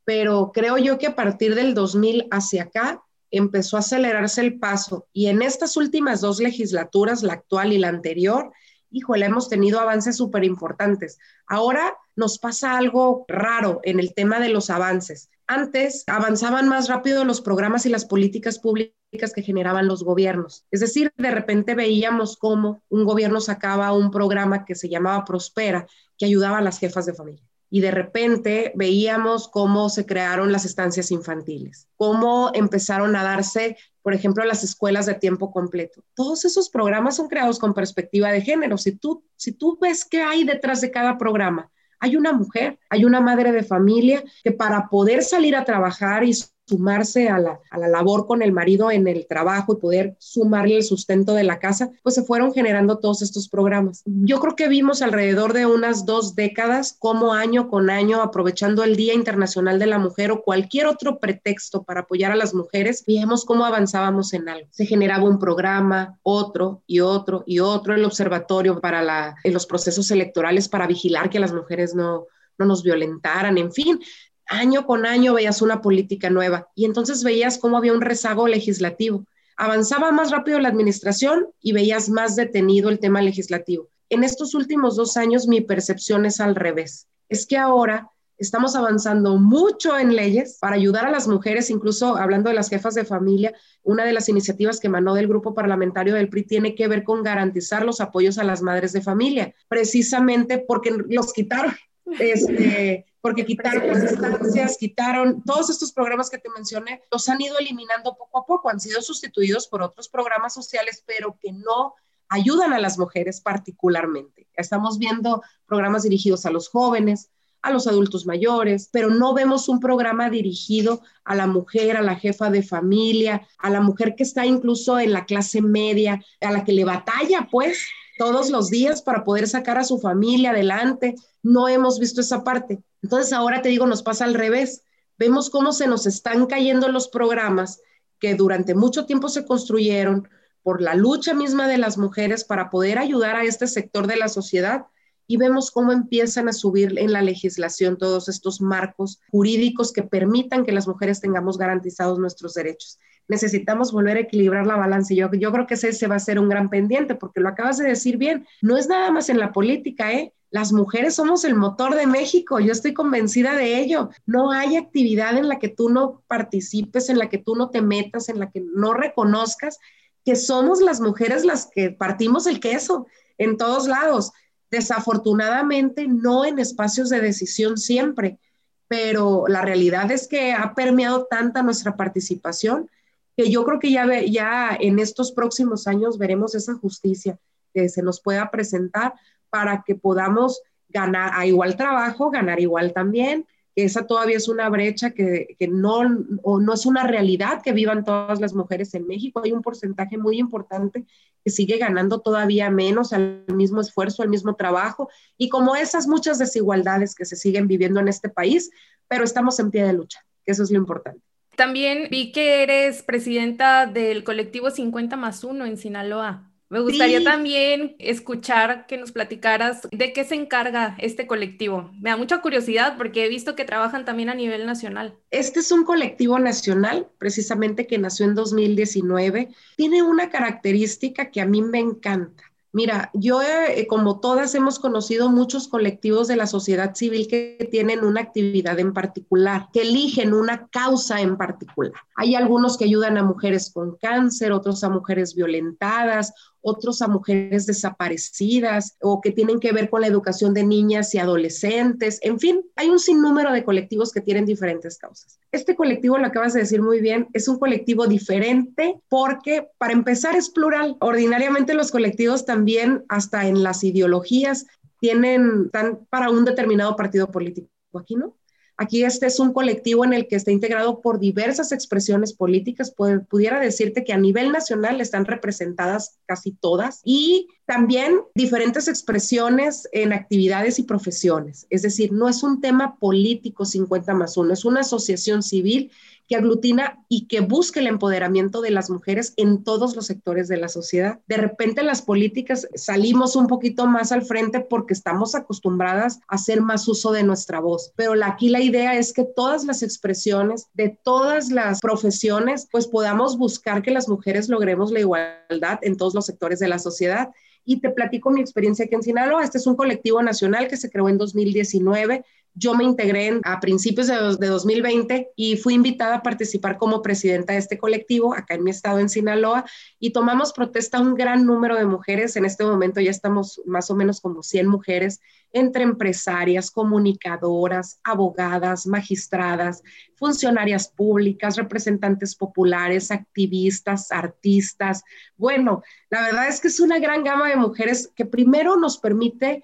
Pero 0.04 0.52
creo 0.54 0.78
yo 0.78 0.98
que 0.98 1.08
a 1.08 1.16
partir 1.16 1.56
del 1.56 1.74
2000 1.74 2.28
hacia 2.32 2.64
acá, 2.64 3.02
empezó 3.32 3.78
a 3.78 3.80
acelerarse 3.80 4.42
el 4.42 4.60
paso 4.60 5.08
y 5.14 5.28
en 5.28 5.42
estas 5.42 5.78
últimas 5.78 6.20
dos 6.20 6.42
legislaturas, 6.42 7.24
la 7.24 7.34
actual 7.34 7.72
y 7.72 7.78
la 7.78 7.88
anterior, 7.88 8.52
híjole, 8.92 9.26
hemos 9.26 9.48
tenido 9.48 9.80
avances 9.80 10.18
súper 10.18 10.44
importantes. 10.44 11.18
Ahora 11.48 11.96
nos 12.18 12.40
pasa 12.40 12.78
algo 12.78 13.24
raro 13.30 13.80
en 13.84 14.00
el 14.00 14.14
tema 14.14 14.40
de 14.40 14.50
los 14.50 14.70
avances. 14.70 15.30
Antes 15.48 16.04
avanzaban 16.08 16.68
más 16.68 16.90
rápido 16.90 17.24
los 17.24 17.40
programas 17.40 17.86
y 17.86 17.90
las 17.90 18.04
políticas 18.04 18.60
públicas 18.60 19.32
que 19.34 19.44
generaban 19.44 19.88
los 19.88 20.04
gobiernos. 20.04 20.66
Es 20.72 20.82
decir, 20.82 21.14
de 21.16 21.32
repente 21.32 21.76
veíamos 21.76 22.36
cómo 22.36 22.82
un 22.90 23.06
gobierno 23.06 23.40
sacaba 23.40 23.94
un 23.94 24.12
programa 24.12 24.66
que 24.66 24.76
se 24.76 24.90
llamaba 24.90 25.24
Prospera, 25.24 25.88
que 26.18 26.26
ayudaba 26.26 26.58
a 26.58 26.62
las 26.62 26.80
jefas 26.80 27.06
de 27.06 27.14
familia 27.14 27.48
y 27.70 27.82
de 27.82 27.92
repente 27.92 28.72
veíamos 28.76 29.48
cómo 29.48 29.90
se 29.90 30.06
crearon 30.06 30.52
las 30.52 30.66
estancias 30.66 31.12
infantiles, 31.12 31.88
cómo 31.98 32.52
empezaron 32.54 33.16
a 33.16 33.24
darse, 33.24 33.78
por 34.02 34.14
ejemplo, 34.14 34.44
las 34.46 34.64
escuelas 34.64 35.06
de 35.06 35.16
tiempo 35.16 35.52
completo. 35.52 36.04
Todos 36.14 36.46
esos 36.46 36.70
programas 36.70 37.18
son 37.18 37.28
creados 37.28 37.60
con 37.60 37.74
perspectiva 37.74 38.32
de 38.32 38.42
género. 38.42 38.78
Si 38.78 38.94
tú, 38.94 39.24
si 39.36 39.52
tú 39.52 39.78
ves 39.82 40.06
qué 40.06 40.22
hay 40.22 40.46
detrás 40.46 40.82
de 40.82 40.92
cada 40.92 41.18
programa, 41.18 41.70
hay 42.00 42.16
una 42.16 42.34
mujer, 42.34 42.80
hay 42.90 43.06
una 43.06 43.22
madre 43.22 43.52
de 43.52 43.64
familia 43.64 44.24
que 44.44 44.52
para 44.52 44.88
poder 44.90 45.24
salir 45.24 45.56
a 45.56 45.66
trabajar 45.66 46.24
y 46.24 46.34
sumarse 46.68 47.30
a 47.30 47.40
la, 47.40 47.60
a 47.72 47.78
la, 47.78 47.88
labor 47.88 48.28
con 48.28 48.42
el 48.42 48.52
marido 48.52 48.92
en 48.92 49.08
el 49.08 49.26
trabajo 49.26 49.74
y 49.74 49.82
poder 49.82 50.16
sumarle 50.20 50.78
el 50.78 50.84
sustento 50.84 51.34
de 51.34 51.44
la 51.44 51.60
casa, 51.60 51.92
pues 52.04 52.16
se 52.16 52.24
fueron 52.24 52.54
generando 52.54 53.00
todos 53.00 53.22
estos 53.22 53.48
programas. 53.48 54.04
Yo 54.06 54.40
creo 54.40 54.56
que 54.56 54.68
vimos 54.68 55.02
alrededor 55.02 55.54
de 55.54 55.66
unas 55.66 56.06
dos 56.06 56.36
décadas 56.36 56.96
como 57.00 57.34
año 57.34 57.70
con 57.70 57.90
año, 57.90 58.22
aprovechando 58.22 58.84
el 58.84 58.96
Día 58.96 59.14
Internacional 59.14 59.80
de 59.80 59.88
la 59.88 59.98
Mujer 59.98 60.32
o 60.32 60.44
cualquier 60.44 60.88
otro 60.88 61.20
pretexto 61.20 61.84
para 61.84 62.02
apoyar 62.02 62.32
a 62.32 62.36
las 62.36 62.54
mujeres, 62.54 63.04
vimos 63.08 63.46
cómo 63.46 63.66
avanzábamos 63.66 64.34
en 64.34 64.50
algo. 64.50 64.68
Se 64.72 64.86
generaba 64.86 65.24
un 65.24 65.40
programa, 65.40 66.20
otro 66.24 66.84
y 66.86 67.00
otro 67.00 67.44
y 67.46 67.60
otro, 67.60 67.96
el 67.96 68.04
observatorio 68.04 68.82
para 68.82 69.02
la, 69.02 69.36
en 69.44 69.54
los 69.54 69.66
procesos 69.66 70.12
electorales 70.12 70.68
para 70.68 70.88
vigilar 70.88 71.30
que 71.30 71.40
las 71.40 71.54
mujeres 71.54 71.96
no, 71.96 72.28
no 72.58 72.66
nos 72.66 72.84
violentaran, 72.84 73.58
en 73.58 73.72
fin, 73.72 74.00
año 74.48 74.86
con 74.86 75.06
año 75.06 75.34
veías 75.34 75.62
una 75.62 75.82
política 75.82 76.30
nueva 76.30 76.70
y 76.76 76.86
entonces 76.86 77.24
veías 77.24 77.58
cómo 77.58 77.78
había 77.78 77.94
un 77.94 78.02
rezago 78.02 78.48
legislativo. 78.48 79.26
Avanzaba 79.56 80.12
más 80.12 80.32
rápido 80.32 80.60
la 80.60 80.70
administración 80.70 81.48
y 81.62 81.74
veías 81.74 82.10
más 82.10 82.36
detenido 82.36 82.90
el 82.90 83.00
tema 83.00 83.22
legislativo. 83.22 83.90
En 84.10 84.24
estos 84.24 84.54
últimos 84.54 84.96
dos 84.96 85.18
años 85.18 85.48
mi 85.48 85.62
percepción 85.62 86.26
es 86.26 86.40
al 86.40 86.56
revés. 86.56 87.08
Es 87.28 87.46
que 87.46 87.58
ahora 87.58 88.10
estamos 88.38 88.76
avanzando 88.76 89.38
mucho 89.38 89.98
en 89.98 90.16
leyes 90.16 90.58
para 90.62 90.76
ayudar 90.76 91.06
a 91.06 91.12
las 91.12 91.28
mujeres, 91.28 91.70
incluso 91.70 92.18
hablando 92.18 92.50
de 92.50 92.56
las 92.56 92.70
jefas 92.70 92.94
de 92.94 93.04
familia, 93.04 93.54
una 93.84 94.06
de 94.06 94.14
las 94.14 94.30
iniciativas 94.30 94.80
que 94.80 94.88
emanó 94.88 95.16
del 95.16 95.28
grupo 95.28 95.54
parlamentario 95.54 96.14
del 96.14 96.30
PRI 96.30 96.44
tiene 96.44 96.76
que 96.76 96.88
ver 96.88 97.04
con 97.04 97.24
garantizar 97.24 97.84
los 97.84 98.00
apoyos 98.00 98.38
a 98.38 98.44
las 98.44 98.62
madres 98.62 98.94
de 98.94 99.02
familia, 99.02 99.54
precisamente 99.68 100.60
porque 100.60 100.96
los 101.10 101.34
quitaron. 101.34 101.74
Este, 102.22 103.06
porque 103.28 103.46
quitaron 103.46 103.86
las 103.86 104.04
estancias, 104.04 104.78
quitaron 104.78 105.44
todos 105.44 105.70
estos 105.70 105.92
programas 105.92 106.30
que 106.30 106.38
te 106.38 106.50
mencioné, 106.56 107.04
los 107.12 107.28
han 107.28 107.42
ido 107.42 107.60
eliminando 107.60 108.16
poco 108.16 108.40
a 108.40 108.46
poco, 108.46 108.70
han 108.70 108.80
sido 108.80 109.02
sustituidos 109.02 109.68
por 109.68 109.82
otros 109.82 110.08
programas 110.08 110.54
sociales, 110.54 111.04
pero 111.06 111.38
que 111.38 111.52
no 111.52 111.94
ayudan 112.30 112.72
a 112.72 112.80
las 112.80 112.98
mujeres 112.98 113.42
particularmente. 113.42 114.48
Estamos 114.54 114.98
viendo 114.98 115.42
programas 115.66 116.04
dirigidos 116.04 116.46
a 116.46 116.52
los 116.52 116.70
jóvenes, 116.70 117.30
a 117.62 117.70
los 117.70 117.86
adultos 117.86 118.26
mayores, 118.26 118.88
pero 118.94 119.10
no 119.10 119.34
vemos 119.34 119.68
un 119.68 119.82
programa 119.82 120.30
dirigido 120.30 121.02
a 121.26 121.36
la 121.36 121.48
mujer, 121.48 121.98
a 121.98 122.02
la 122.02 122.16
jefa 122.16 122.50
de 122.50 122.63
familia, 122.63 123.46
a 123.58 123.70
la 123.70 123.82
mujer 123.82 124.16
que 124.16 124.24
está 124.24 124.46
incluso 124.46 125.00
en 125.00 125.12
la 125.12 125.26
clase 125.26 125.62
media, 125.62 126.24
a 126.40 126.52
la 126.52 126.63
que 126.63 126.72
le 126.72 126.86
batalla, 126.86 127.50
pues, 127.52 127.78
todos 128.18 128.50
los 128.50 128.70
días 128.70 129.02
para 129.02 129.24
poder 129.24 129.48
sacar 129.48 129.78
a 129.78 129.84
su 129.84 130.00
familia 130.00 130.52
adelante. 130.52 131.16
No 131.44 131.68
hemos 131.68 132.00
visto 132.00 132.22
esa 132.22 132.44
parte. 132.44 132.80
Entonces 133.02 133.34
ahora 133.34 133.62
te 133.62 133.70
digo, 133.70 133.86
nos 133.86 134.04
pasa 134.04 134.26
al 134.26 134.34
revés. 134.34 134.84
Vemos 135.18 135.50
cómo 135.50 135.72
se 135.72 135.88
nos 135.88 136.06
están 136.06 136.46
cayendo 136.46 136.90
los 136.90 137.08
programas 137.08 137.82
que 138.20 138.36
durante 138.36 138.76
mucho 138.76 139.06
tiempo 139.06 139.30
se 139.30 139.46
construyeron 139.46 140.28
por 140.64 140.82
la 140.82 140.96
lucha 140.96 141.34
misma 141.34 141.68
de 141.68 141.78
las 141.78 141.98
mujeres 141.98 142.44
para 142.44 142.70
poder 142.70 143.00
ayudar 143.00 143.36
a 143.36 143.44
este 143.44 143.68
sector 143.68 144.08
de 144.08 144.18
la 144.18 144.28
sociedad 144.28 144.88
y 145.28 145.38
vemos 145.38 145.72
cómo 145.72 145.92
empiezan 145.92 146.48
a 146.48 146.54
subir 146.54 146.98
en 146.98 147.12
la 147.12 147.22
legislación 147.22 147.98
todos 147.98 148.30
estos 148.30 148.62
marcos 148.62 149.20
jurídicos 149.30 149.92
que 149.92 150.04
permitan 150.04 150.66
que 150.66 150.72
las 150.72 150.88
mujeres 150.88 151.20
tengamos 151.20 151.58
garantizados 151.58 152.18
nuestros 152.18 152.54
derechos. 152.54 152.98
Necesitamos 153.28 153.92
volver 153.92 154.18
a 154.18 154.22
equilibrar 154.22 154.66
la 154.66 154.78
balanza 154.78 155.13
yo, 155.13 155.30
yo 155.34 155.52
creo 155.52 155.68
que 155.68 155.74
ese, 155.74 156.08
va 156.08 156.16
a 156.16 156.20
ser 156.20 156.40
un 156.40 156.48
gran 156.48 156.70
pendiente 156.70 157.16
porque 157.16 157.42
lo 157.42 157.50
acabas 157.50 157.78
de 157.78 157.90
decir 157.90 158.18
bien, 158.18 158.48
no 158.62 158.78
es 158.78 158.88
nada 158.88 159.12
más 159.12 159.30
en 159.30 159.38
la 159.38 159.52
política, 159.52 160.13
¿eh? 160.13 160.34
Las 160.50 160.72
mujeres 160.72 161.16
somos 161.16 161.44
el 161.44 161.56
motor 161.56 161.96
de 161.96 162.08
México, 162.08 162.62
yo 162.62 162.72
estoy 162.72 162.94
convencida 162.94 163.54
de 163.54 163.80
ello. 163.80 164.12
No 164.26 164.52
hay 164.52 164.78
actividad 164.78 165.38
en 165.38 165.50
la 165.50 165.60
que 165.60 165.68
tú 165.68 165.90
no 165.90 166.24
participes, 166.28 167.10
en 167.10 167.18
la 167.18 167.28
que 167.28 167.38
tú 167.38 167.58
no 167.58 167.70
te 167.70 167.82
metas, 167.82 168.30
en 168.30 168.40
la 168.40 168.50
que 168.50 168.63
no 168.74 168.94
reconozcas 168.94 169.78
que 170.24 170.38
somos 170.38 170.82
las 170.82 171.02
mujeres 171.02 171.44
las 171.44 171.70
que 171.74 171.90
partimos 171.90 172.48
el 172.48 172.62
queso 172.62 173.08
en 173.38 173.58
todos 173.58 173.88
lados. 173.88 174.32
Desafortunadamente, 174.70 176.08
no 176.08 176.46
en 176.46 176.60
espacios 176.60 177.10
de 177.10 177.22
decisión 177.22 177.78
siempre, 177.78 178.40
pero 178.88 179.46
la 179.48 179.62
realidad 179.62 180.12
es 180.12 180.28
que 180.28 180.54
ha 180.54 180.74
permeado 180.74 181.26
tanta 181.30 181.64
nuestra 181.64 181.96
participación 181.96 182.90
que 183.36 183.52
yo 183.52 183.64
creo 183.66 183.80
que 183.80 183.92
ya, 183.92 184.06
ya 184.24 184.76
en 184.80 184.98
estos 185.00 185.32
próximos 185.32 185.88
años 185.88 186.18
veremos 186.18 186.56
esa 186.56 186.74
justicia 186.74 187.38
que 187.74 187.88
se 187.88 188.02
nos 188.02 188.20
pueda 188.20 188.50
presentar 188.50 189.14
para 189.50 189.84
que 189.86 189.96
podamos 189.96 190.62
ganar 190.90 191.32
a 191.34 191.46
igual 191.46 191.76
trabajo, 191.76 192.32
ganar 192.32 192.60
igual 192.60 192.94
también, 192.94 193.46
esa 193.84 194.08
todavía 194.08 194.38
es 194.38 194.48
una 194.48 194.70
brecha 194.70 195.12
que, 195.12 195.56
que, 195.60 195.68
no, 195.68 196.00
o 196.42 196.60
no 196.60 196.74
es 196.74 196.88
una 196.88 197.06
realidad 197.06 197.62
que 197.62 197.74
vivan 197.74 198.04
todas 198.04 198.42
las 198.42 198.56
mujeres 198.56 198.94
en 198.96 199.06
México. 199.06 199.42
Hay 199.44 199.52
un 199.52 199.62
porcentaje 199.62 200.18
muy 200.18 200.40
importante 200.40 201.06
que 201.44 201.52
sigue 201.52 201.78
ganando 201.78 202.20
todavía 202.20 202.72
menos 202.72 203.13
al 203.13 203.46
mismo 203.54 203.80
esfuerzo, 203.80 204.24
al 204.24 204.30
mismo 204.30 204.56
trabajo, 204.56 205.10
y 205.38 205.50
como 205.50 205.76
esas 205.76 206.08
muchas 206.08 206.40
desigualdades 206.40 207.13
que 207.13 207.26
se 207.26 207.36
siguen 207.36 207.68
viviendo 207.68 208.00
en 208.00 208.08
este 208.08 208.30
país, 208.30 208.72
pero 209.08 209.24
estamos 209.24 209.60
en 209.60 209.70
pie 209.70 209.84
de 209.84 209.94
lucha, 209.94 210.26
que 210.44 210.54
eso 210.54 210.63
es 210.63 210.72
lo 210.72 210.78
importante. 210.78 211.22
También 211.56 212.08
vi 212.10 212.32
que 212.32 212.63
eres 212.63 213.04
presidenta 213.04 213.86
del 213.86 214.24
colectivo 214.24 214.72
50 214.72 215.16
más 215.18 215.44
1 215.44 215.66
en 215.66 215.78
Sinaloa. 215.78 216.47
Me 216.70 216.82
gustaría 216.82 217.24
también 217.24 217.96
escuchar 217.98 218.88
que 218.88 218.98
nos 218.98 219.14
platicaras 219.14 219.88
de 219.92 220.12
qué 220.12 220.26
se 220.26 220.36
encarga 220.36 220.96
este 221.00 221.26
colectivo. 221.26 221.92
Me 222.02 222.10
da 222.10 222.18
mucha 222.18 222.42
curiosidad 222.42 222.98
porque 222.98 223.26
he 223.26 223.30
visto 223.30 223.56
que 223.56 223.64
trabajan 223.64 224.04
también 224.04 224.30
a 224.30 224.36
nivel 224.36 224.66
nacional. 224.66 225.16
Este 225.32 225.62
es 225.62 225.72
un 225.72 225.86
colectivo 225.86 226.40
nacional, 226.40 227.08
precisamente 227.20 227.88
que 227.88 227.98
nació 227.98 228.26
en 228.26 228.36
2019. 228.36 229.50
Tiene 229.78 230.04
una 230.04 230.30
característica 230.30 231.32
que 231.32 231.40
a 231.40 231.46
mí 231.46 231.62
me 231.62 231.80
encanta. 231.80 232.44
Mira, 232.74 233.10
yo 233.14 233.42
eh, 233.42 233.88
como 233.88 234.20
todas 234.20 234.54
hemos 234.54 234.78
conocido 234.78 235.30
muchos 235.30 235.68
colectivos 235.68 236.28
de 236.28 236.36
la 236.36 236.46
sociedad 236.46 236.94
civil 236.94 237.28
que 237.28 237.68
tienen 237.72 238.04
una 238.04 238.22
actividad 238.22 238.78
en 238.78 238.94
particular, 238.94 239.70
que 239.74 239.82
eligen 239.82 240.34
una 240.34 240.68
causa 240.68 241.22
en 241.22 241.38
particular. 241.38 241.94
Hay 242.16 242.36
algunos 242.36 242.78
que 242.78 242.86
ayudan 242.86 243.18
a 243.18 243.24
mujeres 243.24 243.72
con 243.74 243.96
cáncer, 243.96 244.52
otros 244.52 244.84
a 244.84 244.90
mujeres 244.90 245.34
violentadas, 245.34 246.34
otros 246.68 247.02
a 247.02 247.08
mujeres 247.08 247.66
desaparecidas 247.66 248.98
o 249.02 249.22
que 249.22 249.32
tienen 249.32 249.60
que 249.60 249.72
ver 249.72 249.90
con 249.90 250.02
la 250.02 250.08
educación 250.08 250.54
de 250.54 250.64
niñas 250.64 251.14
y 251.16 251.18
adolescentes. 251.18 252.20
En 252.22 252.40
fin, 252.40 252.64
hay 252.76 252.90
un 252.90 253.00
sinnúmero 253.00 253.52
de 253.52 253.64
colectivos 253.64 254.12
que 254.12 254.22
tienen 254.22 254.46
diferentes 254.46 254.98
causas. 254.98 255.40
Este 255.52 255.76
colectivo, 255.76 256.18
lo 256.18 256.28
acabas 256.28 256.54
de 256.54 256.62
decir 256.62 256.82
muy 256.82 257.02
bien, 257.02 257.28
es 257.34 257.48
un 257.48 257.58
colectivo 257.58 258.08
diferente 258.08 259.02
porque, 259.10 259.68
para 259.78 259.94
empezar, 259.94 260.36
es 260.36 260.50
plural. 260.50 260.98
Ordinariamente 261.00 261.74
los 261.74 261.92
colectivos 261.92 262.46
también, 262.46 263.04
hasta 263.10 263.48
en 263.48 263.64
las 263.64 263.84
ideologías, 263.84 264.66
tienen, 265.00 265.70
tan 265.72 266.06
para 266.10 266.30
un 266.30 266.46
determinado 266.46 266.96
partido 266.96 267.32
político. 267.32 267.70
Aquí 267.94 268.16
no. 268.16 268.37
Aquí 268.80 269.04
este 269.04 269.26
es 269.26 269.40
un 269.40 269.54
colectivo 269.54 270.06
en 270.06 270.13
el 270.13 270.28
que 270.28 270.36
está 270.36 270.52
integrado 270.52 271.02
por 271.02 271.20
diversas 271.20 271.72
expresiones 271.72 272.34
políticas. 272.34 272.94
pudiera 273.28 273.60
decirte 273.60 274.04
que 274.04 274.13
a 274.13 274.18
nivel 274.18 274.52
nacional 274.52 275.02
están 275.02 275.26
representadas 275.26 276.20
casi 276.28 276.52
todas 276.52 277.02
y 277.04 277.48
también 277.66 278.22
diferentes 278.36 278.88
expresiones 278.88 279.90
en 279.92 280.13
actividades 280.13 280.78
y 280.78 280.84
profesiones. 280.84 281.66
Es 281.72 281.82
decir, 281.82 282.13
no 282.13 282.30
es 282.30 282.44
un 282.44 282.62
tema 282.62 282.98
político 283.00 283.66
50 283.66 284.13
más 284.13 284.38
1, 284.38 284.54
es 284.54 284.63
una 284.63 284.82
asociación 284.82 285.42
civil 285.42 285.92
que 286.28 286.36
aglutina 286.36 287.04
y 287.08 287.28
que 287.28 287.40
busque 287.40 287.80
el 287.80 287.88
empoderamiento 287.88 288.62
de 288.62 288.72
las 288.72 288.90
mujeres 288.90 289.34
en 289.38 289.63
todos 289.63 289.96
los 289.96 290.06
sectores 290.06 290.48
de 290.48 290.58
la 290.58 290.68
sociedad. 290.68 291.20
De 291.28 291.38
repente 291.38 291.84
las 291.84 292.02
políticas 292.02 292.68
salimos 292.76 293.36
un 293.36 293.48
poquito 293.48 293.88
más 293.88 294.12
al 294.12 294.24
frente 294.24 294.60
porque 294.60 294.94
estamos 294.94 295.36
acostumbradas 295.36 296.20
a 296.28 296.36
hacer 296.36 296.62
más 296.62 296.88
uso 296.88 297.12
de 297.12 297.24
nuestra 297.24 297.60
voz, 297.60 297.94
pero 297.96 298.13
aquí 298.24 298.50
la 298.50 298.62
idea 298.62 298.96
es 298.98 299.13
que 299.13 299.24
todas 299.24 299.63
las 299.63 299.84
expresiones 299.84 300.68
de 300.74 300.98
todas 301.04 301.50
las 301.50 301.80
profesiones, 301.80 302.68
pues 302.72 302.88
podamos 302.88 303.38
buscar 303.38 303.82
que 303.82 303.92
las 303.92 304.10
mujeres 304.10 304.50
logremos 304.50 304.92
la 304.92 305.00
igualdad 305.00 305.80
en 305.82 305.98
todos 305.98 306.13
los 306.13 306.26
sectores 306.26 306.60
de 306.60 306.68
la 306.68 306.80
sociedad 306.80 307.30
y 307.66 307.82
te 307.82 307.90
platico 307.90 308.32
mi 308.32 308.40
experiencia 308.40 308.86
aquí 308.86 308.96
en 308.96 309.04
Sinaloa. 309.04 309.44
Este 309.44 309.58
es 309.58 309.68
un 309.68 309.76
colectivo 309.76 310.24
nacional 310.24 310.70
que 310.70 310.78
se 310.78 310.90
creó 310.90 311.10
en 311.10 311.18
2019 311.18 312.24
yo 312.58 312.74
me 312.74 312.84
integré 312.84 313.39
a 313.43 313.60
principios 313.60 314.08
de, 314.08 314.48
2020 314.48 315.32
y 315.36 315.58
fui 315.58 315.76
invitada 315.76 316.15
a 316.15 316.24
participar 316.24 316.78
como 316.78 317.02
presidenta 317.04 317.54
de 317.54 317.60
este 317.60 317.78
colectivo 317.78 318.34
acá 318.34 318.56
en 318.56 318.63
mi 318.63 318.72
estado, 318.72 319.00
en 319.00 319.10
Sinaloa, 319.10 319.65
y 320.00 320.12
tomamos 320.12 320.54
protesta 320.54 321.00
un 321.00 321.13
gran 321.13 321.46
número 321.46 321.76
de 321.76 321.86
mujeres. 321.86 322.36
En 322.36 322.46
este 322.46 322.65
momento 322.65 323.00
ya 323.00 323.12
estamos 323.12 323.62
más 323.65 323.91
o 323.91 323.96
menos 323.96 324.22
como 324.22 324.41
100 324.41 324.67
mujeres, 324.67 325.22
entre 325.54 325.84
empresarias, 325.84 326.72
comunicadoras, 326.72 328.00
abogadas, 328.04 328.88
magistradas, 328.88 329.84
funcionarias 330.15 330.88
públicas, 330.89 331.58
representantes 331.58 332.36
populares, 332.36 333.12
activistas, 333.12 334.12
artistas. 334.12 335.04
Bueno, 335.38 335.84
la 336.10 336.24
verdad 336.24 336.48
es 336.48 336.60
que 336.60 336.70
es 336.70 336.80
una 336.80 337.00
gran 337.00 337.24
gama 337.24 337.50
de 337.50 337.56
mujeres 337.56 338.12
que 338.15 338.26
primero 338.26 338.78
nos 338.78 338.98
permite 338.98 339.63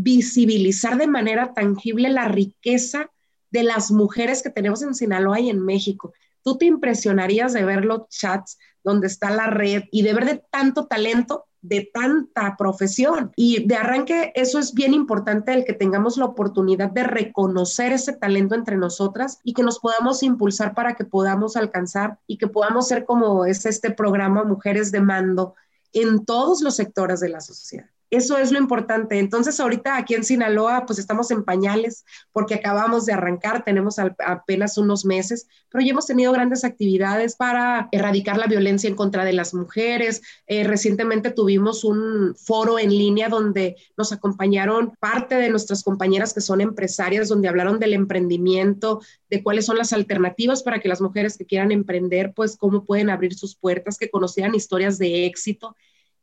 visibilizar 0.00 0.96
de 0.96 1.06
manera 1.06 1.52
tangible 1.54 2.08
la 2.08 2.28
riqueza 2.28 3.10
de 3.50 3.62
las 3.62 3.90
mujeres 3.90 4.42
que 4.42 4.50
tenemos 4.50 4.82
en 4.82 4.94
Sinaloa 4.94 5.40
y 5.40 5.50
en 5.50 5.64
México. 5.64 6.12
Tú 6.42 6.56
te 6.56 6.66
impresionarías 6.66 7.52
de 7.52 7.64
ver 7.64 7.84
los 7.84 8.08
chats 8.08 8.58
donde 8.84 9.08
está 9.08 9.30
la 9.30 9.48
red 9.48 9.84
y 9.90 10.02
de 10.02 10.14
ver 10.14 10.24
de 10.24 10.42
tanto 10.50 10.86
talento, 10.86 11.46
de 11.62 11.90
tanta 11.92 12.56
profesión. 12.56 13.32
Y 13.34 13.66
de 13.66 13.74
arranque, 13.74 14.32
eso 14.36 14.60
es 14.60 14.72
bien 14.72 14.94
importante, 14.94 15.52
el 15.52 15.64
que 15.64 15.72
tengamos 15.72 16.16
la 16.16 16.26
oportunidad 16.26 16.90
de 16.90 17.02
reconocer 17.02 17.92
ese 17.92 18.12
talento 18.12 18.54
entre 18.54 18.76
nosotras 18.76 19.40
y 19.42 19.52
que 19.52 19.64
nos 19.64 19.80
podamos 19.80 20.22
impulsar 20.22 20.74
para 20.74 20.94
que 20.94 21.04
podamos 21.04 21.56
alcanzar 21.56 22.18
y 22.26 22.38
que 22.38 22.46
podamos 22.46 22.86
ser 22.86 23.04
como 23.04 23.44
es 23.44 23.66
este 23.66 23.90
programa 23.90 24.44
Mujeres 24.44 24.92
de 24.92 25.00
Mando 25.00 25.54
en 25.92 26.24
todos 26.24 26.62
los 26.62 26.76
sectores 26.76 27.18
de 27.18 27.30
la 27.30 27.40
sociedad. 27.40 27.90
Eso 28.10 28.38
es 28.38 28.52
lo 28.52 28.58
importante. 28.58 29.18
Entonces, 29.18 29.60
ahorita 29.60 29.98
aquí 29.98 30.14
en 30.14 30.24
Sinaloa, 30.24 30.86
pues 30.86 30.98
estamos 30.98 31.30
en 31.30 31.44
pañales 31.44 32.06
porque 32.32 32.54
acabamos 32.54 33.04
de 33.04 33.12
arrancar, 33.12 33.64
tenemos 33.64 33.96
apenas 33.98 34.78
unos 34.78 35.04
meses, 35.04 35.46
pero 35.68 35.84
ya 35.84 35.90
hemos 35.90 36.06
tenido 36.06 36.32
grandes 36.32 36.64
actividades 36.64 37.36
para 37.36 37.88
erradicar 37.92 38.38
la 38.38 38.46
violencia 38.46 38.88
en 38.88 38.96
contra 38.96 39.26
de 39.26 39.34
las 39.34 39.52
mujeres. 39.52 40.22
Eh, 40.46 40.64
recientemente 40.64 41.30
tuvimos 41.30 41.84
un 41.84 42.34
foro 42.34 42.78
en 42.78 42.88
línea 42.88 43.28
donde 43.28 43.76
nos 43.98 44.10
acompañaron 44.10 44.92
parte 44.98 45.34
de 45.34 45.50
nuestras 45.50 45.82
compañeras 45.82 46.32
que 46.32 46.40
son 46.40 46.62
empresarias, 46.62 47.28
donde 47.28 47.48
hablaron 47.48 47.78
del 47.78 47.92
emprendimiento, 47.92 49.02
de 49.28 49.42
cuáles 49.42 49.66
son 49.66 49.76
las 49.76 49.92
alternativas 49.92 50.62
para 50.62 50.80
que 50.80 50.88
las 50.88 51.02
mujeres 51.02 51.36
que 51.36 51.44
quieran 51.44 51.72
emprender, 51.72 52.32
pues 52.34 52.56
cómo 52.56 52.84
pueden 52.86 53.10
abrir 53.10 53.34
sus 53.34 53.54
puertas, 53.54 53.98
que 53.98 54.08
conocieran 54.08 54.54
historias 54.54 54.96
de 54.96 55.26
éxito 55.26 55.76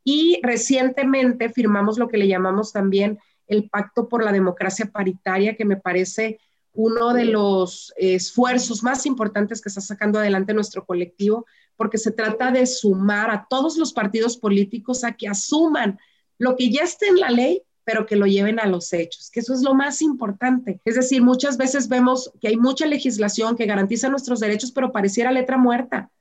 y 0.06 0.40
recientemente 0.44 1.50
firmamos 1.50 1.98
lo 1.98 2.08
que 2.08 2.18
le 2.18 2.28
llamamos 2.28 2.72
también 2.72 3.20
el 3.48 3.70
Pacto 3.70 4.08
por 4.08 4.24
la 4.24 4.32
Democracia 4.32 4.90
Paritaria, 4.94 5.56
que 5.58 5.66
me 5.66 5.78
parece 5.78 6.40
uno 6.74 7.14
de 7.14 7.26
los 7.26 7.92
esfuerzos 7.98 8.84
más 8.84 9.06
importantes 9.06 9.62
que 9.62 9.70
está 9.70 9.82
sacando 9.82 10.20
adelante 10.20 10.54
nuestro 10.54 10.86
colectivo, 10.86 11.46
porque 11.76 11.98
se 11.98 12.12
trata 12.12 12.52
de 12.52 12.68
sumar 12.68 13.32
a 13.32 13.48
todos 13.50 13.78
los 13.78 13.94
partidos 13.94 14.38
políticos 14.38 15.04
a 15.04 15.14
que 15.14 15.28
asuman 15.28 15.98
lo 16.38 16.56
que 16.56 16.70
ya 16.70 16.84
está 16.84 17.08
en 17.08 17.20
la 17.20 17.32
ley, 17.32 17.64
pero 17.84 18.06
que 18.06 18.16
lo 18.16 18.28
lleven 18.28 18.60
a 18.60 18.68
los 18.68 18.94
hechos, 18.94 19.32
que 19.32 19.40
eso 19.40 19.54
es 19.54 19.62
lo 19.62 19.74
más 19.74 20.02
importante. 20.02 20.82
Es 20.86 20.96
decir, 20.96 21.24
muchas 21.24 21.58
veces 21.58 21.88
vemos 21.88 22.32
que 22.42 22.50
hay 22.50 22.58
mucha 22.58 22.86
legislación 22.86 23.56
que 23.56 23.66
garantiza 23.66 24.10
nuestros 24.10 24.40
derechos, 24.40 24.72
pero 24.72 24.92
pareciera 24.92 25.32
letra 25.32 25.58
muerta. 25.58 26.12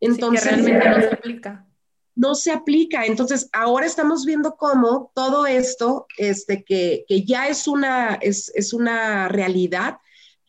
Entonces, 0.00 0.44
realmente 0.44 0.88
no 0.88 1.00
se 1.00 1.14
aplica 1.14 1.67
no 2.18 2.34
se 2.34 2.50
aplica. 2.50 3.06
Entonces, 3.06 3.48
ahora 3.52 3.86
estamos 3.86 4.26
viendo 4.26 4.56
cómo 4.56 5.12
todo 5.14 5.46
esto, 5.46 6.06
este, 6.18 6.64
que, 6.64 7.04
que 7.08 7.24
ya 7.24 7.46
es 7.46 7.68
una, 7.68 8.14
es, 8.14 8.50
es 8.56 8.72
una 8.72 9.28
realidad, 9.28 9.98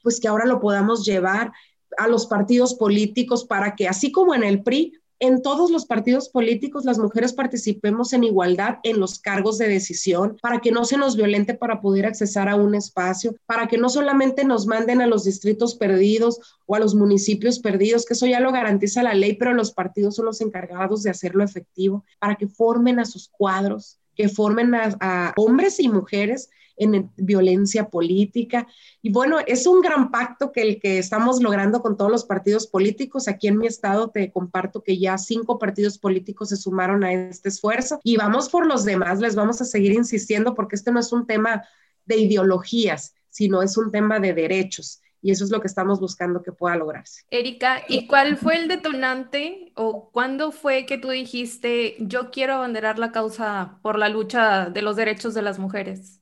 pues 0.02 0.20
que 0.20 0.28
ahora 0.28 0.46
lo 0.46 0.60
podamos 0.60 1.06
llevar 1.06 1.52
a 1.98 2.08
los 2.08 2.26
partidos 2.26 2.74
políticos 2.74 3.46
para 3.46 3.76
que, 3.76 3.88
así 3.88 4.12
como 4.12 4.34
en 4.34 4.44
el 4.44 4.64
PRI, 4.64 4.99
en 5.20 5.42
todos 5.42 5.70
los 5.70 5.86
partidos 5.86 6.30
políticos 6.30 6.86
las 6.86 6.98
mujeres 6.98 7.34
participemos 7.34 8.14
en 8.14 8.24
igualdad 8.24 8.78
en 8.84 9.00
los 9.00 9.20
cargos 9.20 9.58
de 9.58 9.68
decisión, 9.68 10.38
para 10.42 10.60
que 10.60 10.72
no 10.72 10.86
se 10.86 10.98
nos 10.98 11.18
violente 11.18 11.54
para 11.54 11.82
poder 11.82 12.06
accesar 12.06 12.48
a 12.48 12.56
un 12.56 12.74
espacio, 12.76 13.36
para 13.46 13.68
que 13.68 13.78
no 13.78 13.90
solamente 13.90 14.46
nos 14.46 14.66
manden 14.66 15.02
a 15.02 15.08
los 15.08 15.26
distritos 15.26 15.76
perdidos 15.76 16.40
o 16.66 16.76
a 16.76 16.80
los 16.80 16.96
municipios 16.96 17.60
perdidos, 17.60 18.06
que 18.06 18.14
eso 18.14 18.28
ya 18.28 18.40
lo 18.40 18.52
garantiza 18.52 19.04
la 19.04 19.14
ley, 19.14 19.34
pero 19.34 19.54
los 19.54 19.72
partidos 19.72 20.16
son 20.16 20.26
los 20.26 20.42
encargados 20.42 21.04
de 21.04 21.10
hacerlo 21.10 21.44
efectivo, 21.44 22.06
para 22.20 22.36
que 22.36 22.48
formen 22.48 23.00
a 23.00 23.06
sus 23.06 23.28
cuadros, 23.28 24.00
que 24.16 24.30
formen 24.30 24.74
a, 24.74 24.96
a 25.02 25.34
hombres 25.36 25.80
y 25.80 25.90
mujeres 25.90 26.50
en 26.80 27.12
violencia 27.18 27.90
política. 27.90 28.68
Y 29.02 29.12
bueno, 29.12 29.38
es 29.46 29.68
un 29.68 29.82
gran 29.82 30.10
pacto 30.10 30.52
que 30.52 30.62
el 30.62 30.80
que 30.80 30.98
estamos 30.98 31.42
logrando 31.42 31.82
con 31.82 31.98
todos 31.98 32.10
los 32.10 32.26
partidos 32.26 32.66
políticos. 32.66 33.28
Aquí 33.28 33.48
en 33.48 33.58
mi 33.58 33.68
estado 33.68 34.10
te 34.10 34.32
comparto 34.32 34.82
que 34.82 34.98
ya 34.98 35.18
cinco 35.18 35.60
partidos 35.60 35.98
políticos 35.98 36.50
se 36.50 36.58
sumaron 36.58 37.04
a 37.04 37.14
este 37.14 37.50
esfuerzo 37.50 38.00
y 38.04 38.18
vamos 38.18 38.50
por 38.50 38.66
los 38.66 38.86
demás, 38.86 39.20
les 39.20 39.36
vamos 39.36 39.62
a 39.62 39.66
seguir 39.66 39.92
insistiendo 39.92 40.56
porque 40.56 40.76
este 40.76 40.92
no 40.92 41.00
es 41.00 41.12
un 41.12 41.28
tema 41.28 41.64
de 42.06 42.18
ideologías, 42.18 43.14
sino 43.30 43.62
es 43.62 43.78
un 43.78 43.92
tema 43.92 44.20
de 44.20 44.34
derechos. 44.34 45.02
Y 45.22 45.32
eso 45.32 45.44
es 45.44 45.52
lo 45.52 45.60
que 45.60 45.68
estamos 45.68 46.00
buscando 46.00 46.42
que 46.42 46.54
pueda 46.54 46.78
lograrse. 46.78 47.24
Erika, 47.30 47.84
¿y 47.90 48.08
cuál 48.08 48.38
fue 48.38 48.56
el 48.56 48.70
detonante 48.70 49.74
o 49.76 50.12
cuándo 50.12 50.54
fue 50.54 50.86
que 50.86 50.98
tú 50.98 51.10
dijiste, 51.10 51.98
yo 52.00 52.32
quiero 52.32 52.54
abanderar 52.54 53.00
la 53.00 53.12
causa 53.12 53.80
por 53.82 54.00
la 54.00 54.08
lucha 54.08 54.70
de 54.70 54.82
los 54.82 54.96
derechos 54.96 55.34
de 55.34 55.42
las 55.42 55.60
mujeres? 55.60 56.19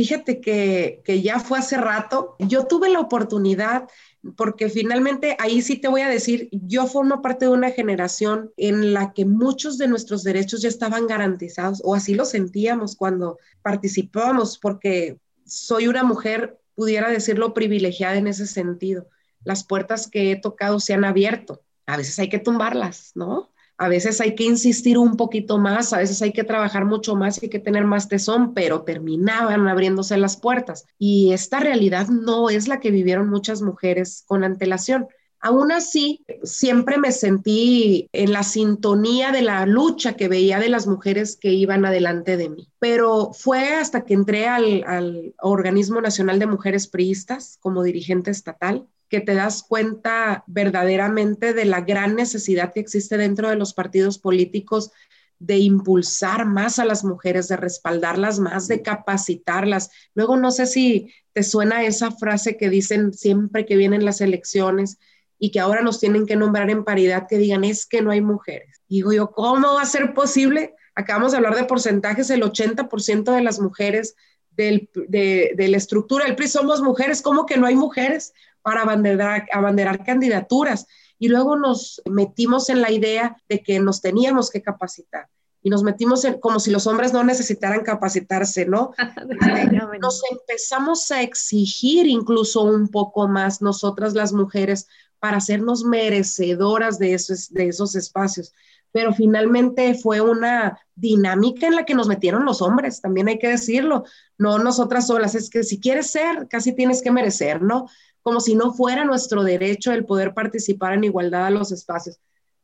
Fíjate 0.00 0.40
que, 0.40 1.20
ya 1.22 1.40
fue 1.40 1.58
hace 1.58 1.76
rato. 1.76 2.34
Yo 2.38 2.64
tuve 2.64 2.88
la 2.88 3.00
oportunidad 3.00 3.86
porque 4.34 4.70
finalmente 4.70 5.36
ahí 5.38 5.60
sí 5.60 5.76
te 5.76 5.88
voy 5.88 6.00
a 6.00 6.08
decir, 6.08 6.48
yo 6.52 6.86
formo 6.86 7.20
parte 7.20 7.44
de 7.44 7.50
una 7.50 7.70
generación 7.70 8.50
en 8.56 8.94
la 8.94 9.12
que 9.12 9.26
muchos 9.26 9.76
de 9.76 9.88
nuestros 9.88 10.22
derechos 10.24 10.62
ya 10.62 10.70
estaban 10.70 11.06
garantizados, 11.06 11.82
o 11.84 11.94
así 11.94 12.14
lo 12.14 12.24
sentíamos 12.24 12.96
cuando 12.96 13.38
participábamos, 13.60 14.58
porque 14.58 15.18
soy 15.44 15.86
una 15.86 16.02
mujer, 16.02 16.58
pudiera 16.74 17.10
decirlo, 17.10 17.52
privilegiada 17.52 18.16
en 18.16 18.26
ese 18.26 18.46
sentido. 18.46 19.06
Las 19.44 19.64
puertas 19.64 20.08
que 20.08 20.32
he 20.32 20.36
tocado 20.36 20.80
se 20.80 20.94
han 20.94 21.04
abierto. 21.04 21.60
A 21.84 21.98
veces 21.98 22.18
hay 22.18 22.30
que 22.30 22.38
tumbarlas, 22.38 23.12
¿no? 23.14 23.52
A 23.80 23.88
veces 23.88 24.20
hay 24.20 24.34
que 24.34 24.44
insistir 24.44 24.98
un 24.98 25.16
poquito 25.16 25.56
más, 25.56 25.94
a 25.94 25.98
veces 25.98 26.20
hay 26.20 26.32
que 26.32 26.44
trabajar 26.44 26.84
mucho 26.84 27.16
más 27.16 27.38
y 27.42 27.46
hay 27.46 27.48
que 27.48 27.58
tener 27.58 27.86
más 27.86 28.08
tesón, 28.08 28.52
pero 28.52 28.82
terminaban 28.82 29.66
abriéndose 29.66 30.18
las 30.18 30.36
puertas. 30.36 30.84
Y 30.98 31.32
esta 31.32 31.60
realidad 31.60 32.08
no 32.08 32.50
es 32.50 32.68
la 32.68 32.78
que 32.78 32.90
vivieron 32.90 33.30
muchas 33.30 33.62
mujeres 33.62 34.22
con 34.26 34.44
antelación. 34.44 35.08
Aún 35.40 35.72
así, 35.72 36.24
siempre 36.42 36.98
me 36.98 37.12
sentí 37.12 38.08
en 38.12 38.32
la 38.32 38.42
sintonía 38.42 39.32
de 39.32 39.42
la 39.42 39.64
lucha 39.64 40.14
que 40.14 40.28
veía 40.28 40.58
de 40.58 40.68
las 40.68 40.86
mujeres 40.86 41.38
que 41.40 41.50
iban 41.50 41.86
adelante 41.86 42.36
de 42.36 42.50
mí. 42.50 42.68
Pero 42.78 43.32
fue 43.32 43.74
hasta 43.74 44.04
que 44.04 44.14
entré 44.14 44.46
al, 44.48 44.84
al 44.86 45.34
Organismo 45.40 46.00
Nacional 46.00 46.38
de 46.38 46.46
Mujeres 46.46 46.88
Priistas 46.88 47.56
como 47.60 47.82
dirigente 47.82 48.30
estatal 48.30 48.86
que 49.08 49.20
te 49.20 49.34
das 49.34 49.62
cuenta 49.62 50.44
verdaderamente 50.46 51.52
de 51.52 51.64
la 51.64 51.80
gran 51.80 52.14
necesidad 52.14 52.72
que 52.72 52.80
existe 52.80 53.16
dentro 53.16 53.50
de 53.50 53.56
los 53.56 53.74
partidos 53.74 54.18
políticos 54.18 54.92
de 55.40 55.56
impulsar 55.58 56.44
más 56.44 56.78
a 56.78 56.84
las 56.84 57.02
mujeres, 57.02 57.48
de 57.48 57.56
respaldarlas 57.56 58.38
más, 58.38 58.68
de 58.68 58.82
capacitarlas. 58.82 59.90
Luego 60.14 60.36
no 60.36 60.50
sé 60.50 60.66
si 60.66 61.12
te 61.32 61.42
suena 61.42 61.82
esa 61.82 62.10
frase 62.12 62.56
que 62.56 62.68
dicen 62.68 63.12
siempre 63.12 63.64
que 63.64 63.76
vienen 63.76 64.04
las 64.04 64.20
elecciones 64.20 64.98
y 65.40 65.50
que 65.50 65.58
ahora 65.58 65.82
nos 65.82 65.98
tienen 65.98 66.26
que 66.26 66.36
nombrar 66.36 66.70
en 66.70 66.84
paridad, 66.84 67.26
que 67.28 67.38
digan 67.38 67.64
es 67.64 67.86
que 67.86 68.02
no 68.02 68.12
hay 68.12 68.20
mujeres. 68.20 68.80
Digo 68.88 69.12
yo, 69.12 69.32
¿cómo 69.32 69.74
va 69.74 69.82
a 69.82 69.86
ser 69.86 70.14
posible? 70.14 70.74
Acabamos 70.94 71.32
de 71.32 71.38
hablar 71.38 71.56
de 71.56 71.64
porcentajes, 71.64 72.30
el 72.30 72.42
80% 72.42 73.34
de 73.34 73.42
las 73.42 73.58
mujeres 73.58 74.14
del, 74.50 74.88
de, 74.94 75.54
de, 75.56 75.68
la 75.68 75.76
estructura 75.76 76.26
del 76.26 76.36
PRI 76.36 76.46
somos 76.46 76.82
mujeres, 76.82 77.22
¿cómo 77.22 77.46
que 77.46 77.56
no 77.56 77.66
hay 77.66 77.74
mujeres? 77.74 78.32
para 78.62 78.82
abanderar, 78.82 79.46
abanderar 79.52 80.04
candidaturas. 80.04 80.86
Y 81.18 81.28
luego 81.28 81.56
nos 81.56 82.00
metimos 82.06 82.68
en 82.70 82.80
la 82.80 82.90
idea 82.90 83.36
de 83.48 83.62
que 83.62 83.78
nos 83.80 84.00
teníamos 84.00 84.50
que 84.50 84.62
capacitar 84.62 85.28
y 85.62 85.68
nos 85.68 85.82
metimos 85.82 86.24
en, 86.24 86.40
como 86.40 86.58
si 86.58 86.70
los 86.70 86.86
hombres 86.86 87.12
no 87.12 87.22
necesitaran 87.22 87.82
capacitarse, 87.82 88.64
¿no? 88.64 88.92
Nos 90.00 90.22
empezamos 90.30 91.10
a 91.10 91.20
exigir 91.20 92.06
incluso 92.06 92.62
un 92.62 92.88
poco 92.88 93.28
más 93.28 93.60
nosotras 93.60 94.14
las 94.14 94.32
mujeres 94.32 94.88
para 95.20 95.36
hacernos 95.36 95.84
merecedoras 95.84 96.98
de 96.98 97.14
esos, 97.14 97.52
de 97.52 97.68
esos 97.68 97.94
espacios. 97.94 98.52
Pero 98.90 99.14
finalmente 99.14 99.94
fue 99.94 100.20
una 100.20 100.80
dinámica 100.96 101.68
en 101.68 101.76
la 101.76 101.84
que 101.84 101.94
nos 101.94 102.08
metieron 102.08 102.44
los 102.44 102.60
hombres, 102.60 103.00
también 103.00 103.28
hay 103.28 103.38
que 103.38 103.48
decirlo, 103.48 104.04
no 104.36 104.58
nosotras 104.58 105.06
solas, 105.06 105.34
es 105.34 105.48
que 105.48 105.62
si 105.62 105.78
quieres 105.78 106.10
ser, 106.10 106.48
casi 106.48 106.74
tienes 106.74 107.02
que 107.02 107.12
merecer, 107.12 107.62
¿no? 107.62 107.86
Como 108.22 108.40
si 108.40 108.54
no 108.54 108.72
fuera 108.72 109.04
nuestro 109.04 109.44
derecho 109.44 109.92
el 109.92 110.04
poder 110.04 110.34
participar 110.34 110.94
en 110.94 111.04
igualdad 111.04 111.46
a 111.46 111.50
los 111.50 111.70
espacios. 111.70 112.18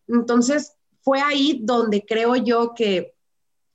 Entonces, 0.08 0.74
fue 1.02 1.20
ahí 1.20 1.60
donde 1.62 2.04
creo 2.04 2.34
yo 2.34 2.74
que, 2.74 3.14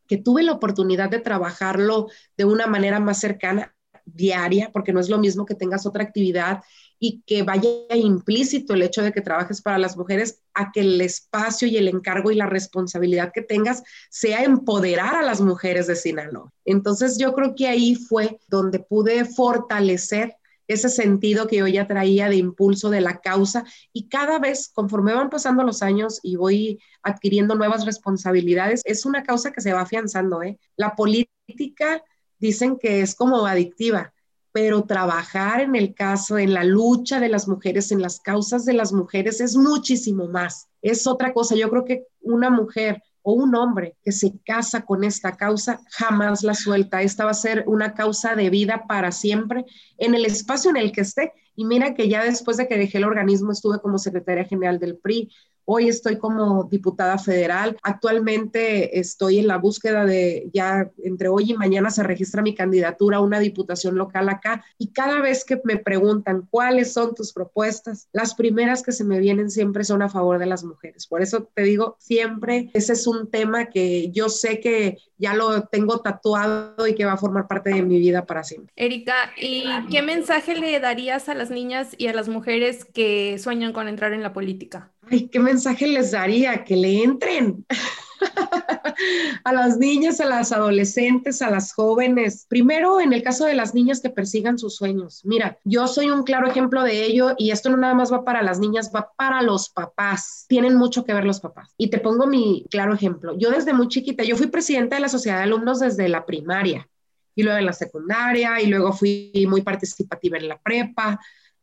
que 0.07 0.17
tuve 0.17 0.43
la 0.43 0.51
oportunidad 0.51 1.09
de 1.09 1.19
trabajarlo 1.19 2.09
de 2.35 2.45
una 2.45 2.67
manera 2.67 2.99
más 2.99 3.19
cercana, 3.19 3.73
diaria, 4.03 4.71
porque 4.73 4.91
no 4.91 4.99
es 4.99 5.09
lo 5.09 5.17
mismo 5.17 5.45
que 5.45 5.55
tengas 5.55 5.85
otra 5.85 6.03
actividad 6.03 6.61
y 7.03 7.23
que 7.25 7.41
vaya 7.41 7.67
implícito 7.95 8.75
el 8.75 8.83
hecho 8.83 9.01
de 9.01 9.11
que 9.11 9.21
trabajes 9.21 9.59
para 9.59 9.79
las 9.79 9.97
mujeres 9.97 10.39
a 10.53 10.71
que 10.71 10.81
el 10.81 11.01
espacio 11.01 11.67
y 11.67 11.75
el 11.75 11.87
encargo 11.87 12.29
y 12.29 12.35
la 12.35 12.45
responsabilidad 12.45 13.31
que 13.33 13.41
tengas 13.41 13.81
sea 14.11 14.43
empoderar 14.43 15.15
a 15.15 15.23
las 15.23 15.41
mujeres 15.41 15.87
de 15.87 15.95
Sinaloa. 15.95 16.53
Entonces 16.63 17.17
yo 17.17 17.33
creo 17.33 17.55
que 17.55 17.67
ahí 17.67 17.95
fue 17.95 18.37
donde 18.47 18.77
pude 18.77 19.25
fortalecer 19.25 20.35
ese 20.67 20.89
sentido 20.89 21.47
que 21.47 21.57
yo 21.57 21.67
ya 21.67 21.87
traía 21.87 22.29
de 22.29 22.35
impulso 22.35 22.91
de 22.91 23.01
la 23.01 23.19
causa 23.19 23.65
y 23.91 24.07
cada 24.07 24.37
vez 24.37 24.69
conforme 24.71 25.15
van 25.15 25.31
pasando 25.31 25.63
los 25.63 25.81
años 25.81 26.19
y 26.21 26.35
voy 26.35 26.79
adquiriendo 27.01 27.55
nuevas 27.55 27.83
responsabilidades, 27.83 28.83
es 28.85 29.07
una 29.07 29.23
causa 29.23 29.51
que 29.51 29.61
se 29.61 29.73
va 29.73 29.81
afianzando. 29.81 30.43
¿eh? 30.43 30.59
La 30.75 30.95
política 30.95 32.03
dicen 32.37 32.77
que 32.77 33.01
es 33.01 33.15
como 33.15 33.47
adictiva 33.47 34.13
pero 34.51 34.83
trabajar 34.83 35.61
en 35.61 35.75
el 35.75 35.93
caso, 35.93 36.37
en 36.37 36.53
la 36.53 36.63
lucha 36.63 37.19
de 37.19 37.29
las 37.29 37.47
mujeres, 37.47 37.91
en 37.91 38.01
las 38.01 38.19
causas 38.19 38.65
de 38.65 38.73
las 38.73 38.91
mujeres, 38.91 39.39
es 39.39 39.55
muchísimo 39.55 40.27
más. 40.27 40.67
Es 40.81 41.07
otra 41.07 41.33
cosa. 41.33 41.55
Yo 41.55 41.69
creo 41.69 41.85
que 41.85 42.07
una 42.21 42.49
mujer 42.49 43.01
o 43.23 43.33
un 43.33 43.55
hombre 43.55 43.95
que 44.03 44.11
se 44.11 44.33
casa 44.45 44.83
con 44.83 45.03
esta 45.03 45.37
causa 45.37 45.79
jamás 45.91 46.43
la 46.43 46.53
suelta. 46.53 47.01
Esta 47.01 47.25
va 47.25 47.31
a 47.31 47.35
ser 47.35 47.63
una 47.67 47.93
causa 47.93 48.35
de 48.35 48.49
vida 48.49 48.85
para 48.87 49.11
siempre 49.11 49.65
en 49.97 50.15
el 50.15 50.25
espacio 50.25 50.71
en 50.71 50.77
el 50.77 50.91
que 50.91 51.01
esté. 51.01 51.31
Y 51.61 51.63
mira 51.63 51.93
que 51.93 52.09
ya 52.09 52.23
después 52.23 52.57
de 52.57 52.67
que 52.67 52.75
dejé 52.75 52.97
el 52.97 53.03
organismo 53.03 53.51
estuve 53.51 53.79
como 53.79 53.99
secretaria 53.99 54.45
general 54.45 54.79
del 54.79 54.97
PRI, 54.97 55.29
Hoy 55.65 55.87
estoy 55.87 56.17
como 56.17 56.63
diputada 56.65 57.17
federal. 57.17 57.77
Actualmente 57.83 58.99
estoy 58.99 59.39
en 59.39 59.47
la 59.47 59.57
búsqueda 59.57 60.05
de, 60.05 60.49
ya 60.53 60.89
entre 61.03 61.27
hoy 61.27 61.51
y 61.51 61.53
mañana 61.53 61.91
se 61.91 62.03
registra 62.03 62.41
mi 62.41 62.55
candidatura 62.55 63.17
a 63.17 63.21
una 63.21 63.39
diputación 63.39 63.95
local 63.95 64.27
acá. 64.29 64.65
Y 64.77 64.91
cada 64.91 65.21
vez 65.21 65.45
que 65.45 65.61
me 65.63 65.77
preguntan 65.77 66.47
cuáles 66.49 66.93
son 66.93 67.13
tus 67.13 67.31
propuestas, 67.31 68.07
las 68.11 68.33
primeras 68.33 68.81
que 68.81 68.91
se 68.91 69.03
me 69.03 69.19
vienen 69.19 69.51
siempre 69.51 69.83
son 69.83 70.01
a 70.01 70.09
favor 70.09 70.39
de 70.39 70.47
las 70.47 70.63
mujeres. 70.63 71.05
Por 71.05 71.21
eso 71.21 71.47
te 71.53 71.61
digo, 71.61 71.95
siempre 71.99 72.71
ese 72.73 72.93
es 72.93 73.05
un 73.05 73.29
tema 73.29 73.67
que 73.67 74.09
yo 74.11 74.29
sé 74.29 74.59
que 74.59 74.97
ya 75.19 75.35
lo 75.35 75.65
tengo 75.65 75.99
tatuado 75.99 76.87
y 76.87 76.95
que 76.95 77.05
va 77.05 77.13
a 77.13 77.17
formar 77.17 77.47
parte 77.47 77.69
de 77.69 77.83
mi 77.83 77.99
vida 77.99 78.25
para 78.25 78.43
siempre. 78.43 78.73
Erika, 78.75 79.31
¿y 79.37 79.65
qué 79.91 80.01
mensaje 80.01 80.55
le 80.55 80.79
darías 80.79 81.29
a 81.29 81.35
las 81.35 81.50
niñas 81.51 81.95
y 81.97 82.07
a 82.07 82.13
las 82.13 82.29
mujeres 82.29 82.85
que 82.85 83.37
sueñan 83.37 83.73
con 83.73 83.87
entrar 83.87 84.13
en 84.13 84.23
la 84.23 84.33
política? 84.33 84.91
Ay, 85.09 85.27
¿qué 85.27 85.39
mensaje 85.39 85.87
les 85.87 86.11
daría? 86.11 86.63
Que 86.63 86.75
le 86.75 87.03
entren. 87.03 87.65
a 89.43 89.53
las 89.53 89.77
niñas, 89.77 90.19
a 90.19 90.25
las 90.25 90.51
adolescentes, 90.51 91.41
a 91.41 91.49
las 91.49 91.73
jóvenes. 91.73 92.45
Primero, 92.47 92.99
en 93.01 93.13
el 93.13 93.23
caso 93.23 93.45
de 93.45 93.55
las 93.55 93.73
niñas 93.73 94.01
que 94.01 94.09
persigan 94.09 94.57
sus 94.57 94.75
sueños. 94.75 95.21
Mira, 95.23 95.59
yo 95.63 95.87
soy 95.87 96.09
un 96.09 96.23
claro 96.23 96.47
ejemplo 96.47 96.83
de 96.83 97.03
ello 97.03 97.35
y 97.37 97.51
esto 97.51 97.69
no 97.69 97.77
nada 97.77 97.93
más 97.93 98.11
va 98.11 98.23
para 98.23 98.41
las 98.41 98.59
niñas, 98.59 98.91
va 98.95 99.11
para 99.17 99.41
los 99.41 99.69
papás. 99.69 100.45
Tienen 100.47 100.75
mucho 100.75 101.03
que 101.03 101.13
ver 101.13 101.25
los 101.25 101.39
papás. 101.39 101.73
Y 101.77 101.89
te 101.89 101.99
pongo 101.99 102.27
mi 102.27 102.65
claro 102.69 102.93
ejemplo. 102.93 103.37
Yo 103.37 103.51
desde 103.51 103.73
muy 103.73 103.87
chiquita, 103.87 104.23
yo 104.23 104.35
fui 104.35 104.47
presidenta 104.47 104.95
de 104.95 105.01
la 105.01 105.09
sociedad 105.09 105.37
de 105.37 105.43
alumnos 105.43 105.79
desde 105.79 106.09
la 106.09 106.25
primaria 106.25 106.87
y 107.35 107.43
luego 107.43 107.59
en 107.59 107.65
la 107.65 107.73
secundaria 107.73 108.61
y 108.61 108.67
luego 108.67 108.93
fui 108.93 109.31
muy 109.47 109.61
participativa 109.61 110.37
en 110.37 110.49
la 110.49 110.57
prepa 110.59 111.19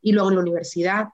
y 0.09 0.13
luego 0.13 0.31
en 0.31 0.37
la 0.37 0.43
universidad. 0.43 1.09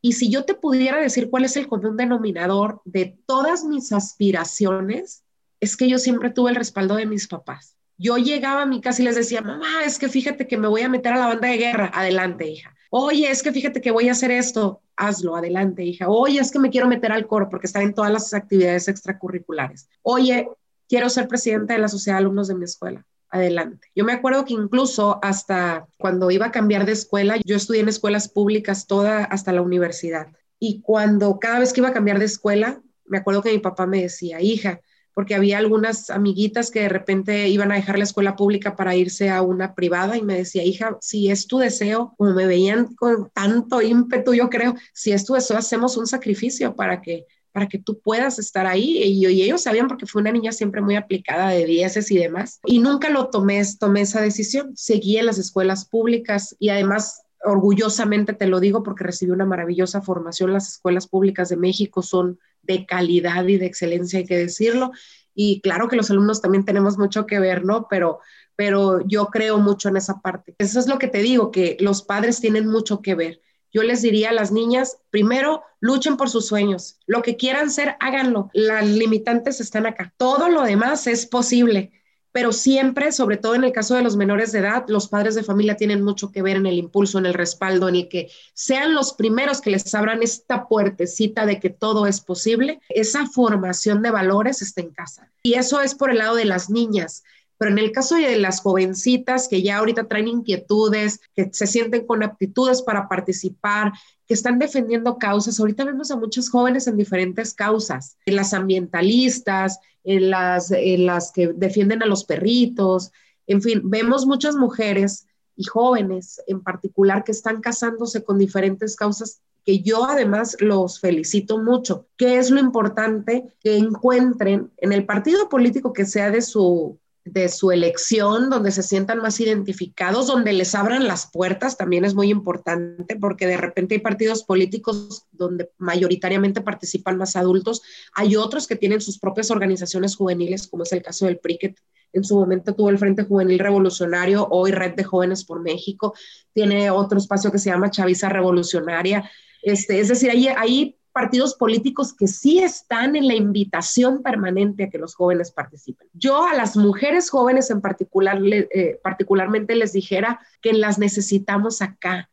Y 0.00 0.14
si 0.14 0.30
yo 0.30 0.44
te 0.44 0.54
pudiera 0.54 0.98
decir 0.98 1.28
cuál 1.28 1.44
es 1.44 1.56
el 1.56 1.68
común 1.68 1.96
denominador 1.98 2.80
de 2.86 3.18
todas 3.26 3.64
mis 3.64 3.92
aspiraciones, 3.92 5.24
es 5.60 5.76
que 5.76 5.88
yo 5.88 5.98
siempre 5.98 6.30
tuve 6.30 6.50
el 6.50 6.56
respaldo 6.56 6.94
de 6.94 7.04
mis 7.04 7.28
papás. 7.28 7.76
Yo 7.98 8.16
llegaba 8.16 8.62
a 8.62 8.66
mi 8.66 8.80
casa 8.80 9.02
y 9.02 9.04
les 9.04 9.16
decía, 9.16 9.42
mamá, 9.42 9.84
es 9.84 9.98
que 9.98 10.08
fíjate 10.08 10.46
que 10.46 10.56
me 10.56 10.68
voy 10.68 10.80
a 10.80 10.88
meter 10.88 11.12
a 11.12 11.18
la 11.18 11.26
banda 11.26 11.48
de 11.48 11.58
guerra, 11.58 11.90
adelante, 11.92 12.48
hija. 12.48 12.74
Oye, 12.88 13.30
es 13.30 13.42
que 13.42 13.52
fíjate 13.52 13.82
que 13.82 13.90
voy 13.90 14.08
a 14.08 14.12
hacer 14.12 14.30
esto, 14.30 14.80
hazlo, 14.96 15.36
adelante, 15.36 15.84
hija. 15.84 16.08
Oye, 16.08 16.40
es 16.40 16.50
que 16.50 16.58
me 16.58 16.70
quiero 16.70 16.88
meter 16.88 17.12
al 17.12 17.26
coro 17.26 17.50
porque 17.50 17.66
está 17.66 17.82
en 17.82 17.92
todas 17.92 18.10
las 18.10 18.32
actividades 18.32 18.88
extracurriculares. 18.88 19.86
Oye, 20.00 20.48
quiero 20.88 21.10
ser 21.10 21.28
presidenta 21.28 21.74
de 21.74 21.80
la 21.80 21.88
sociedad 21.88 22.16
de 22.16 22.20
alumnos 22.20 22.48
de 22.48 22.54
mi 22.54 22.64
escuela 22.64 23.04
adelante. 23.30 23.88
Yo 23.94 24.04
me 24.04 24.12
acuerdo 24.12 24.44
que 24.44 24.54
incluso 24.54 25.18
hasta 25.22 25.86
cuando 25.98 26.30
iba 26.30 26.46
a 26.46 26.52
cambiar 26.52 26.86
de 26.86 26.92
escuela, 26.92 27.36
yo 27.44 27.56
estudié 27.56 27.80
en 27.80 27.88
escuelas 27.88 28.28
públicas 28.28 28.86
toda 28.86 29.24
hasta 29.24 29.52
la 29.52 29.62
universidad. 29.62 30.28
Y 30.58 30.80
cuando 30.82 31.38
cada 31.38 31.58
vez 31.58 31.72
que 31.72 31.80
iba 31.80 31.88
a 31.88 31.94
cambiar 31.94 32.18
de 32.18 32.26
escuela, 32.26 32.82
me 33.06 33.18
acuerdo 33.18 33.42
que 33.42 33.52
mi 33.52 33.58
papá 33.58 33.86
me 33.86 34.02
decía, 34.02 34.40
hija, 34.40 34.80
porque 35.14 35.34
había 35.34 35.58
algunas 35.58 36.10
amiguitas 36.10 36.70
que 36.70 36.80
de 36.80 36.88
repente 36.88 37.48
iban 37.48 37.72
a 37.72 37.74
dejar 37.74 37.98
la 37.98 38.04
escuela 38.04 38.36
pública 38.36 38.76
para 38.76 38.94
irse 38.94 39.28
a 39.30 39.42
una 39.42 39.74
privada 39.74 40.16
y 40.16 40.22
me 40.22 40.36
decía, 40.36 40.64
hija, 40.64 40.96
si 41.00 41.30
es 41.30 41.46
tu 41.46 41.58
deseo, 41.58 42.14
como 42.16 42.32
me 42.32 42.46
veían 42.46 42.94
con 42.94 43.30
tanto 43.30 43.82
ímpetu, 43.82 44.34
yo 44.34 44.48
creo, 44.48 44.74
si 44.92 45.12
es 45.12 45.24
tu 45.24 45.34
deseo, 45.34 45.58
hacemos 45.58 45.96
un 45.96 46.06
sacrificio 46.06 46.76
para 46.76 47.02
que 47.02 47.26
para 47.52 47.68
que 47.68 47.78
tú 47.78 48.00
puedas 48.00 48.38
estar 48.38 48.66
ahí. 48.66 48.98
Y, 49.02 49.26
ellos 49.42 49.62
sabían 49.62 49.88
porque 49.88 50.06
fue 50.06 50.22
una 50.22 50.32
niña 50.32 50.52
siempre 50.52 50.80
muy 50.80 50.96
aplicada 50.96 51.50
de 51.50 51.64
dieces 51.66 52.10
y 52.10 52.18
demás. 52.18 52.60
Y 52.64 52.78
nunca 52.78 53.10
lo 53.10 53.28
tomé, 53.28 53.62
tomé 53.78 54.02
esa 54.02 54.20
decisión. 54.20 54.72
Seguí 54.76 55.16
en 55.18 55.26
las 55.26 55.38
escuelas 55.38 55.84
públicas 55.84 56.56
y 56.58 56.68
además 56.68 57.22
orgullosamente 57.42 58.34
te 58.34 58.46
lo 58.46 58.60
digo 58.60 58.82
porque 58.82 59.04
recibí 59.04 59.32
una 59.32 59.46
maravillosa 59.46 60.02
formación. 60.02 60.52
Las 60.52 60.68
escuelas 60.74 61.06
públicas 61.06 61.48
de 61.48 61.56
México 61.56 62.02
son 62.02 62.38
de 62.62 62.86
calidad 62.86 63.46
y 63.46 63.56
de 63.56 63.66
excelencia, 63.66 64.18
hay 64.18 64.26
que 64.26 64.36
decirlo. 64.36 64.92
Y 65.34 65.60
claro 65.60 65.88
que 65.88 65.96
los 65.96 66.10
alumnos 66.10 66.42
también 66.42 66.64
tenemos 66.64 66.98
mucho 66.98 67.26
que 67.26 67.38
ver, 67.38 67.64
¿no? 67.64 67.86
Pero, 67.88 68.18
pero 68.56 69.00
yo 69.06 69.26
creo 69.26 69.58
mucho 69.58 69.88
en 69.88 69.96
esa 69.96 70.20
parte. 70.20 70.54
Eso 70.58 70.78
es 70.78 70.86
lo 70.86 70.98
que 70.98 71.08
te 71.08 71.22
digo, 71.22 71.50
que 71.50 71.76
los 71.80 72.02
padres 72.02 72.40
tienen 72.40 72.66
mucho 72.66 73.00
que 73.00 73.14
ver 73.14 73.40
yo 73.72 73.82
les 73.82 74.02
diría 74.02 74.30
a 74.30 74.34
las 74.34 74.52
niñas, 74.52 74.98
primero, 75.10 75.62
luchen 75.80 76.16
por 76.16 76.30
sus 76.30 76.46
sueños. 76.46 76.98
Lo 77.06 77.22
que 77.22 77.36
quieran 77.36 77.70
ser, 77.70 77.96
háganlo. 78.00 78.50
Las 78.52 78.86
limitantes 78.86 79.60
están 79.60 79.86
acá. 79.86 80.12
Todo 80.16 80.48
lo 80.48 80.62
demás 80.62 81.06
es 81.06 81.26
posible, 81.26 81.92
pero 82.32 82.52
siempre, 82.52 83.10
sobre 83.10 83.36
todo 83.36 83.54
en 83.54 83.64
el 83.64 83.72
caso 83.72 83.94
de 83.94 84.02
los 84.02 84.16
menores 84.16 84.52
de 84.52 84.60
edad, 84.60 84.84
los 84.88 85.08
padres 85.08 85.34
de 85.34 85.42
familia 85.42 85.76
tienen 85.76 86.02
mucho 86.02 86.30
que 86.30 86.42
ver 86.42 86.56
en 86.56 86.66
el 86.66 86.78
impulso, 86.78 87.18
en 87.18 87.26
el 87.26 87.34
respaldo, 87.34 87.88
en 87.88 87.96
el 87.96 88.08
que 88.08 88.30
sean 88.54 88.94
los 88.94 89.12
primeros 89.14 89.60
que 89.60 89.70
les 89.70 89.92
abran 89.94 90.22
esta 90.22 90.68
puertecita 90.68 91.44
de 91.44 91.58
que 91.58 91.70
todo 91.70 92.06
es 92.06 92.20
posible. 92.20 92.80
Esa 92.88 93.26
formación 93.26 94.02
de 94.02 94.10
valores 94.10 94.62
está 94.62 94.80
en 94.80 94.90
casa. 94.90 95.28
Y 95.42 95.54
eso 95.54 95.80
es 95.80 95.94
por 95.94 96.10
el 96.10 96.18
lado 96.18 96.36
de 96.36 96.44
las 96.44 96.70
niñas. 96.70 97.24
Pero 97.60 97.72
en 97.72 97.78
el 97.78 97.92
caso 97.92 98.14
de 98.14 98.38
las 98.38 98.62
jovencitas 98.62 99.46
que 99.46 99.60
ya 99.60 99.76
ahorita 99.76 100.08
traen 100.08 100.28
inquietudes, 100.28 101.20
que 101.36 101.50
se 101.52 101.66
sienten 101.66 102.06
con 102.06 102.22
aptitudes 102.22 102.80
para 102.80 103.06
participar, 103.06 103.92
que 104.26 104.32
están 104.32 104.58
defendiendo 104.58 105.18
causas, 105.18 105.60
ahorita 105.60 105.84
vemos 105.84 106.10
a 106.10 106.16
muchos 106.16 106.48
jóvenes 106.48 106.86
en 106.86 106.96
diferentes 106.96 107.52
causas, 107.52 108.16
en 108.24 108.36
las 108.36 108.54
ambientalistas, 108.54 109.78
en 110.04 110.30
las, 110.30 110.70
en 110.70 111.04
las 111.04 111.32
que 111.32 111.48
defienden 111.48 112.02
a 112.02 112.06
los 112.06 112.24
perritos, 112.24 113.12
en 113.46 113.60
fin, 113.60 113.82
vemos 113.84 114.24
muchas 114.24 114.56
mujeres 114.56 115.26
y 115.54 115.64
jóvenes 115.64 116.40
en 116.46 116.62
particular 116.62 117.24
que 117.24 117.32
están 117.32 117.60
casándose 117.60 118.24
con 118.24 118.38
diferentes 118.38 118.96
causas 118.96 119.42
que 119.66 119.80
yo 119.82 120.06
además 120.06 120.56
los 120.60 120.98
felicito 120.98 121.58
mucho. 121.58 122.06
¿Qué 122.16 122.38
es 122.38 122.50
lo 122.50 122.58
importante? 122.58 123.52
Que 123.60 123.76
encuentren 123.76 124.70
en 124.78 124.92
el 124.94 125.04
partido 125.04 125.50
político 125.50 125.92
que 125.92 126.06
sea 126.06 126.30
de 126.30 126.40
su 126.40 126.98
de 127.24 127.48
su 127.48 127.70
elección, 127.70 128.48
donde 128.48 128.72
se 128.72 128.82
sientan 128.82 129.18
más 129.18 129.40
identificados, 129.40 130.26
donde 130.26 130.52
les 130.52 130.74
abran 130.74 131.06
las 131.06 131.30
puertas, 131.30 131.76
también 131.76 132.04
es 132.04 132.14
muy 132.14 132.30
importante, 132.30 133.16
porque 133.16 133.46
de 133.46 133.56
repente 133.56 133.94
hay 133.94 134.00
partidos 134.00 134.42
políticos 134.42 135.26
donde 135.30 135.70
mayoritariamente 135.78 136.60
participan 136.62 137.18
más 137.18 137.36
adultos, 137.36 137.82
hay 138.14 138.36
otros 138.36 138.66
que 138.66 138.76
tienen 138.76 139.00
sus 139.00 139.18
propias 139.18 139.50
organizaciones 139.50 140.16
juveniles, 140.16 140.66
como 140.66 140.84
es 140.84 140.92
el 140.92 141.02
caso 141.02 141.26
del 141.26 141.38
PRI, 141.38 141.58
que 141.58 141.74
en 142.12 142.24
su 142.24 142.36
momento 142.36 142.74
tuvo 142.74 142.90
el 142.90 142.98
Frente 142.98 143.22
Juvenil 143.22 143.58
Revolucionario, 143.58 144.48
hoy 144.50 144.72
Red 144.72 144.94
de 144.94 145.04
Jóvenes 145.04 145.44
por 145.44 145.60
México, 145.60 146.14
tiene 146.52 146.90
otro 146.90 147.18
espacio 147.18 147.52
que 147.52 147.58
se 147.58 147.70
llama 147.70 147.90
Chaviza 147.90 148.28
Revolucionaria, 148.28 149.30
este, 149.62 150.00
es 150.00 150.08
decir, 150.08 150.30
ahí, 150.30 150.48
ahí 150.48 150.99
partidos 151.12 151.54
políticos 151.54 152.14
que 152.14 152.28
sí 152.28 152.60
están 152.60 153.16
en 153.16 153.26
la 153.26 153.34
invitación 153.34 154.22
permanente 154.22 154.84
a 154.84 154.90
que 154.90 154.98
los 154.98 155.14
jóvenes 155.14 155.50
participen. 155.50 156.08
Yo 156.12 156.44
a 156.44 156.54
las 156.54 156.76
mujeres 156.76 157.30
jóvenes 157.30 157.70
en 157.70 157.80
particular, 157.80 158.40
eh, 158.42 159.00
particularmente 159.02 159.74
les 159.74 159.92
dijera 159.92 160.40
que 160.60 160.72
las 160.72 160.98
necesitamos 160.98 161.82
acá. 161.82 162.30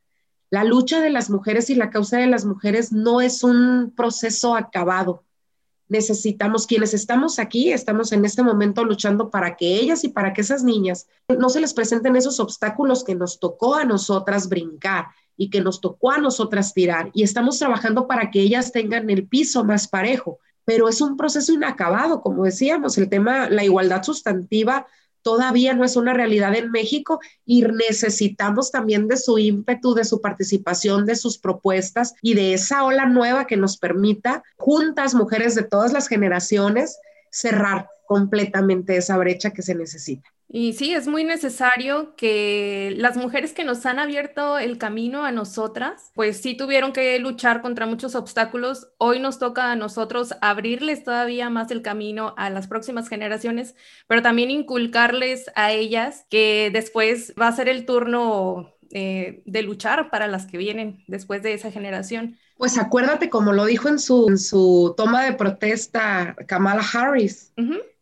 La 0.49 0.63
lucha 0.63 1.01
de 1.01 1.09
las 1.09 1.29
mujeres 1.29 1.69
y 1.69 1.75
la 1.75 1.89
causa 1.89 2.17
de 2.17 2.27
las 2.27 2.45
mujeres 2.45 2.91
no 2.91 3.19
es 3.19 3.43
un 3.43 3.93
proceso 3.95 4.55
acabado. 4.55 5.23
Necesitamos, 5.89 6.67
quienes 6.67 6.93
estamos 6.93 7.39
aquí, 7.39 7.71
estamos 7.71 8.11
en 8.11 8.25
este 8.25 8.43
momento 8.43 8.83
luchando 8.83 9.29
para 9.29 9.55
que 9.55 9.75
ellas 9.75 10.03
y 10.03 10.09
para 10.09 10.33
que 10.33 10.41
esas 10.41 10.63
niñas 10.63 11.07
no 11.29 11.49
se 11.49 11.61
les 11.61 11.73
presenten 11.73 12.15
esos 12.15 12.39
obstáculos 12.39 13.03
que 13.03 13.15
nos 13.15 13.39
tocó 13.39 13.75
a 13.75 13.85
nosotras 13.85 14.49
brincar 14.49 15.07
y 15.37 15.49
que 15.49 15.61
nos 15.61 15.79
tocó 15.79 16.11
a 16.11 16.17
nosotras 16.17 16.73
tirar. 16.73 17.09
Y 17.13 17.23
estamos 17.23 17.59
trabajando 17.59 18.07
para 18.07 18.31
que 18.31 18.41
ellas 18.41 18.71
tengan 18.71 19.09
el 19.09 19.27
piso 19.27 19.63
más 19.63 19.87
parejo, 19.87 20.39
pero 20.65 20.89
es 20.89 20.99
un 20.99 21.15
proceso 21.15 21.53
inacabado, 21.53 22.21
como 22.21 22.43
decíamos, 22.43 22.97
el 22.97 23.07
tema, 23.07 23.49
la 23.49 23.63
igualdad 23.63 24.03
sustantiva 24.03 24.87
todavía 25.27 25.73
no 25.73 25.83
es 25.83 25.97
una 25.97 26.13
realidad 26.13 26.55
en 26.55 26.71
México 26.71 27.19
y 27.45 27.61
necesitamos 27.63 28.71
también 28.71 29.09
de 29.09 29.17
su 29.17 29.37
ímpetu, 29.37 29.93
de 29.93 30.05
su 30.05 30.21
participación, 30.21 31.05
de 31.05 31.17
sus 31.17 31.37
propuestas 31.37 32.13
y 32.21 32.33
de 32.33 32.53
esa 32.53 32.85
ola 32.85 33.05
nueva 33.07 33.45
que 33.45 33.57
nos 33.57 33.75
permita, 33.77 34.41
juntas, 34.55 35.15
mujeres 35.15 35.53
de 35.53 35.63
todas 35.63 35.91
las 35.91 36.07
generaciones, 36.07 36.97
cerrar 37.29 37.89
completamente 38.07 38.95
esa 38.95 39.17
brecha 39.17 39.51
que 39.51 39.63
se 39.63 39.75
necesita. 39.75 40.29
Y 40.49 40.73
sí, 40.73 40.93
es 40.93 41.07
muy 41.07 41.25
necesario 41.25 42.15
que 42.15 42.93
las 42.95 43.17
mujeres 43.17 43.51
que 43.51 43.65
nos 43.65 43.85
han 43.85 43.99
abierto 43.99 44.57
el 44.57 44.77
camino 44.77 45.25
a 45.25 45.31
nosotras, 45.33 46.11
pues 46.15 46.37
sí 46.37 46.55
tuvieron 46.55 46.93
que 46.93 47.19
luchar 47.19 47.61
contra 47.61 47.85
muchos 47.85 48.15
obstáculos. 48.15 48.87
Hoy 48.97 49.19
nos 49.19 49.39
toca 49.39 49.71
a 49.71 49.75
nosotros 49.75 50.35
abrirles 50.41 51.03
todavía 51.03 51.49
más 51.49 51.69
el 51.71 51.81
camino 51.81 52.33
a 52.37 52.49
las 52.49 52.67
próximas 52.67 53.09
generaciones, 53.09 53.75
pero 54.07 54.21
también 54.21 54.49
inculcarles 54.49 55.51
a 55.55 55.73
ellas 55.73 56.25
que 56.29 56.69
después 56.71 57.33
va 57.39 57.49
a 57.49 57.55
ser 57.55 57.67
el 57.67 57.85
turno 57.85 58.73
eh, 58.91 59.43
de 59.45 59.61
luchar 59.63 60.09
para 60.09 60.27
las 60.27 60.45
que 60.45 60.57
vienen 60.57 61.03
después 61.07 61.43
de 61.43 61.55
esa 61.55 61.71
generación. 61.71 62.37
Pues 62.55 62.77
acuérdate, 62.77 63.29
como 63.29 63.51
lo 63.51 63.65
dijo 63.65 63.89
en 63.89 63.99
su, 63.99 64.29
en 64.29 64.37
su 64.37 64.93
toma 64.95 65.25
de 65.25 65.33
protesta 65.33 66.37
Kamala 66.47 66.83
Harris 66.93 67.51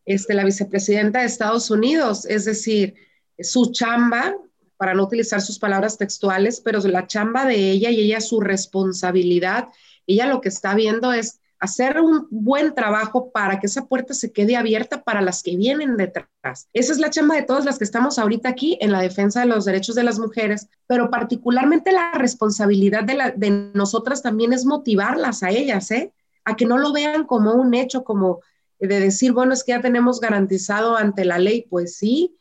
este, 0.05 0.33
la 0.33 0.45
vicepresidenta 0.45 1.19
de 1.19 1.25
Estados 1.25 1.69
Unidos, 1.71 2.25
es 2.25 2.45
decir, 2.45 2.95
su 3.39 3.71
chamba, 3.71 4.35
para 4.77 4.93
no 4.93 5.03
utilizar 5.03 5.41
sus 5.41 5.59
palabras 5.59 5.97
textuales, 5.97 6.61
pero 6.61 6.79
la 6.79 7.07
chamba 7.07 7.45
de 7.45 7.71
ella 7.71 7.89
y 7.89 8.01
ella 8.01 8.21
su 8.21 8.41
responsabilidad, 8.41 9.69
ella 10.05 10.27
lo 10.27 10.41
que 10.41 10.49
está 10.49 10.75
viendo 10.75 11.13
es 11.13 11.39
hacer 11.59 11.99
un 11.99 12.27
buen 12.29 12.75
trabajo 12.75 13.31
para 13.31 13.59
que 13.59 13.67
esa 13.67 13.85
puerta 13.87 14.13
se 14.13 14.31
quede 14.31 14.55
abierta 14.55 15.03
para 15.03 15.21
las 15.21 15.41
que 15.41 15.55
vienen 15.55 15.97
detrás. 15.97 16.67
Esa 16.73 16.91
es 16.91 16.99
la 16.99 17.09
chamba 17.09 17.35
de 17.35 17.43
todas 17.43 17.65
las 17.65 17.77
que 17.77 17.85
estamos 17.85 18.19
ahorita 18.19 18.49
aquí 18.49 18.77
en 18.81 18.91
la 18.91 19.01
defensa 19.01 19.39
de 19.39 19.47
los 19.47 19.65
derechos 19.65 19.95
de 19.95 20.03
las 20.03 20.19
mujeres, 20.19 20.67
pero 20.85 21.09
particularmente 21.09 21.91
la 21.91 22.11
responsabilidad 22.11 23.03
de, 23.03 23.15
la, 23.15 23.31
de 23.31 23.71
nosotras 23.73 24.21
también 24.21 24.53
es 24.53 24.65
motivarlas 24.65 25.43
a 25.43 25.49
ellas, 25.49 25.89
¿eh? 25.91 26.11
a 26.43 26.55
que 26.55 26.65
no 26.65 26.77
lo 26.77 26.93
vean 26.93 27.25
como 27.25 27.53
un 27.53 27.73
hecho, 27.73 28.03
como 28.03 28.41
de 28.87 28.99
decir, 28.99 29.31
bueno, 29.31 29.53
es 29.53 29.63
que 29.63 29.71
ya 29.71 29.81
tenemos 29.81 30.19
garantizado 30.19 30.95
ante 30.95 31.25
la 31.25 31.39
ley, 31.39 31.65
pues 31.69 31.97
sí, 31.97 32.35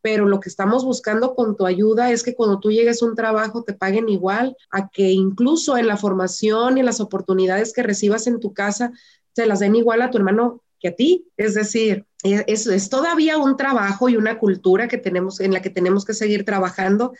pero 0.00 0.26
lo 0.26 0.40
que 0.40 0.48
estamos 0.48 0.84
buscando 0.84 1.34
con 1.34 1.56
tu 1.56 1.66
ayuda 1.66 2.10
es 2.10 2.22
que 2.22 2.34
cuando 2.34 2.60
tú 2.60 2.70
llegues 2.70 3.02
a 3.02 3.06
un 3.06 3.14
trabajo 3.14 3.64
te 3.64 3.74
paguen 3.74 4.08
igual, 4.08 4.56
a 4.70 4.88
que 4.88 5.10
incluso 5.10 5.76
en 5.76 5.86
la 5.86 5.96
formación 5.96 6.76
y 6.76 6.80
en 6.80 6.86
las 6.86 7.00
oportunidades 7.00 7.72
que 7.72 7.82
recibas 7.82 8.26
en 8.26 8.40
tu 8.40 8.52
casa 8.52 8.92
se 9.34 9.46
las 9.46 9.58
den 9.58 9.76
igual 9.76 10.02
a 10.02 10.10
tu 10.10 10.18
hermano 10.18 10.62
que 10.80 10.88
a 10.88 10.94
ti. 10.94 11.26
Es 11.36 11.54
decir, 11.54 12.06
e, 12.22 12.44
es, 12.46 12.66
es 12.66 12.88
todavía 12.88 13.38
un 13.38 13.56
trabajo 13.56 14.08
y 14.08 14.16
una 14.16 14.38
cultura 14.38 14.88
que 14.88 14.98
tenemos, 14.98 15.40
en 15.40 15.52
la 15.52 15.62
que 15.62 15.70
tenemos 15.70 16.04
que 16.04 16.14
seguir 16.14 16.44
trabajando 16.44 17.12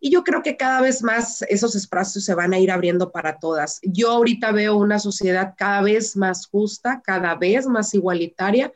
y 0.00 0.10
yo 0.10 0.24
creo 0.24 0.42
que 0.42 0.56
cada 0.56 0.80
vez 0.80 1.02
más 1.02 1.42
esos 1.48 1.74
espacios 1.74 2.24
se 2.24 2.34
van 2.34 2.52
a 2.52 2.58
ir 2.58 2.70
abriendo 2.70 3.10
para 3.10 3.38
todas. 3.38 3.80
Yo 3.82 4.10
ahorita 4.10 4.52
veo 4.52 4.76
una 4.76 4.98
sociedad 4.98 5.54
cada 5.56 5.82
vez 5.82 6.16
más 6.16 6.46
justa, 6.46 7.02
cada 7.04 7.34
vez 7.34 7.66
más 7.66 7.94
igualitaria, 7.94 8.72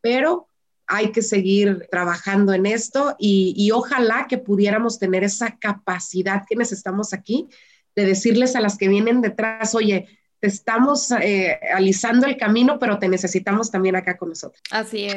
pero 0.00 0.48
hay 0.86 1.12
que 1.12 1.22
seguir 1.22 1.86
trabajando 1.90 2.52
en 2.52 2.66
esto 2.66 3.16
y, 3.18 3.70
ojalá 3.72 4.26
que 4.28 4.38
pudiéramos 4.38 4.98
tener 4.98 5.24
esa 5.24 5.56
capacidad 5.56 6.44
que 6.48 6.56
necesitamos 6.56 7.12
aquí 7.12 7.48
de 7.96 8.04
decirles 8.04 8.56
a 8.56 8.60
las 8.60 8.76
que 8.76 8.88
vienen 8.88 9.20
detrás, 9.20 9.74
oye, 9.74 10.08
te 10.40 10.48
estamos 10.48 11.10
eh, 11.12 11.58
alisando 11.72 12.26
el 12.26 12.36
camino, 12.36 12.78
pero 12.78 12.98
te 12.98 13.08
necesitamos 13.08 13.70
también 13.70 13.96
acá 13.96 14.18
con 14.18 14.28
nosotros. 14.30 14.60
Así 14.70 15.06
es. 15.06 15.16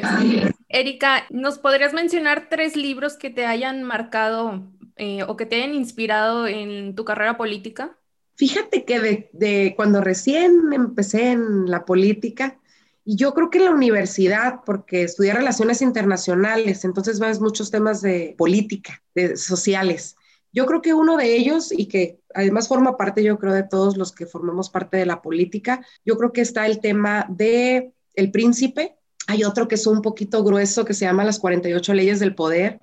Erika, 0.70 1.26
¿nos 1.30 1.60
podrías 1.60 1.92
mencionar 1.94 2.48
tres 2.50 2.78
libros 2.78 3.18
que 3.18 3.30
te 3.30 3.46
hayan 3.46 3.84
marcado 3.84 4.64
eh, 4.98 5.24
o 5.24 5.36
que 5.36 5.46
te 5.46 5.58
hayan 5.58 5.76
inspirado 5.76 6.48
en 6.48 6.96
tu 6.96 7.06
carrera 7.06 7.38
política? 7.38 7.98
Fíjate 8.36 8.86
que 8.86 9.28
de, 9.34 9.74
cuando 9.76 10.02
recién 10.02 10.72
empecé 10.72 11.32
en 11.32 11.70
la 11.70 11.86
política, 11.86 12.60
y 13.04 13.16
yo 13.16 13.34
creo 13.34 13.50
que 13.50 13.58
en 13.58 13.66
la 13.66 13.72
universidad, 13.72 14.60
porque 14.66 15.04
estudié 15.04 15.34
relaciones 15.34 15.82
internacionales, 15.82 16.86
entonces 16.86 17.20
ves 17.20 17.40
muchos 17.40 17.72
temas 17.72 18.02
de 18.02 18.36
política, 18.38 19.02
de 19.16 19.38
sociales. 19.38 20.18
Yo 20.52 20.66
creo 20.66 20.82
que 20.82 20.94
uno 20.94 21.18
de 21.18 21.36
ellos, 21.36 21.72
y 21.72 21.88
que 21.88 22.20
además 22.34 22.68
forma 22.68 22.98
parte, 22.98 23.24
yo 23.24 23.40
creo, 23.40 23.54
de 23.54 23.64
todos 23.64 23.98
los 23.98 24.12
que 24.12 24.26
formamos 24.28 24.70
parte 24.70 24.98
de 24.98 25.06
la 25.06 25.22
política, 25.22 25.84
yo 26.06 26.18
creo 26.18 26.32
que 26.32 26.42
está 26.42 26.66
el 26.68 26.80
tema 26.80 27.26
de 27.30 27.94
El 28.14 28.30
Príncipe. 28.30 28.98
Hay 29.28 29.44
otro 29.44 29.68
que 29.68 29.76
es 29.76 29.88
un 29.88 30.02
poquito 30.02 30.44
grueso 30.44 30.86
que 30.86 30.94
se 30.94 31.06
llama 31.06 31.24
Las 31.24 31.40
48 31.40 31.94
leyes 31.94 32.20
del 32.20 32.36
poder, 32.36 32.82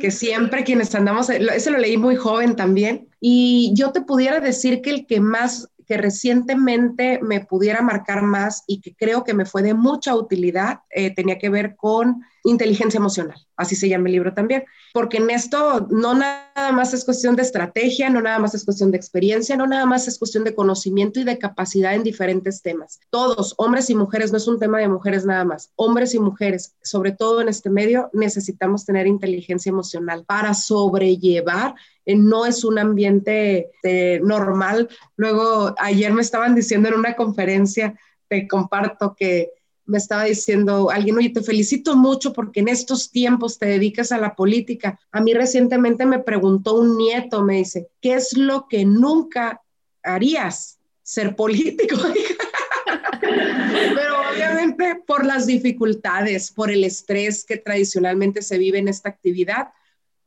que, 0.00 0.10
siempre 0.10 0.64
quienes 0.64 0.92
andamos, 0.96 1.30
ese 1.30 1.70
lo 1.70 1.78
leí 1.78 1.96
muy 1.96 2.16
joven 2.16 2.56
también, 2.56 3.06
y 3.20 3.72
yo 3.74 3.92
te 3.92 4.00
pudiera 4.00 4.40
decir 4.40 4.82
que 4.82 4.90
el 4.90 5.06
que 5.06 5.20
más, 5.20 5.68
que 5.86 5.96
recientemente 5.96 7.20
me 7.22 7.44
pudiera 7.44 7.80
marcar 7.80 8.22
más 8.22 8.64
y 8.66 8.80
que 8.80 8.96
creo 8.96 9.22
que 9.22 9.34
me 9.34 9.46
fue 9.46 9.62
de 9.62 9.74
mucha 9.74 10.16
utilidad, 10.16 10.80
eh, 10.90 11.14
tenía 11.14 11.38
que 11.38 11.50
ver 11.50 11.76
con 11.76 12.22
inteligencia 12.44 12.98
emocional, 12.98 13.36
así 13.56 13.76
se 13.76 13.88
llama 13.88 14.08
el 14.08 14.12
libro 14.12 14.34
también, 14.34 14.64
porque 14.92 15.18
en 15.18 15.30
esto 15.30 15.86
no 15.90 16.14
nada 16.14 16.72
más 16.72 16.94
es 16.94 17.04
cuestión 17.04 17.36
de 17.36 17.42
estrategia, 17.42 18.10
no 18.10 18.20
nada 18.20 18.38
más 18.38 18.54
es 18.54 18.64
cuestión 18.64 18.90
de 18.90 18.96
experiencia, 18.96 19.56
no 19.56 19.66
nada 19.66 19.86
más 19.86 20.08
es 20.08 20.18
cuestión 20.18 20.44
de 20.44 20.54
conocimiento 20.54 21.20
y 21.20 21.24
de 21.24 21.38
capacidad 21.38 21.94
en 21.94 22.02
diferentes 22.02 22.62
temas. 22.62 23.00
Todos, 23.10 23.54
hombres 23.58 23.90
y 23.90 23.94
mujeres, 23.94 24.32
no 24.32 24.38
es 24.38 24.48
un 24.48 24.58
tema 24.58 24.78
de 24.78 24.88
mujeres 24.88 25.24
nada 25.24 25.44
más, 25.44 25.70
hombres 25.76 26.14
y 26.14 26.18
mujeres, 26.18 26.74
sobre 26.82 27.12
todo 27.12 27.40
en 27.40 27.48
este 27.48 27.70
medio, 27.70 28.10
necesitamos 28.12 28.84
tener 28.84 29.06
inteligencia 29.06 29.70
emocional 29.70 30.24
para 30.26 30.54
sobrellevar 30.54 31.74
eh, 32.08 32.16
no 32.16 32.46
es 32.46 32.64
un 32.64 32.78
ambiente 32.78 33.70
eh, 33.82 34.18
normal. 34.24 34.88
Luego, 35.16 35.74
ayer 35.78 36.10
me 36.14 36.22
estaban 36.22 36.54
diciendo 36.54 36.88
en 36.88 36.94
una 36.94 37.14
conferencia, 37.14 37.94
te 38.28 38.48
comparto 38.48 39.14
que 39.14 39.50
me 39.88 39.96
estaba 39.98 40.24
diciendo 40.24 40.90
alguien, 40.90 41.16
oye, 41.16 41.30
te 41.30 41.42
felicito 41.42 41.96
mucho 41.96 42.34
porque 42.34 42.60
en 42.60 42.68
estos 42.68 43.10
tiempos 43.10 43.58
te 43.58 43.66
dedicas 43.66 44.12
a 44.12 44.18
la 44.18 44.36
política. 44.36 45.00
A 45.10 45.22
mí 45.22 45.32
recientemente 45.32 46.04
me 46.04 46.18
preguntó 46.18 46.74
un 46.74 46.98
nieto, 46.98 47.42
me 47.42 47.56
dice, 47.56 47.88
¿qué 48.02 48.14
es 48.14 48.36
lo 48.36 48.68
que 48.68 48.84
nunca 48.84 49.62
harías? 50.02 50.78
Ser 51.02 51.34
político. 51.34 51.96
Pero 53.20 54.30
obviamente 54.30 55.02
por 55.06 55.24
las 55.24 55.46
dificultades, 55.46 56.50
por 56.50 56.70
el 56.70 56.84
estrés 56.84 57.44
que 57.44 57.56
tradicionalmente 57.56 58.42
se 58.42 58.58
vive 58.58 58.78
en 58.78 58.88
esta 58.88 59.08
actividad, 59.08 59.68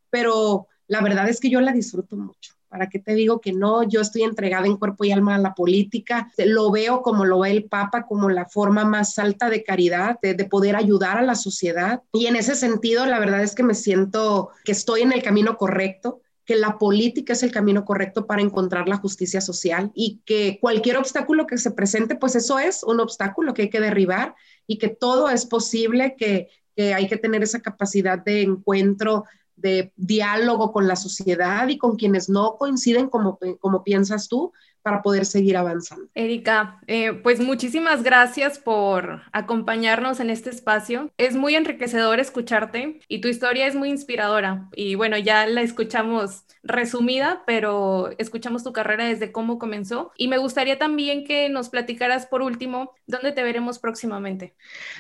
pero 0.10 0.68
la 0.88 1.02
verdad 1.02 1.30
es 1.30 1.40
que 1.40 1.50
yo 1.50 1.62
la 1.62 1.72
disfruto 1.72 2.18
mucho. 2.18 2.54
¿Para 2.72 2.88
qué 2.88 3.00
te 3.00 3.16
digo 3.16 3.42
que 3.42 3.52
no? 3.52 3.84
Yo 3.84 4.00
estoy 4.00 4.24
entregada 4.24 4.66
en 4.66 4.78
cuerpo 4.78 5.04
y 5.04 5.12
alma 5.12 5.36
a 5.36 5.40
la 5.40 5.54
política. 5.54 6.32
Lo 6.38 6.72
veo 6.72 7.02
como 7.02 7.26
lo 7.26 7.40
ve 7.40 7.52
el 7.52 7.66
Papa, 7.66 8.06
como 8.06 8.30
la 8.30 8.46
forma 8.46 8.86
más 8.86 9.20
alta 9.20 9.50
de 9.50 9.62
caridad, 9.62 10.18
de, 10.22 10.46
poder 10.46 10.78
ayudar 10.78 11.18
a 11.18 11.22
la 11.22 11.36
sociedad. 11.36 12.02
Y 12.14 12.28
en 12.28 12.38
ese 12.38 12.56
sentido, 12.56 13.06
la 13.06 13.20
verdad 13.20 13.44
es 13.44 13.56
que 13.56 13.64
me 13.64 13.74
siento 13.74 14.52
que 14.64 14.72
estoy 14.72 15.02
en 15.02 15.12
el 15.12 15.22
camino 15.22 15.58
correcto 15.58 16.22
que 16.46 16.56
la 16.56 16.78
política 16.78 17.34
es 17.34 17.44
el 17.44 17.52
camino 17.52 17.84
correcto 17.84 18.26
para 18.26 18.42
encontrar 18.42 18.88
la 18.88 18.98
justicia 18.98 19.42
social 19.42 19.92
y 19.94 20.22
que 20.26 20.58
cualquier 20.62 20.98
obstáculo 20.98 21.48
que 21.48 21.58
se 21.58 21.72
presente, 21.72 22.16
pues 22.16 22.36
eso 22.36 22.58
es 22.58 22.84
un 22.84 23.02
obstáculo 23.02 23.54
que 23.54 23.64
hay 23.64 23.70
que 23.70 23.82
derribar 23.82 24.34
y 24.66 24.78
que 24.78 24.88
todo 24.88 25.30
es 25.30 25.46
posible, 25.46 26.16
que, 26.18 26.48
hay 26.96 27.08
que 27.08 27.18
tener 27.18 27.44
esa 27.44 27.60
capacidad 27.60 28.18
de 28.18 28.42
encuentro, 28.42 29.26
de 29.56 29.94
diálogo 29.96 30.72
con 30.72 30.88
la 30.88 30.96
sociedad 30.96 31.68
y 31.68 31.78
con 31.78 31.96
quienes 31.96 32.30
no 32.30 32.58
coinciden 32.58 33.10
como, 33.10 33.40
como 33.60 33.84
piensas 33.84 34.28
tú, 34.28 34.54
para 34.82 35.02
poder 35.02 35.26
seguir 35.26 35.58
avanzando. 35.58 36.08
Erika, 36.16 36.80
eh, 36.88 37.14
pues 37.14 37.40
muchísimas 37.40 38.04
gracias 38.04 38.60
por 38.60 39.22
acompañarnos 39.32 40.20
en 40.20 40.30
este 40.30 40.50
espacio. 40.50 41.12
Es 41.18 41.36
muy 41.36 41.56
enriquecedor 41.56 42.20
escucharte 42.20 43.00
y 43.08 43.22
tu 43.22 43.28
historia 43.28 43.68
es 43.68 43.76
muy 43.76 43.90
inspiradora. 43.90 44.70
Y 44.76 44.96
bueno, 44.96 45.18
ya 45.18 45.46
la 45.46 45.62
escuchamos 45.62 46.44
resumida, 46.64 47.44
pero 47.46 48.10
escuchamos 48.18 48.64
tu 48.64 48.74
carrera 48.74 49.06
desde 49.06 49.32
cómo 49.32 49.58
comenzó. 49.58 50.12
Y 50.16 50.28
me 50.28 50.38
gustaría 50.38 50.78
también 50.78 51.26
que 51.26 51.50
nos 51.50 51.70
platicaras 51.70 52.26
por 52.26 52.42
último, 52.42 52.94
¿dónde 53.08 53.32
te 53.32 53.44
veremos 53.44 53.80
próximamente? 53.80 54.54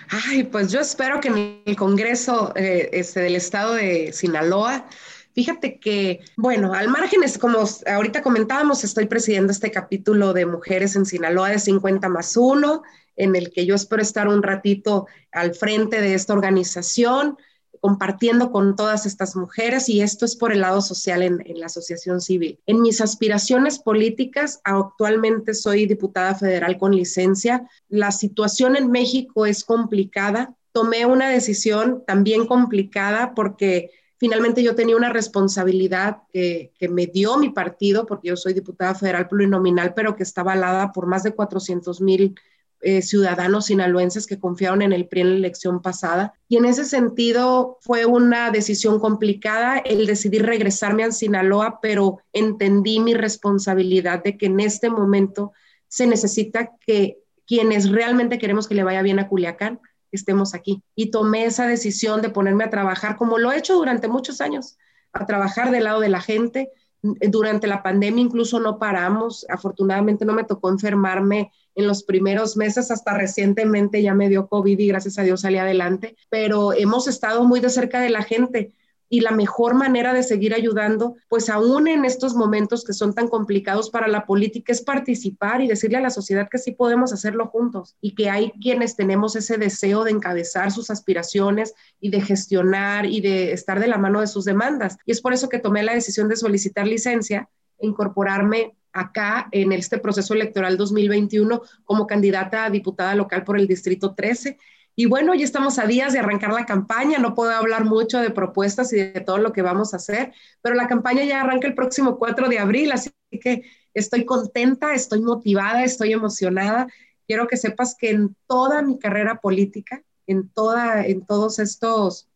Ay, 0.09 0.43
pues 0.43 0.71
yo 0.71 0.79
espero 0.79 1.19
que 1.19 1.29
en 1.29 1.61
el 1.65 1.75
Congreso 1.75 2.53
eh, 2.55 2.89
este, 2.93 3.21
del 3.21 3.35
Estado 3.35 3.75
de 3.75 4.11
Sinaloa 4.13 4.85
Fíjate 5.33 5.79
que, 5.79 6.19
bueno, 6.35 6.73
al 6.73 6.89
margen 6.89 7.23
es 7.23 7.37
como 7.37 7.59
ahorita 7.87 8.21
comentábamos, 8.21 8.83
estoy 8.83 9.05
presidiendo 9.05 9.51
este 9.51 9.71
capítulo 9.71 10.33
de 10.33 10.45
Mujeres 10.45 10.95
en 10.95 11.05
Sinaloa 11.05 11.49
de 11.49 11.59
50 11.59 12.09
más 12.09 12.35
1, 12.35 12.81
en 13.15 13.35
el 13.35 13.51
que 13.51 13.65
yo 13.65 13.75
espero 13.75 14.01
estar 14.01 14.27
un 14.27 14.43
ratito 14.43 15.07
al 15.31 15.53
frente 15.53 16.01
de 16.01 16.13
esta 16.13 16.33
organización 16.33 17.37
compartiendo 17.81 18.51
con 18.51 18.75
todas 18.75 19.07
estas 19.07 19.35
mujeres 19.35 19.89
y 19.89 20.01
esto 20.01 20.23
es 20.23 20.35
por 20.35 20.51
el 20.51 20.61
lado 20.61 20.81
social 20.81 21.23
en, 21.23 21.41
la 21.55 21.65
asociación 21.65 22.21
civil. 22.21 22.59
En 22.67 22.81
mis 22.81 23.01
aspiraciones 23.01 23.79
políticas, 23.79 24.61
actualmente 24.63 25.55
soy 25.55 25.87
diputada 25.87 26.35
federal 26.35 26.77
con 26.77 26.95
licencia. 26.95 27.67
La 27.89 28.11
situación 28.11 28.75
en 28.75 28.91
México 28.91 29.47
es 29.47 29.63
complicada. 29.63 30.55
Tomé 30.71 31.07
una 31.07 31.29
decisión 31.29 32.03
también 32.05 32.45
complicada 32.45 33.33
porque 33.33 33.89
finalmente 34.21 34.61
yo 34.61 34.75
tenía 34.75 34.95
una 34.95 35.11
responsabilidad 35.11 36.17
que, 36.31 36.71
me 36.91 37.07
dio 37.07 37.39
mi 37.39 37.49
partido, 37.49 38.05
porque 38.05 38.27
yo 38.27 38.37
soy 38.37 38.53
diputada 38.53 38.93
federal 38.93 39.27
plurinominal, 39.27 39.95
pero 39.95 40.15
que 40.15 40.21
está 40.21 40.41
avalada 40.41 40.91
por 40.91 41.07
más 41.07 41.23
de 41.23 41.33
400 41.33 42.01
mil 42.01 42.35
eh, 42.81 43.01
ciudadanos 43.01 43.65
sinaloenses 43.65 44.27
que 44.27 44.39
confiaron 44.39 44.83
en 44.83 44.93
el 44.93 45.07
PRI 45.07 45.21
en 45.21 45.29
la 45.31 45.35
elección 45.37 45.81
pasada. 45.81 46.35
Y 46.47 46.57
en 46.57 46.65
ese 46.65 46.85
sentido 46.85 47.79
fue 47.81 48.05
una 48.05 48.51
decisión 48.51 48.99
complicada 48.99 49.79
el 49.79 50.05
decidir 50.05 50.45
regresarme 50.45 51.03
a 51.03 51.11
Sinaloa, 51.11 51.79
pero 51.81 52.19
entendí 52.31 52.99
mi 52.99 53.15
responsabilidad 53.15 54.23
de 54.23 54.37
que 54.37 54.45
en 54.45 54.59
este 54.59 54.91
momento 54.91 55.51
se 55.87 56.05
necesita 56.05 56.73
que 56.85 57.17
quienes 57.47 57.89
realmente 57.89 58.37
queremos 58.37 58.67
que 58.67 58.75
le 58.75 58.83
vaya 58.83 59.01
bien 59.01 59.17
a 59.17 59.27
Culiacán 59.27 59.79
estemos 60.11 60.53
aquí. 60.53 60.81
Y 60.95 61.11
tomé 61.11 61.45
esa 61.45 61.67
decisión 61.67 62.21
de 62.21 62.29
ponerme 62.29 62.63
a 62.63 62.69
trabajar 62.69 63.17
como 63.17 63.37
lo 63.37 63.51
he 63.51 63.57
hecho 63.57 63.75
durante 63.75 64.07
muchos 64.07 64.41
años, 64.41 64.77
a 65.13 65.25
trabajar 65.25 65.71
del 65.71 65.85
lado 65.85 65.99
de 65.99 66.09
la 66.09 66.21
gente. 66.21 66.69
Durante 67.01 67.65
la 67.67 67.81
pandemia 67.81 68.23
incluso 68.23 68.59
no 68.59 68.77
paramos. 68.77 69.45
Afortunadamente 69.49 70.25
no 70.25 70.33
me 70.33 70.43
tocó 70.43 70.69
enfermarme 70.69 71.51
en 71.75 71.87
los 71.87 72.03
primeros 72.03 72.57
meses, 72.57 72.91
hasta 72.91 73.13
recientemente 73.13 74.01
ya 74.01 74.13
me 74.13 74.29
dio 74.29 74.47
COVID 74.47 74.77
y 74.77 74.87
gracias 74.87 75.17
a 75.17 75.23
Dios 75.23 75.41
salí 75.41 75.57
adelante, 75.57 76.15
pero 76.29 76.73
hemos 76.73 77.07
estado 77.07 77.45
muy 77.45 77.59
de 77.61 77.69
cerca 77.69 78.01
de 78.01 78.09
la 78.09 78.23
gente 78.23 78.73
y 79.11 79.19
la 79.19 79.31
mejor 79.31 79.73
manera 79.73 80.13
de 80.13 80.23
seguir 80.23 80.53
ayudando, 80.53 81.17
pues 81.27 81.49
aún 81.49 81.89
en 81.89 82.05
estos 82.05 82.33
momentos 82.33 82.85
que 82.85 82.93
son 82.93 83.13
tan 83.13 83.27
complicados 83.27 83.89
para 83.89 84.07
la 84.07 84.25
política, 84.25 84.71
es 84.71 84.81
participar 84.81 85.59
y 85.59 85.67
decirle 85.67 85.97
a 85.97 86.01
la 86.01 86.09
sociedad 86.09 86.47
que 86.49 86.57
sí 86.57 86.71
podemos 86.71 87.11
hacerlo 87.11 87.47
juntos 87.47 87.97
y 87.99 88.15
que 88.15 88.29
hay 88.29 88.51
quienes 88.61 88.95
tenemos 88.95 89.35
ese 89.35 89.57
deseo 89.57 90.05
de 90.05 90.11
encabezar 90.11 90.71
sus 90.71 90.89
aspiraciones 90.89 91.73
y 91.99 92.09
de 92.09 92.21
gestionar 92.21 93.05
y 93.05 93.19
de 93.19 93.51
estar 93.51 93.81
de 93.81 93.87
la 93.87 93.97
mano 93.97 94.21
de 94.21 94.27
sus 94.27 94.45
demandas. 94.45 94.97
Y 95.05 95.11
es 95.11 95.19
por 95.19 95.33
eso 95.33 95.49
que 95.49 95.59
tomé 95.59 95.83
la 95.83 95.93
decisión 95.93 96.29
de 96.29 96.37
solicitar 96.37 96.87
licencia 96.87 97.49
e 97.79 97.87
incorporarme 97.87 98.77
acá 98.93 99.49
en 99.51 99.73
este 99.73 99.97
proceso 99.97 100.33
electoral 100.35 100.77
2021 100.77 101.61
como 101.83 102.07
candidata 102.07 102.63
a 102.63 102.69
diputada 102.69 103.13
local 103.15 103.43
por 103.43 103.59
el 103.59 103.67
Distrito 103.67 104.15
13. 104.15 104.57
Y 104.95 105.05
bueno, 105.05 105.33
ya 105.33 105.45
estamos 105.45 105.79
a 105.79 105.85
días 105.85 106.13
de 106.13 106.19
arrancar 106.19 106.51
la 106.51 106.65
campaña, 106.65 107.17
no 107.17 107.33
puedo 107.33 107.51
hablar 107.51 107.85
mucho 107.85 108.19
de 108.19 108.29
propuestas 108.29 108.91
y 108.93 108.97
de 108.97 109.21
todo 109.21 109.37
lo 109.37 109.53
que 109.53 109.61
vamos 109.61 109.93
a 109.93 109.97
hacer, 109.97 110.33
pero 110.61 110.75
la 110.75 110.87
campaña 110.87 111.23
ya 111.23 111.41
arranca 111.41 111.67
el 111.67 111.75
próximo 111.75 112.17
4 112.17 112.49
de 112.49 112.59
abril, 112.59 112.91
así 112.91 113.11
que 113.31 113.63
estoy 113.93 114.25
contenta, 114.25 114.93
estoy 114.93 115.21
motivada, 115.21 115.83
estoy 115.83 116.13
emocionada. 116.13 116.87
Quiero 117.25 117.47
que 117.47 117.57
sepas 117.57 117.95
que 117.97 118.11
en 118.11 118.35
toda 118.47 118.81
mi 118.81 118.99
carrera 118.99 119.39
política, 119.39 120.03
en, 120.27 120.49
toda, 120.49 121.05
en 121.05 121.25
todos 121.25 121.59
estos 121.59 122.27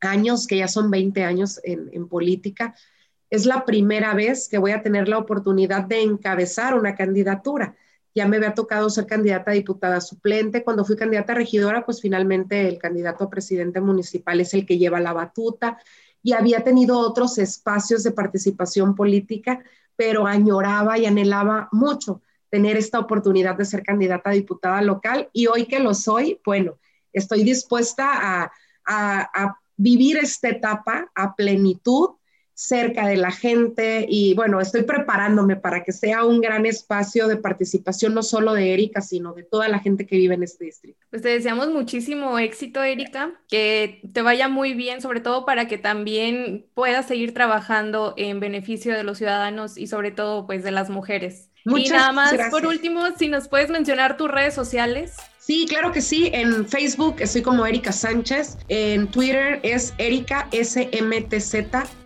años, 0.00 0.46
que 0.46 0.58
ya 0.58 0.68
son 0.68 0.90
20 0.90 1.24
años 1.24 1.60
en, 1.64 1.90
en 1.92 2.08
política, 2.08 2.74
es 3.30 3.46
la 3.46 3.64
primera 3.64 4.14
vez 4.14 4.48
que 4.48 4.58
voy 4.58 4.70
a 4.70 4.82
tener 4.82 5.08
la 5.08 5.18
oportunidad 5.18 5.84
de 5.84 6.02
encabezar 6.02 6.74
una 6.74 6.94
candidatura. 6.94 7.74
Ya 8.14 8.26
me 8.28 8.36
había 8.36 8.54
tocado 8.54 8.88
ser 8.90 9.06
candidata 9.06 9.50
a 9.50 9.54
diputada 9.54 10.00
suplente. 10.00 10.62
Cuando 10.62 10.84
fui 10.84 10.96
candidata 10.96 11.32
a 11.32 11.36
regidora, 11.36 11.84
pues 11.84 12.00
finalmente 12.00 12.68
el 12.68 12.78
candidato 12.78 13.24
a 13.24 13.30
presidente 13.30 13.80
municipal 13.80 14.40
es 14.40 14.54
el 14.54 14.64
que 14.66 14.78
lleva 14.78 15.00
la 15.00 15.12
batuta 15.12 15.78
y 16.22 16.32
había 16.32 16.62
tenido 16.62 16.98
otros 16.98 17.38
espacios 17.38 18.02
de 18.02 18.12
participación 18.12 18.94
política, 18.94 19.62
pero 19.96 20.26
añoraba 20.26 20.96
y 20.98 21.06
anhelaba 21.06 21.68
mucho 21.72 22.22
tener 22.50 22.76
esta 22.76 23.00
oportunidad 23.00 23.56
de 23.56 23.64
ser 23.64 23.82
candidata 23.82 24.30
a 24.30 24.34
diputada 24.34 24.80
local 24.80 25.28
y 25.32 25.48
hoy 25.48 25.66
que 25.66 25.80
lo 25.80 25.92
soy, 25.92 26.40
bueno, 26.44 26.78
estoy 27.12 27.42
dispuesta 27.42 28.44
a, 28.44 28.52
a 28.86 29.58
vivir 29.76 30.18
esta 30.18 30.48
etapa 30.48 31.10
a 31.14 31.34
plenitud 31.34 32.10
cerca 32.54 33.08
de 33.08 33.16
la 33.16 33.32
gente 33.32 34.06
y 34.08 34.34
bueno, 34.34 34.60
estoy 34.60 34.82
preparándome 34.82 35.56
para 35.56 35.82
que 35.82 35.92
sea 35.92 36.24
un 36.24 36.40
gran 36.40 36.66
espacio 36.66 37.26
de 37.26 37.36
participación 37.36 38.14
no 38.14 38.22
solo 38.22 38.54
de 38.54 38.72
Erika, 38.72 39.00
sino 39.00 39.34
de 39.34 39.42
toda 39.42 39.68
la 39.68 39.80
gente 39.80 40.06
que 40.06 40.16
vive 40.16 40.34
en 40.34 40.44
este 40.44 40.66
distrito. 40.66 40.98
Pues 41.10 41.22
te 41.22 41.30
deseamos 41.30 41.68
muchísimo 41.70 42.38
éxito, 42.38 42.82
Erika, 42.82 43.32
que 43.48 44.00
te 44.12 44.22
vaya 44.22 44.48
muy 44.48 44.74
bien, 44.74 45.00
sobre 45.00 45.20
todo 45.20 45.44
para 45.44 45.66
que 45.66 45.78
también 45.78 46.66
puedas 46.74 47.06
seguir 47.06 47.34
trabajando 47.34 48.14
en 48.16 48.38
beneficio 48.40 48.94
de 48.94 49.02
los 49.02 49.18
ciudadanos 49.18 49.76
y 49.76 49.88
sobre 49.88 50.12
todo 50.12 50.46
pues 50.46 50.62
de 50.62 50.70
las 50.70 50.90
mujeres. 50.90 51.50
y 51.64 51.88
nada 51.88 52.12
más, 52.12 52.34
por 52.50 52.66
último, 52.66 53.02
si 53.18 53.28
nos 53.28 53.48
puedes 53.48 53.70
mencionar 53.70 54.16
tus 54.16 54.30
redes 54.30 54.54
sociales. 54.54 55.16
Sí, 55.46 55.66
claro 55.68 55.92
que 55.92 56.00
sí. 56.00 56.30
En 56.32 56.66
Facebook 56.66 57.16
estoy 57.18 57.42
como 57.42 57.66
Erika 57.66 57.92
Sánchez. 57.92 58.56
En 58.68 59.06
Twitter 59.08 59.60
es 59.62 59.92
Erika 59.98 60.48
SMTZ, 60.52 61.54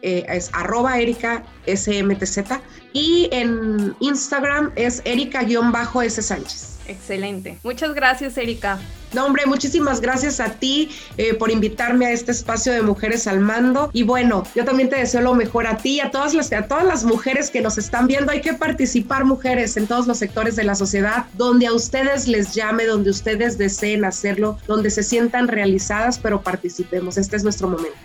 eh, 0.03 0.27
es 0.29 0.51
arroba 0.55 0.99
Erika 0.99 1.45
SMTZ. 1.65 2.59
Y 2.99 3.29
en 3.31 3.95
Instagram 4.01 4.73
es 4.75 5.03
Erika-S 5.05 6.21
Sánchez. 6.21 6.79
Excelente. 6.89 7.57
Muchas 7.63 7.95
gracias, 7.95 8.37
Erika. 8.37 8.81
No, 9.13 9.25
hombre, 9.25 9.47
muchísimas 9.47 10.01
gracias 10.01 10.41
a 10.41 10.55
ti 10.55 10.91
eh, 11.17 11.35
por 11.35 11.53
invitarme 11.53 12.07
a 12.07 12.11
este 12.11 12.33
espacio 12.33 12.73
de 12.73 12.83
Mujeres 12.83 13.29
al 13.29 13.39
Mando. 13.39 13.89
Y 13.93 14.03
bueno, 14.03 14.43
yo 14.57 14.65
también 14.65 14.89
te 14.89 14.97
deseo 14.97 15.21
lo 15.21 15.35
mejor 15.35 15.69
a 15.69 15.77
ti 15.77 15.97
y 15.97 16.01
a 16.01 16.11
todas 16.11 16.35
las, 16.35 16.53
a 16.53 16.67
todas 16.67 16.85
las 16.85 17.05
mujeres 17.05 17.51
que 17.51 17.61
nos 17.61 17.79
están 17.79 18.09
viendo. 18.09 18.33
Hay 18.33 18.41
que 18.41 18.55
participar, 18.55 19.25
mujeres, 19.25 19.77
en 19.77 19.87
todos 19.87 20.09
los 20.09 20.19
sectores 20.19 20.57
de 20.57 20.65
la 20.65 20.75
sociedad, 20.75 21.27
donde 21.35 21.69
a 21.69 21.75
ustedes 21.75 22.27
les 22.27 22.53
llame, 22.53 22.85
donde 22.85 23.11
ustedes 23.11 23.59
deseen 23.59 24.05
hacerlo, 24.05 24.59
donde 24.67 24.91
se 24.91 25.05
sientan 25.05 25.47
realizadas, 25.47 26.19
pero 26.19 26.43
participemos. 26.43 27.17
Este 27.17 27.37
es 27.37 27.45
nuestro 27.45 27.69
momento. 27.69 27.97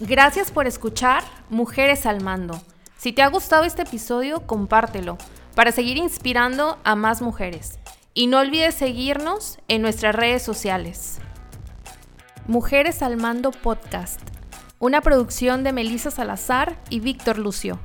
Gracias 0.00 0.50
por 0.50 0.66
escuchar 0.66 1.24
Mujeres 1.48 2.04
al 2.04 2.20
Mando. 2.20 2.60
Si 3.02 3.12
te 3.12 3.22
ha 3.22 3.26
gustado 3.26 3.64
este 3.64 3.82
episodio, 3.82 4.46
compártelo 4.46 5.18
para 5.56 5.72
seguir 5.72 5.96
inspirando 5.96 6.78
a 6.84 6.94
más 6.94 7.20
mujeres. 7.20 7.80
Y 8.14 8.28
no 8.28 8.38
olvides 8.38 8.76
seguirnos 8.76 9.58
en 9.66 9.82
nuestras 9.82 10.14
redes 10.14 10.44
sociales. 10.44 11.18
Mujeres 12.46 13.02
al 13.02 13.16
Mando 13.16 13.50
Podcast, 13.50 14.20
una 14.78 15.00
producción 15.00 15.64
de 15.64 15.72
Melissa 15.72 16.12
Salazar 16.12 16.80
y 16.90 17.00
Víctor 17.00 17.38
Lucio. 17.38 17.80